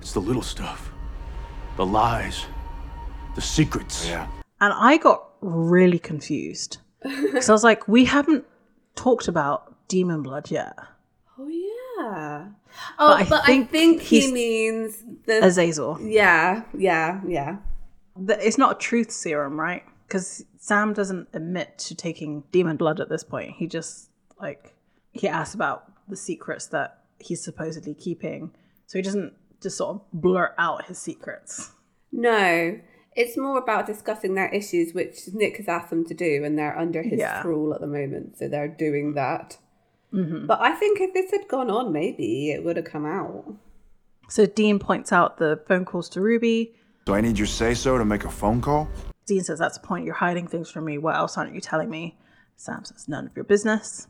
[0.00, 0.92] It's the little stuff.
[1.76, 2.46] The lies.
[3.34, 4.06] The secrets.
[4.06, 4.28] Yeah.
[4.60, 8.44] And I got really confused because I was like, we haven't
[8.94, 10.78] talked about demon blood yet.
[11.36, 12.46] Oh, yeah.
[13.00, 15.44] Oh, I but, I, think think he means the.
[15.44, 15.98] Azazel.
[16.00, 17.56] yeah, yeah, yeah.
[18.16, 19.82] The- It's not a truth serum, right?
[20.06, 23.54] Because Sam doesn't admit to taking demon blood at this point.
[23.56, 24.07] He just,
[24.40, 24.74] like,
[25.12, 28.52] he asks about the secrets that he's supposedly keeping.
[28.86, 31.72] So he doesn't just sort of blurt out his secrets.
[32.12, 32.78] No,
[33.16, 36.78] it's more about discussing their issues, which Nick has asked them to do, and they're
[36.78, 37.42] under his Yeah.
[37.42, 39.58] rule at the moment, so they're doing that.
[40.14, 40.46] Mm-hmm.
[40.46, 43.52] But I think if this had gone on, maybe it would have come out.
[44.30, 46.74] So Dean points out the phone calls to Ruby.
[47.04, 48.88] Do I need your say so to make a phone call?
[49.26, 50.04] Dean says, That's the point.
[50.06, 50.96] You're hiding things from me.
[50.98, 52.16] What else aren't you telling me?
[52.56, 54.06] Sam says, None of your business.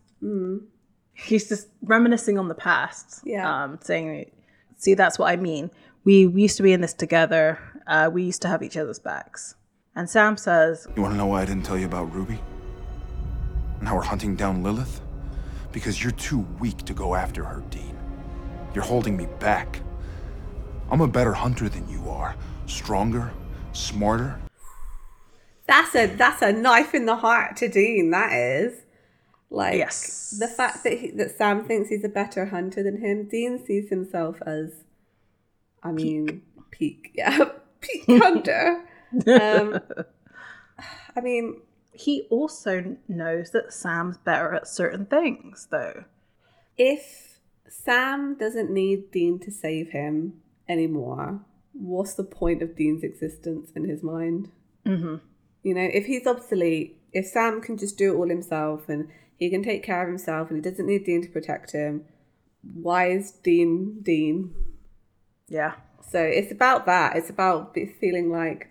[1.14, 3.22] He's just reminiscing on the past.
[3.24, 3.64] Yeah.
[3.64, 4.30] Um, saying,
[4.76, 5.70] See, that's what I mean.
[6.04, 7.58] We, we used to be in this together.
[7.86, 9.56] Uh, we used to have each other's backs.
[9.96, 12.38] And Sam says, You want to know why I didn't tell you about Ruby?
[13.80, 15.00] And how we're hunting down Lilith?
[15.72, 17.96] Because you're too weak to go after her, Dean.
[18.72, 19.80] You're holding me back.
[20.90, 22.36] I'm a better hunter than you are.
[22.66, 23.32] Stronger,
[23.72, 24.38] smarter.
[25.66, 28.10] That's a that's a knife in the heart to Dean.
[28.10, 28.80] That is
[29.50, 30.36] like Yes.
[30.38, 33.24] the fact that he, that Sam thinks he's a better hunter than him.
[33.28, 34.84] Dean sees himself as,
[35.82, 37.50] I mean, peak, yeah,
[37.80, 38.84] peak hunter.
[39.26, 39.80] um,
[41.16, 41.60] I mean,
[41.92, 46.04] He also knows that Sam's better at certain things, though.
[46.76, 51.40] if Sam doesn't need Dean to save him anymore,
[51.72, 54.50] what's the point of Dean's existence in his mind?
[54.86, 55.16] Mm-hmm.
[55.62, 59.08] You know, if he's obsolete, if Sam can just do it all himself and
[59.38, 62.04] he can take care of himself and he doesn't need Dean to protect him,
[62.62, 64.54] why is Dean Dean?
[65.48, 65.74] Yeah.
[66.10, 67.16] So it's about that.
[67.16, 68.68] It's about feeling like,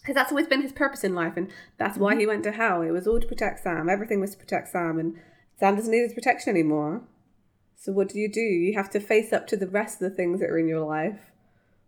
[0.00, 1.48] because that's always been his purpose in life, and
[1.78, 2.82] that's why he went to hell.
[2.82, 3.88] It was all to protect Sam.
[3.88, 5.16] Everything was to protect Sam, and
[5.58, 7.02] Sam doesn't need his protection anymore.
[7.76, 8.40] So what do you do?
[8.40, 10.84] You have to face up to the rest of the things that are in your
[10.84, 11.20] life,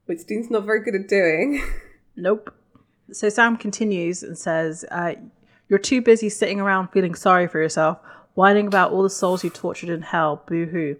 [0.06, 1.62] which Dean's not very good at doing.
[2.16, 2.54] Nope.
[3.10, 5.14] So Sam continues and says, uh,
[5.68, 7.98] You're too busy sitting around feeling sorry for yourself,
[8.34, 10.42] whining about all the souls you tortured in hell.
[10.46, 10.96] Boo hoo.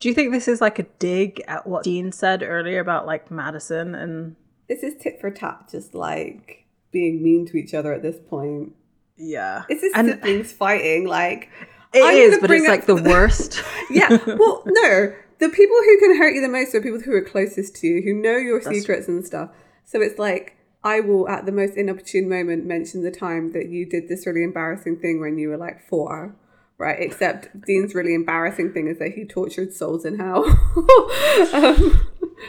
[0.00, 3.30] Do you think this is like a dig at what Dean said earlier about like
[3.30, 4.36] Madison and
[4.68, 8.74] this is tit for tat, just like being mean to each other at this point.
[9.16, 9.64] yeah?
[9.68, 11.48] It's his and siblings fighting, like
[11.92, 13.62] it I'm is, but it's like the worst.
[13.90, 14.08] yeah.
[14.10, 17.76] Well, no, the people who can hurt you the most are people who are closest
[17.76, 19.50] to you, who know your secrets and stuff.
[19.84, 20.57] So it's like
[20.88, 24.42] I will, at the most inopportune moment, mention the time that you did this really
[24.42, 26.34] embarrassing thing when you were like four.
[26.78, 30.44] Right, except Dean's really embarrassing thing is that he tortured souls in hell.
[31.52, 32.06] um,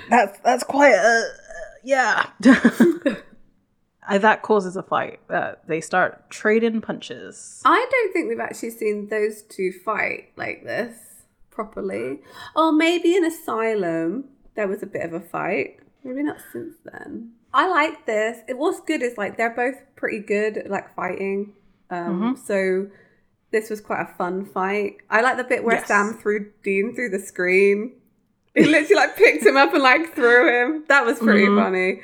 [0.10, 1.24] that's that's quite a
[1.84, 2.28] yeah.
[4.08, 5.20] Uh, that causes a fight.
[5.30, 7.62] Uh, they start trading punches.
[7.64, 10.98] I don't think we've actually seen those two fight like this
[11.52, 12.18] properly.
[12.56, 14.24] Or maybe in Asylum
[14.56, 15.80] there was a bit of a fight.
[16.04, 17.34] Maybe not since then.
[17.54, 18.38] I like this.
[18.48, 21.54] It what's good is like they're both pretty good at like fighting.
[21.90, 22.88] Um so
[23.52, 24.98] this was quite a fun fight.
[25.10, 25.88] I like the bit where Yes.
[25.88, 27.94] Sam threw Dean through the screen.
[28.56, 30.86] He literally like picked him up and like threw him.
[30.88, 32.02] That was pretty funny.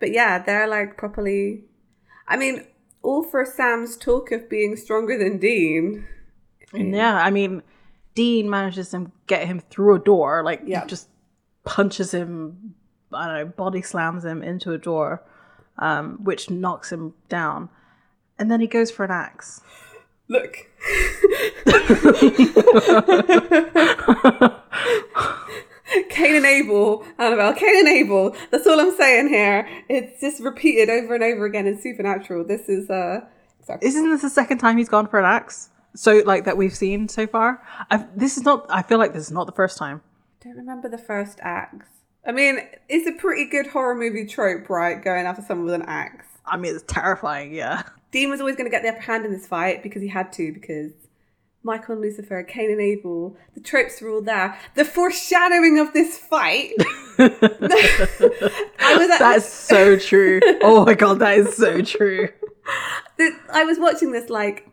[0.00, 1.64] But yeah, they're like properly
[2.26, 2.66] I mean,
[3.02, 6.06] all for Sam's talk of being stronger than Dean.
[6.74, 7.62] And yeah, I mean,
[8.14, 10.84] Dean manages to get him through a door, like Yeah.
[10.86, 11.08] just
[11.64, 12.74] punches him,
[13.12, 15.22] I don't know, body slams him into a door,
[15.78, 17.68] um, which knocks him down.
[18.38, 19.62] And then he goes for an axe.
[20.28, 20.56] Look.
[26.10, 28.36] Cain and Abel, Annabelle, Cain and Abel.
[28.50, 29.66] That's all I'm saying here.
[29.88, 32.44] It's just repeated over and over again in Supernatural.
[32.44, 33.20] This is uh
[33.64, 33.78] sorry.
[33.82, 35.70] Isn't this the second time he's gone for an axe?
[35.94, 37.62] So like that we've seen so far.
[37.90, 38.66] I've, this is not.
[38.68, 40.02] I feel like this is not the first time.
[40.40, 41.86] I don't remember the first axe.
[42.28, 42.60] I mean,
[42.90, 45.02] it's a pretty good horror movie trope, right?
[45.02, 46.26] Going after someone with an axe.
[46.44, 47.54] I mean, it's terrifying.
[47.54, 47.84] Yeah.
[48.10, 50.30] Dean was always going to get the upper hand in this fight because he had
[50.34, 50.92] to, because
[51.62, 54.58] Michael and Lucifer, Cain and Abel, the tropes were all there.
[54.74, 56.74] The foreshadowing of this fight.
[57.18, 60.40] I was at, That's so true.
[60.60, 62.28] Oh my god, that is so true.
[63.52, 64.68] I was watching this like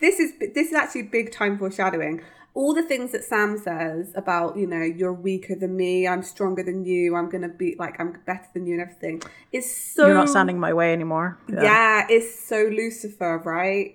[0.00, 2.22] this is this is actually big time foreshadowing.
[2.58, 6.62] All the things that Sam says about you know you're weaker than me, I'm stronger
[6.68, 9.22] than you, I'm gonna be like I'm better than you and everything
[9.52, 11.38] is so You're not standing my way anymore.
[11.48, 13.88] yeah, it's so Lucifer, right?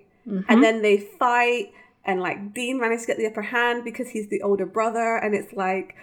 [0.50, 1.66] And then they fight,
[2.06, 5.36] and like Dean managed to get the upper hand because he's the older brother, and
[5.36, 5.96] it's like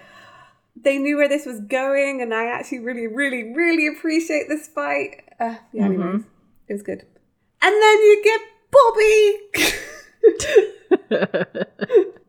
[0.77, 5.12] they knew where this was going, and I actually really, really, really appreciate this fight.
[5.41, 6.24] Uh, yeah, anyways,
[6.69, 7.07] it was good.
[7.62, 9.77] And then you get Bobby.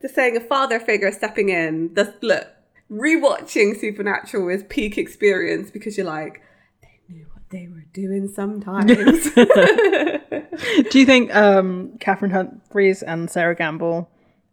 [0.01, 1.93] Just saying, a father figure stepping in.
[1.93, 2.47] The look,
[2.91, 6.41] rewatching Supernatural is peak experience because you're like,
[6.81, 9.31] they knew what they were doing sometimes.
[10.91, 14.09] Do you think um, Cathryn Humphris and Sera Gamble?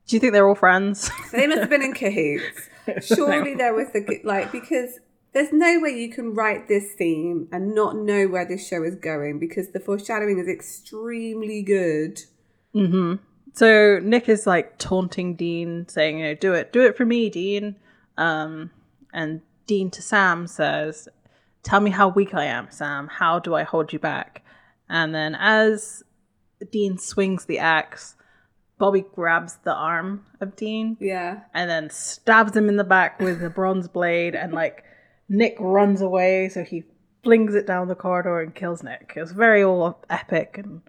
[0.06, 1.10] Do you think they're all friends?
[1.32, 2.68] they must have been in cahoots.
[3.02, 5.00] Surely there was the like because
[5.32, 8.94] there's no way you can write this theme and not know where this show is
[8.94, 12.22] going because the foreshadowing is extremely good.
[13.52, 17.28] So Nick is like taunting Dean, saying, "You know, do it, do it for me,
[17.28, 17.76] Dean."
[18.16, 18.70] Um,
[19.12, 21.08] and Dean to Sam says,
[21.62, 23.08] "Tell me how weak I am, Sam.
[23.08, 24.42] How do I hold you back?"
[24.88, 26.02] And then as
[26.70, 28.16] Dean swings the axe,
[28.78, 31.40] Bobby grabs the arm of Dean Yeah.
[31.52, 34.84] and then stabs him in the back with the bronze blade, and like
[35.28, 36.84] Nick runs away, so he
[37.24, 39.14] flings it down the corridor and kills Nick.
[39.16, 40.80] It's very all epic and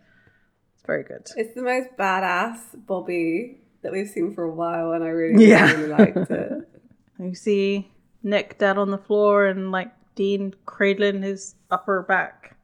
[0.90, 1.26] very good.
[1.36, 2.58] It's the most badass
[2.88, 5.72] Bobby that we've seen for a while and I really, Yeah.
[5.72, 6.52] really liked it.
[7.20, 7.92] You see
[8.24, 12.56] Nick dead on the floor and like Dean cradling his upper back.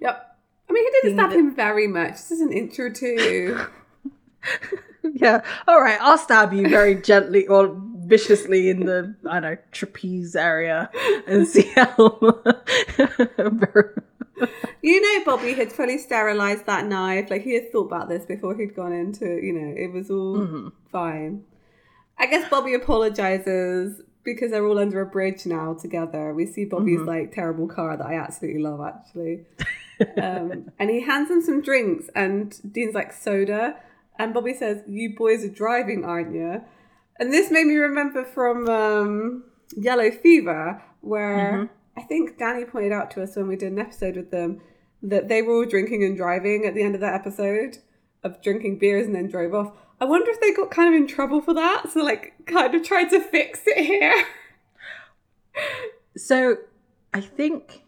[0.00, 0.16] Yep.
[0.68, 2.12] I mean, he didn't stab him very much.
[2.14, 3.58] This is an intro too.
[5.02, 7.74] Yeah, all right, I'll stab you very gently or
[8.06, 10.90] viciously in the I don't know trapeze area
[11.26, 12.20] and see how.
[14.82, 17.30] You know, Bobby had fully sterilized that knife.
[17.30, 20.72] Like he had thought about this before he'd gone into, you know, it was all
[20.90, 21.44] fine.
[22.18, 26.34] I guess Bobby apologizes because they're all under a bridge now together.
[26.34, 29.44] We see Bobby's like terrible car that I absolutely love, actually.
[30.22, 33.76] um, and he hands him some drinks, and Dean's like soda,
[34.18, 36.62] and Bobby says, "You boys are driving, aren't you?"
[37.18, 39.44] And this made me remember from um,
[39.76, 41.70] Yellow Fever, where
[42.00, 44.62] I think Danny pointed out to us when we did an episode with them
[45.02, 47.78] that they were all drinking and driving at the end of that episode
[48.22, 49.72] of drinking beers and then drove off.
[50.00, 52.82] I wonder if they got kind of in trouble for that, so like kind of
[52.82, 54.24] tried to fix it here.
[56.16, 56.56] so,
[57.12, 57.82] I think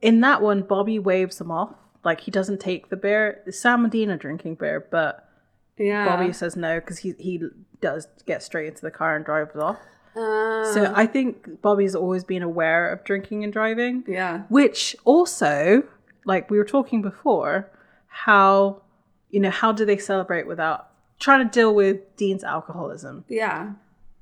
[0.00, 1.74] in that one, Bobby waves them off.
[2.04, 3.42] Like he doesn't take the beer.
[3.50, 5.28] Sam and Dean are drinking beer, but
[5.76, 6.04] Yeah.
[6.06, 7.42] Bobby says no because he he
[7.80, 9.78] does get straight into the car and drives off.
[10.16, 14.04] Uh, So I think Bobby's always been aware of drinking and driving.
[14.06, 14.42] yeah.
[14.48, 15.82] Which also,
[16.24, 17.70] like we were talking before,
[18.06, 18.82] how
[19.30, 23.72] you know how do they celebrate without trying to deal with Dean's alcoholism, Yeah.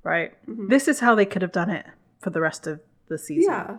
[0.04, 0.32] right?
[0.46, 1.86] This is how they could have done it
[2.20, 3.50] for the rest of the season.
[3.50, 3.76] Yeah.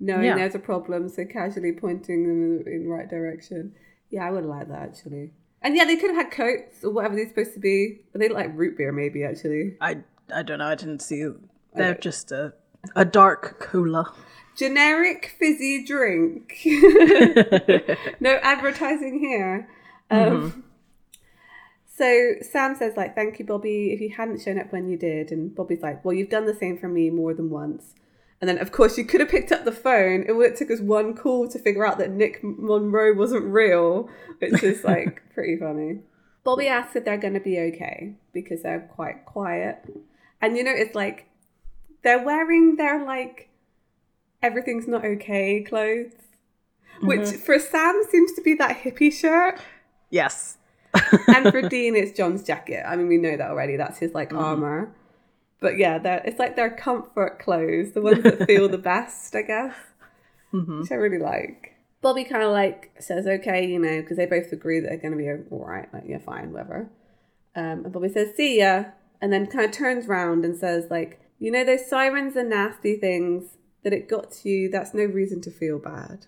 [0.00, 0.34] Knowing Yeah.
[0.36, 3.74] there's a problem, so casually pointing them in, in the right direction.
[4.10, 5.32] Yeah, I would like that actually.
[5.62, 8.02] And yeah, they could have had coats or whatever they're supposed to be.
[8.12, 9.76] They like root beer, maybe actually.
[9.80, 10.02] I
[10.34, 10.66] I don't know.
[10.66, 11.24] I didn't see.
[11.74, 12.00] They're Okay.
[12.00, 12.54] just a
[12.94, 14.12] a dark cola.
[14.56, 16.58] Generic fizzy drink.
[18.20, 19.68] no advertising here.
[20.10, 20.64] Um,
[21.86, 23.92] So Sam says like, "Thank you, Bobby.
[23.92, 26.54] If you hadn't shown up when you did," and Bobby's like, "Well, you've done the
[26.54, 27.94] same for me more than once."
[28.40, 30.24] And then, of course, you could have picked up the phone.
[30.26, 34.08] It would it took us one call to figure out that Nick Monroe wasn't real,
[34.40, 36.00] which is like pretty funny.
[36.42, 39.84] Bobby asks if they're going to be okay because they're quite quiet,
[40.42, 41.26] and you know, it's like
[42.04, 43.48] they're wearing their like
[44.42, 46.12] everything's not okay clothes,
[47.02, 47.38] which mm-hmm.
[47.38, 49.60] for Sam seems to be that hippie shirt
[50.14, 50.58] Yes.
[51.26, 52.84] and for Dean, it's John's jacket.
[52.86, 53.76] I mean, we know that already.
[53.76, 54.40] That's his like mm.
[54.40, 54.94] armor.
[55.58, 59.42] But yeah, they're, it's like their comfort clothes, the ones that feel the best, I
[59.42, 59.74] guess.
[60.52, 60.82] Mm-hmm.
[60.82, 61.74] Which I really like.
[62.00, 65.12] Bobby kind of like says, okay, you know, because they both agree that they're going
[65.12, 66.88] to be all right, like, yeah, fine, whatever.
[67.56, 68.84] Um, and Bobby says, see ya.
[69.20, 72.96] And then kind of turns round and says, like, you know, those sirens are nasty
[72.96, 74.70] things that it got to you.
[74.70, 76.26] That's no reason to feel bad.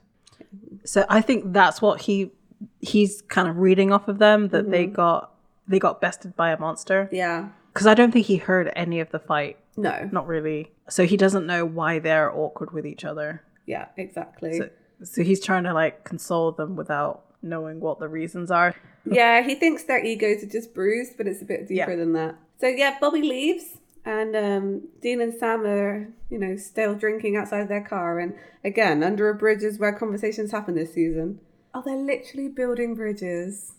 [0.85, 2.33] So I think that's what he
[2.81, 4.95] he's kind of reading off of them that they mm-hmm.
[4.95, 5.33] got
[5.67, 7.49] they got bested by a monster Yeah.
[7.73, 9.57] because I don't think he heard any of the fight.
[9.79, 10.07] No.
[10.13, 10.71] Not really.
[10.91, 13.43] So he doesn't know why they're awkward with each other.
[13.65, 14.59] Yeah, exactly.
[14.59, 14.69] So,
[15.03, 18.75] so he's trying to like console them without knowing what the reasons are.
[19.07, 21.97] yeah, he thinks their egos are just bruised, but it's a bit deeper Yeah.
[21.97, 22.37] than that.
[22.61, 27.69] So yeah, Bobby leaves, and um, Dean and Sam are, you know, still drinking outside
[27.69, 28.35] their car, and
[28.65, 31.41] again under a bridge is where conversations happen this season.
[31.75, 33.73] Oh, they're literally building bridges.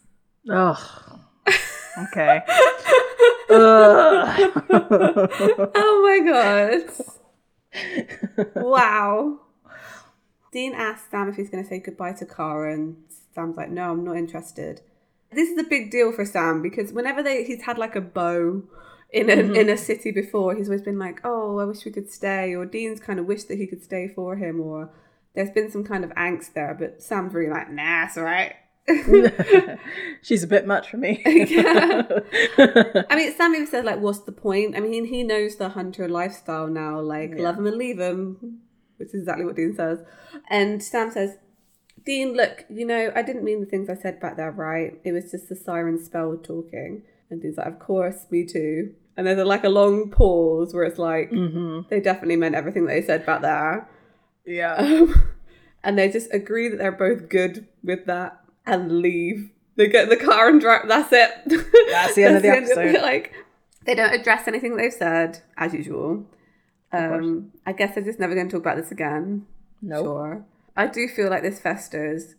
[0.49, 1.21] Oh.
[1.97, 2.43] Okay.
[3.49, 4.63] Ugh.
[5.73, 6.83] oh my god!
[8.63, 9.39] wow.
[10.51, 12.97] Dean asks Sam if he's going to say goodbye to Cara, and
[13.33, 14.81] Sam's like, "No, I'm not interested."
[15.31, 18.61] This is a big deal for Sam because whenever they he's had like a beau
[19.09, 19.55] in a mm-hmm.
[19.55, 22.65] in a city before, he's always been like, "Oh, I wish we could stay," or
[22.65, 24.89] Dean's kind of wished that he could stay for him, or
[25.33, 26.75] there's been some kind of angst there.
[26.77, 28.55] But Sam's really like, "Nah, it's all right."
[30.21, 31.21] She's a bit much for me.
[31.25, 36.09] I mean, Sam even says like, "What's the point?" I mean, he knows the hunter
[36.09, 36.99] lifestyle now.
[36.99, 38.59] Like, love him and leave him,
[38.97, 39.99] which is exactly what Dean says.
[40.49, 41.37] And Sam says,
[42.05, 44.99] "Dean, look, you know, I didn't mean the things I said back there, right?
[45.05, 49.25] It was just the siren spell talking." And Dean's like, "Of course, me too." And
[49.25, 51.31] there's a, like a long pause where it's like,
[51.89, 53.89] they definitely meant everything they said back there.
[54.45, 54.75] yeah.
[54.75, 55.29] Um,
[55.83, 59.49] and they just agree that they're both good with that and leave.
[59.75, 60.87] They get in the car and drive.
[60.87, 61.31] That's it.
[61.89, 62.95] That's the end of the episode.
[62.95, 63.01] it.
[63.01, 63.33] Like
[63.85, 66.25] they don't address anything they've said as usual.
[66.93, 69.45] Um, I guess they're just never going to talk about this again.
[69.81, 70.05] Nope.
[70.05, 70.45] Sure.
[70.75, 72.35] I do feel like this festers,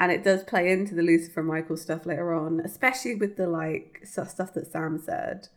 [0.00, 4.00] and it does play into the Lucifer Michael stuff later on, especially with the like
[4.04, 5.48] stuff that Sam said.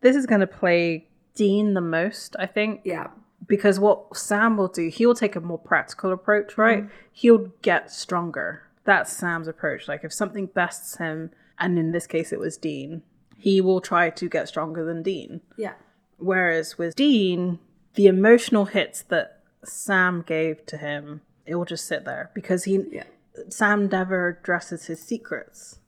[0.00, 2.80] This is going to play Dean the most, I think.
[2.84, 3.08] Yeah.
[3.46, 6.84] because what Sam will do, he'll take a more practical approach, right?
[6.84, 6.94] Mm-hmm.
[7.12, 8.62] He'll get stronger.
[8.84, 9.88] That's Sam's approach.
[9.88, 13.02] Like if something bests him, and in this case it was Dean,
[13.36, 15.40] he will try to get stronger than Dean.
[15.56, 15.74] Yeah.
[16.18, 17.58] Whereas with Dean,
[17.94, 22.78] the emotional hits that Sam gave to him, it will just sit there because he
[22.90, 23.04] Yeah.
[23.48, 25.78] Sam never addresses his secrets.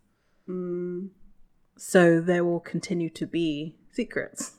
[0.49, 1.11] Mm.
[1.77, 4.53] So there will continue to be secrets.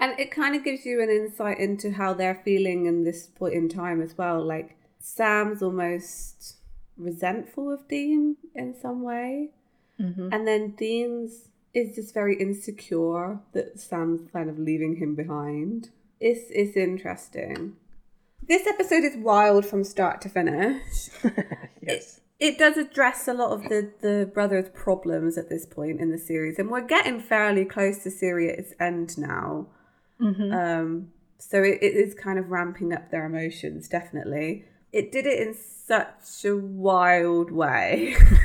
[0.00, 3.54] And it kind of gives you an insight into how they're feeling in this point
[3.54, 4.44] in time as well.
[4.44, 6.56] Like Sam's almost
[6.96, 9.50] resentful of Dean in some way.
[10.00, 10.28] Mm-hmm.
[10.32, 15.90] And then Dean's is just very insecure that Sam's kind of leaving him behind.
[16.20, 17.76] It's, it's interesting.
[18.46, 21.10] This episode is wild from start to finish.
[21.86, 22.16] Yes.
[22.16, 22.23] it
[22.58, 26.58] does address a lot of the the brothers' problems at this point in the series,
[26.58, 29.68] and we're getting fairly close to series end now.
[30.20, 31.08] Um,
[31.38, 34.64] so it, it is kind of ramping up their emotions, definitely.
[34.92, 38.16] It did it in such a wild way.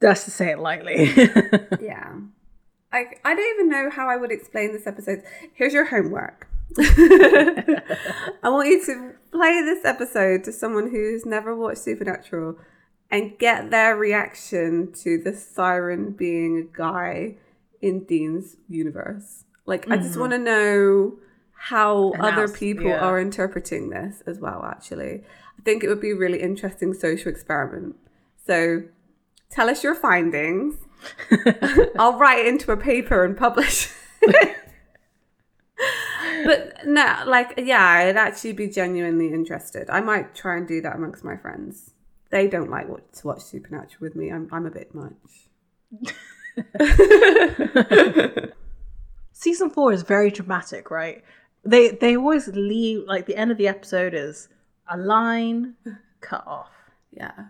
[0.00, 1.12] That's to say it lightly.
[1.80, 2.14] yeah.
[2.92, 5.22] I, I don't even know how I would explain this episode.
[5.52, 6.48] Here's your homework.
[6.78, 7.80] I
[8.44, 12.58] want you to play this episode to someone who's never watched Supernatural
[13.10, 17.36] and get their reaction to the siren being a guy
[17.80, 19.44] in Dean's universe.
[19.66, 20.20] Like, I just mm-hmm.
[20.20, 21.18] want to know
[21.58, 23.00] how And other people yeah.
[23.00, 25.24] are interpreting this as well, actually.
[25.58, 27.96] I think it would be a really interesting social experiment.
[28.46, 28.84] So
[29.50, 30.76] tell us your findings.
[31.98, 33.92] I'll write it into a paper and publish.
[36.48, 39.90] but no, like, yeah, I'd actually be genuinely interested.
[39.90, 41.90] I might try and do that amongst my friends.
[42.30, 44.30] They don't like what, to watch Supernatural with me.
[44.32, 45.12] I'm, I'm a bit much.
[49.32, 51.22] season four is very dramatic, right?
[51.66, 54.48] They they always leave like the end of the episode is
[54.90, 55.74] a line
[56.22, 56.72] cut off.
[57.12, 57.48] Yeah.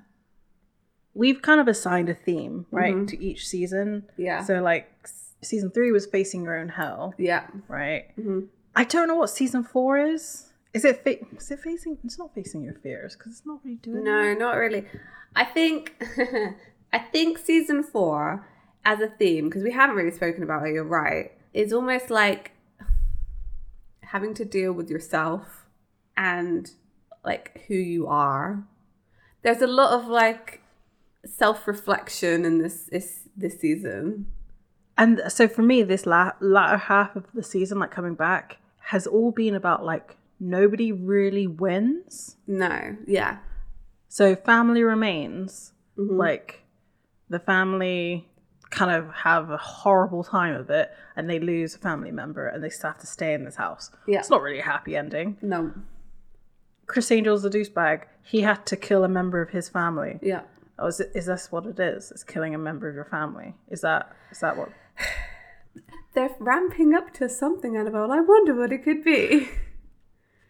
[1.14, 3.06] We've kind of assigned a theme, right, mm-hmm.
[3.06, 4.08] to each season.
[4.16, 4.42] Yeah.
[4.42, 4.90] So like
[5.40, 7.46] season three was facing your own hell, Yeah.
[7.68, 8.06] right?
[8.18, 8.46] Mm-hmm.
[8.78, 10.52] I don't know what season four is.
[10.72, 11.98] Is it fa- is it facing?
[12.04, 14.04] It's not facing your fears because it's not really doing.
[14.04, 14.84] No, not really.
[15.34, 16.00] I think
[16.92, 18.46] I think season four
[18.84, 22.52] as a theme, because we haven't really spoken about it, you're right, is almost like
[24.02, 25.66] having to deal with yourself
[26.16, 26.70] and
[27.24, 28.62] like who you are.
[29.42, 30.62] There's a lot of like
[31.26, 34.26] self-reflection in this this this season.
[34.96, 38.57] And so for me, this la- latter half of the season, like coming back,
[38.90, 42.36] has all been about like nobody really wins.
[42.46, 43.38] No, yeah.
[44.08, 46.16] So family remains, Mm-hmm.
[46.16, 46.62] like
[47.28, 48.28] the family
[48.70, 52.62] kind of have a horrible time of it and they lose a family member and
[52.62, 53.90] they still have to stay in this house.
[54.06, 54.20] Yeah.
[54.20, 55.38] It's not really a happy ending.
[55.42, 55.72] No.
[56.86, 58.04] Criss Angel's a douchebag.
[58.22, 60.20] He had to kill a member of his family.
[60.22, 60.42] Yeah.
[60.78, 62.12] Oh, is, it, is this what it is?
[62.12, 63.54] It's killing a member of your family.
[63.68, 64.68] Is that is that what?
[66.14, 68.10] They're ramping up to something, Annabelle.
[68.10, 69.48] I wonder what it could be.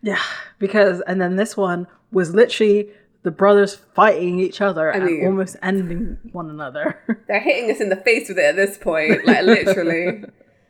[0.01, 0.23] Yeah,
[0.59, 2.91] because and then this one was literally
[3.25, 7.01] the brothers fighting each other and mean- almost ending one another.
[7.29, 10.23] They're hitting us in the face with it at this point, like literally.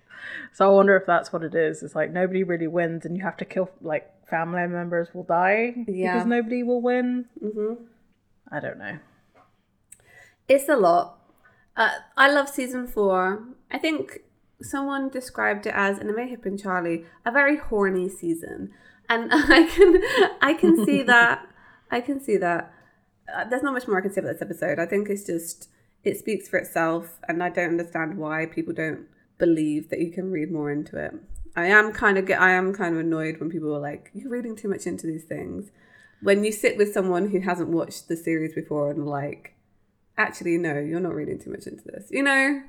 [0.54, 1.82] so I wonder if that's what it is.
[1.82, 5.74] It's like nobody really wins, and you have to kill like family members will die
[5.86, 6.14] Yeah.
[6.14, 7.26] because nobody will win.
[7.42, 7.84] Mm-hmm.
[8.50, 8.98] I don't know.
[10.48, 11.18] It's a lot.
[11.76, 13.44] Uh, I love season four.
[13.70, 14.20] I think
[14.62, 18.72] someone described it as, and it may have been Charlie, a very horny season,
[19.08, 20.02] and I can
[20.40, 21.46] I can see that.
[21.90, 22.72] I can see that.
[23.32, 24.78] Uh, there's not much more I can say about this episode.
[24.78, 25.68] I think it's just
[26.04, 29.06] it speaks for itself, and I don't understand why people don't
[29.38, 31.14] believe that you can read more into it.
[31.56, 34.30] I am kind of get I am kind of annoyed when people are like, "You're
[34.30, 35.70] reading too much into these things."
[36.20, 39.54] When you sit with someone who hasn't watched the series before and like,
[40.16, 42.62] actually, no, you're not reading too much into this, you know.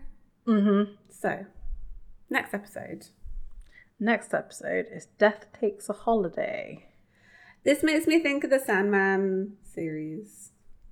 [0.47, 0.91] Mm-hmm.
[1.09, 1.45] So,
[2.29, 3.07] next episode.
[3.99, 6.85] Next episode is Death Takes a Holiday.
[7.65, 10.51] This makes me think of the Sandman series.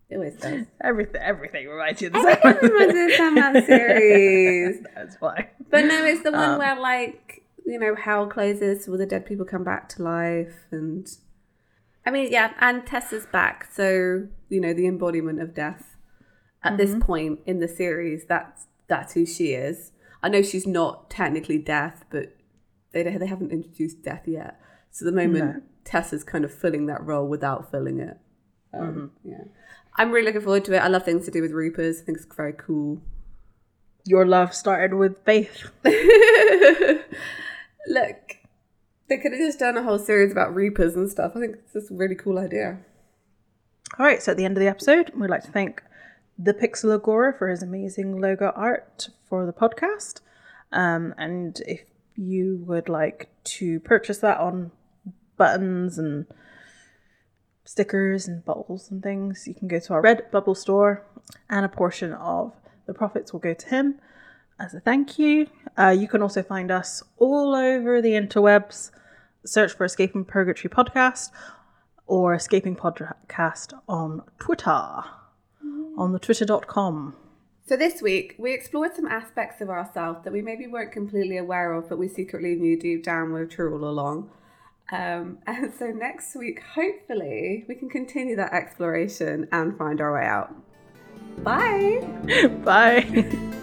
[0.09, 0.65] It always does.
[0.81, 4.85] Everything, everything reminds you of the Everything reminds me of the Sandman series.
[4.95, 5.49] That's why.
[5.69, 9.25] But no, it's the one Um, where like you know hell closes, all the dead
[9.25, 11.07] people come back to life, and
[12.05, 15.95] I mean yeah, and Tessa's back, so you know the embodiment of death.
[16.63, 19.91] At this point in the series, that's that's who she is.
[20.23, 22.35] I know she's not technically death, but
[22.91, 24.59] they they haven't introduced death yet.
[24.91, 28.17] So the moment Tessa's kind of filling that role without filling it,
[28.73, 29.43] um, yeah.
[29.95, 30.79] I'm really looking forward to it.
[30.79, 32.01] I love things to do with Reapers.
[32.01, 33.01] I think it's very cool.
[34.05, 35.69] Your love started with faith.
[37.87, 38.37] Look,
[39.09, 41.33] they could have just done a whole series about Reapers and stuff.
[41.35, 42.79] I think it's just a really cool idea.
[43.97, 45.81] All right, so at the end of the episode, we'd like to thank
[46.37, 50.21] the Pixel Agora for his amazing logo art for the podcast.
[50.71, 51.81] Um, and if
[52.15, 54.71] you would like to purchase that on
[55.37, 56.25] buttons and
[57.63, 61.03] stickers and bottles and things, you can go to our Redbubble store,
[61.49, 62.53] and a portion of
[62.85, 63.99] the profits will go to him
[64.59, 65.47] as a thank you.
[65.77, 68.91] Uh, you can also find us all over the interwebs.
[69.45, 71.29] Search for Escaping Purgatory Podcast
[72.05, 75.03] or Escaping Podcast on Twitter,
[75.97, 77.15] on the twitter.com.
[77.67, 81.73] So this week, we explored some aspects of ourselves that we maybe weren't completely aware
[81.73, 84.29] of, but we secretly knew deep down were true all along.
[84.89, 90.25] Um, and so next week, hopefully, we can continue that exploration and find our way
[90.25, 90.55] out.
[91.43, 92.07] Bye!
[92.63, 93.53] Bye.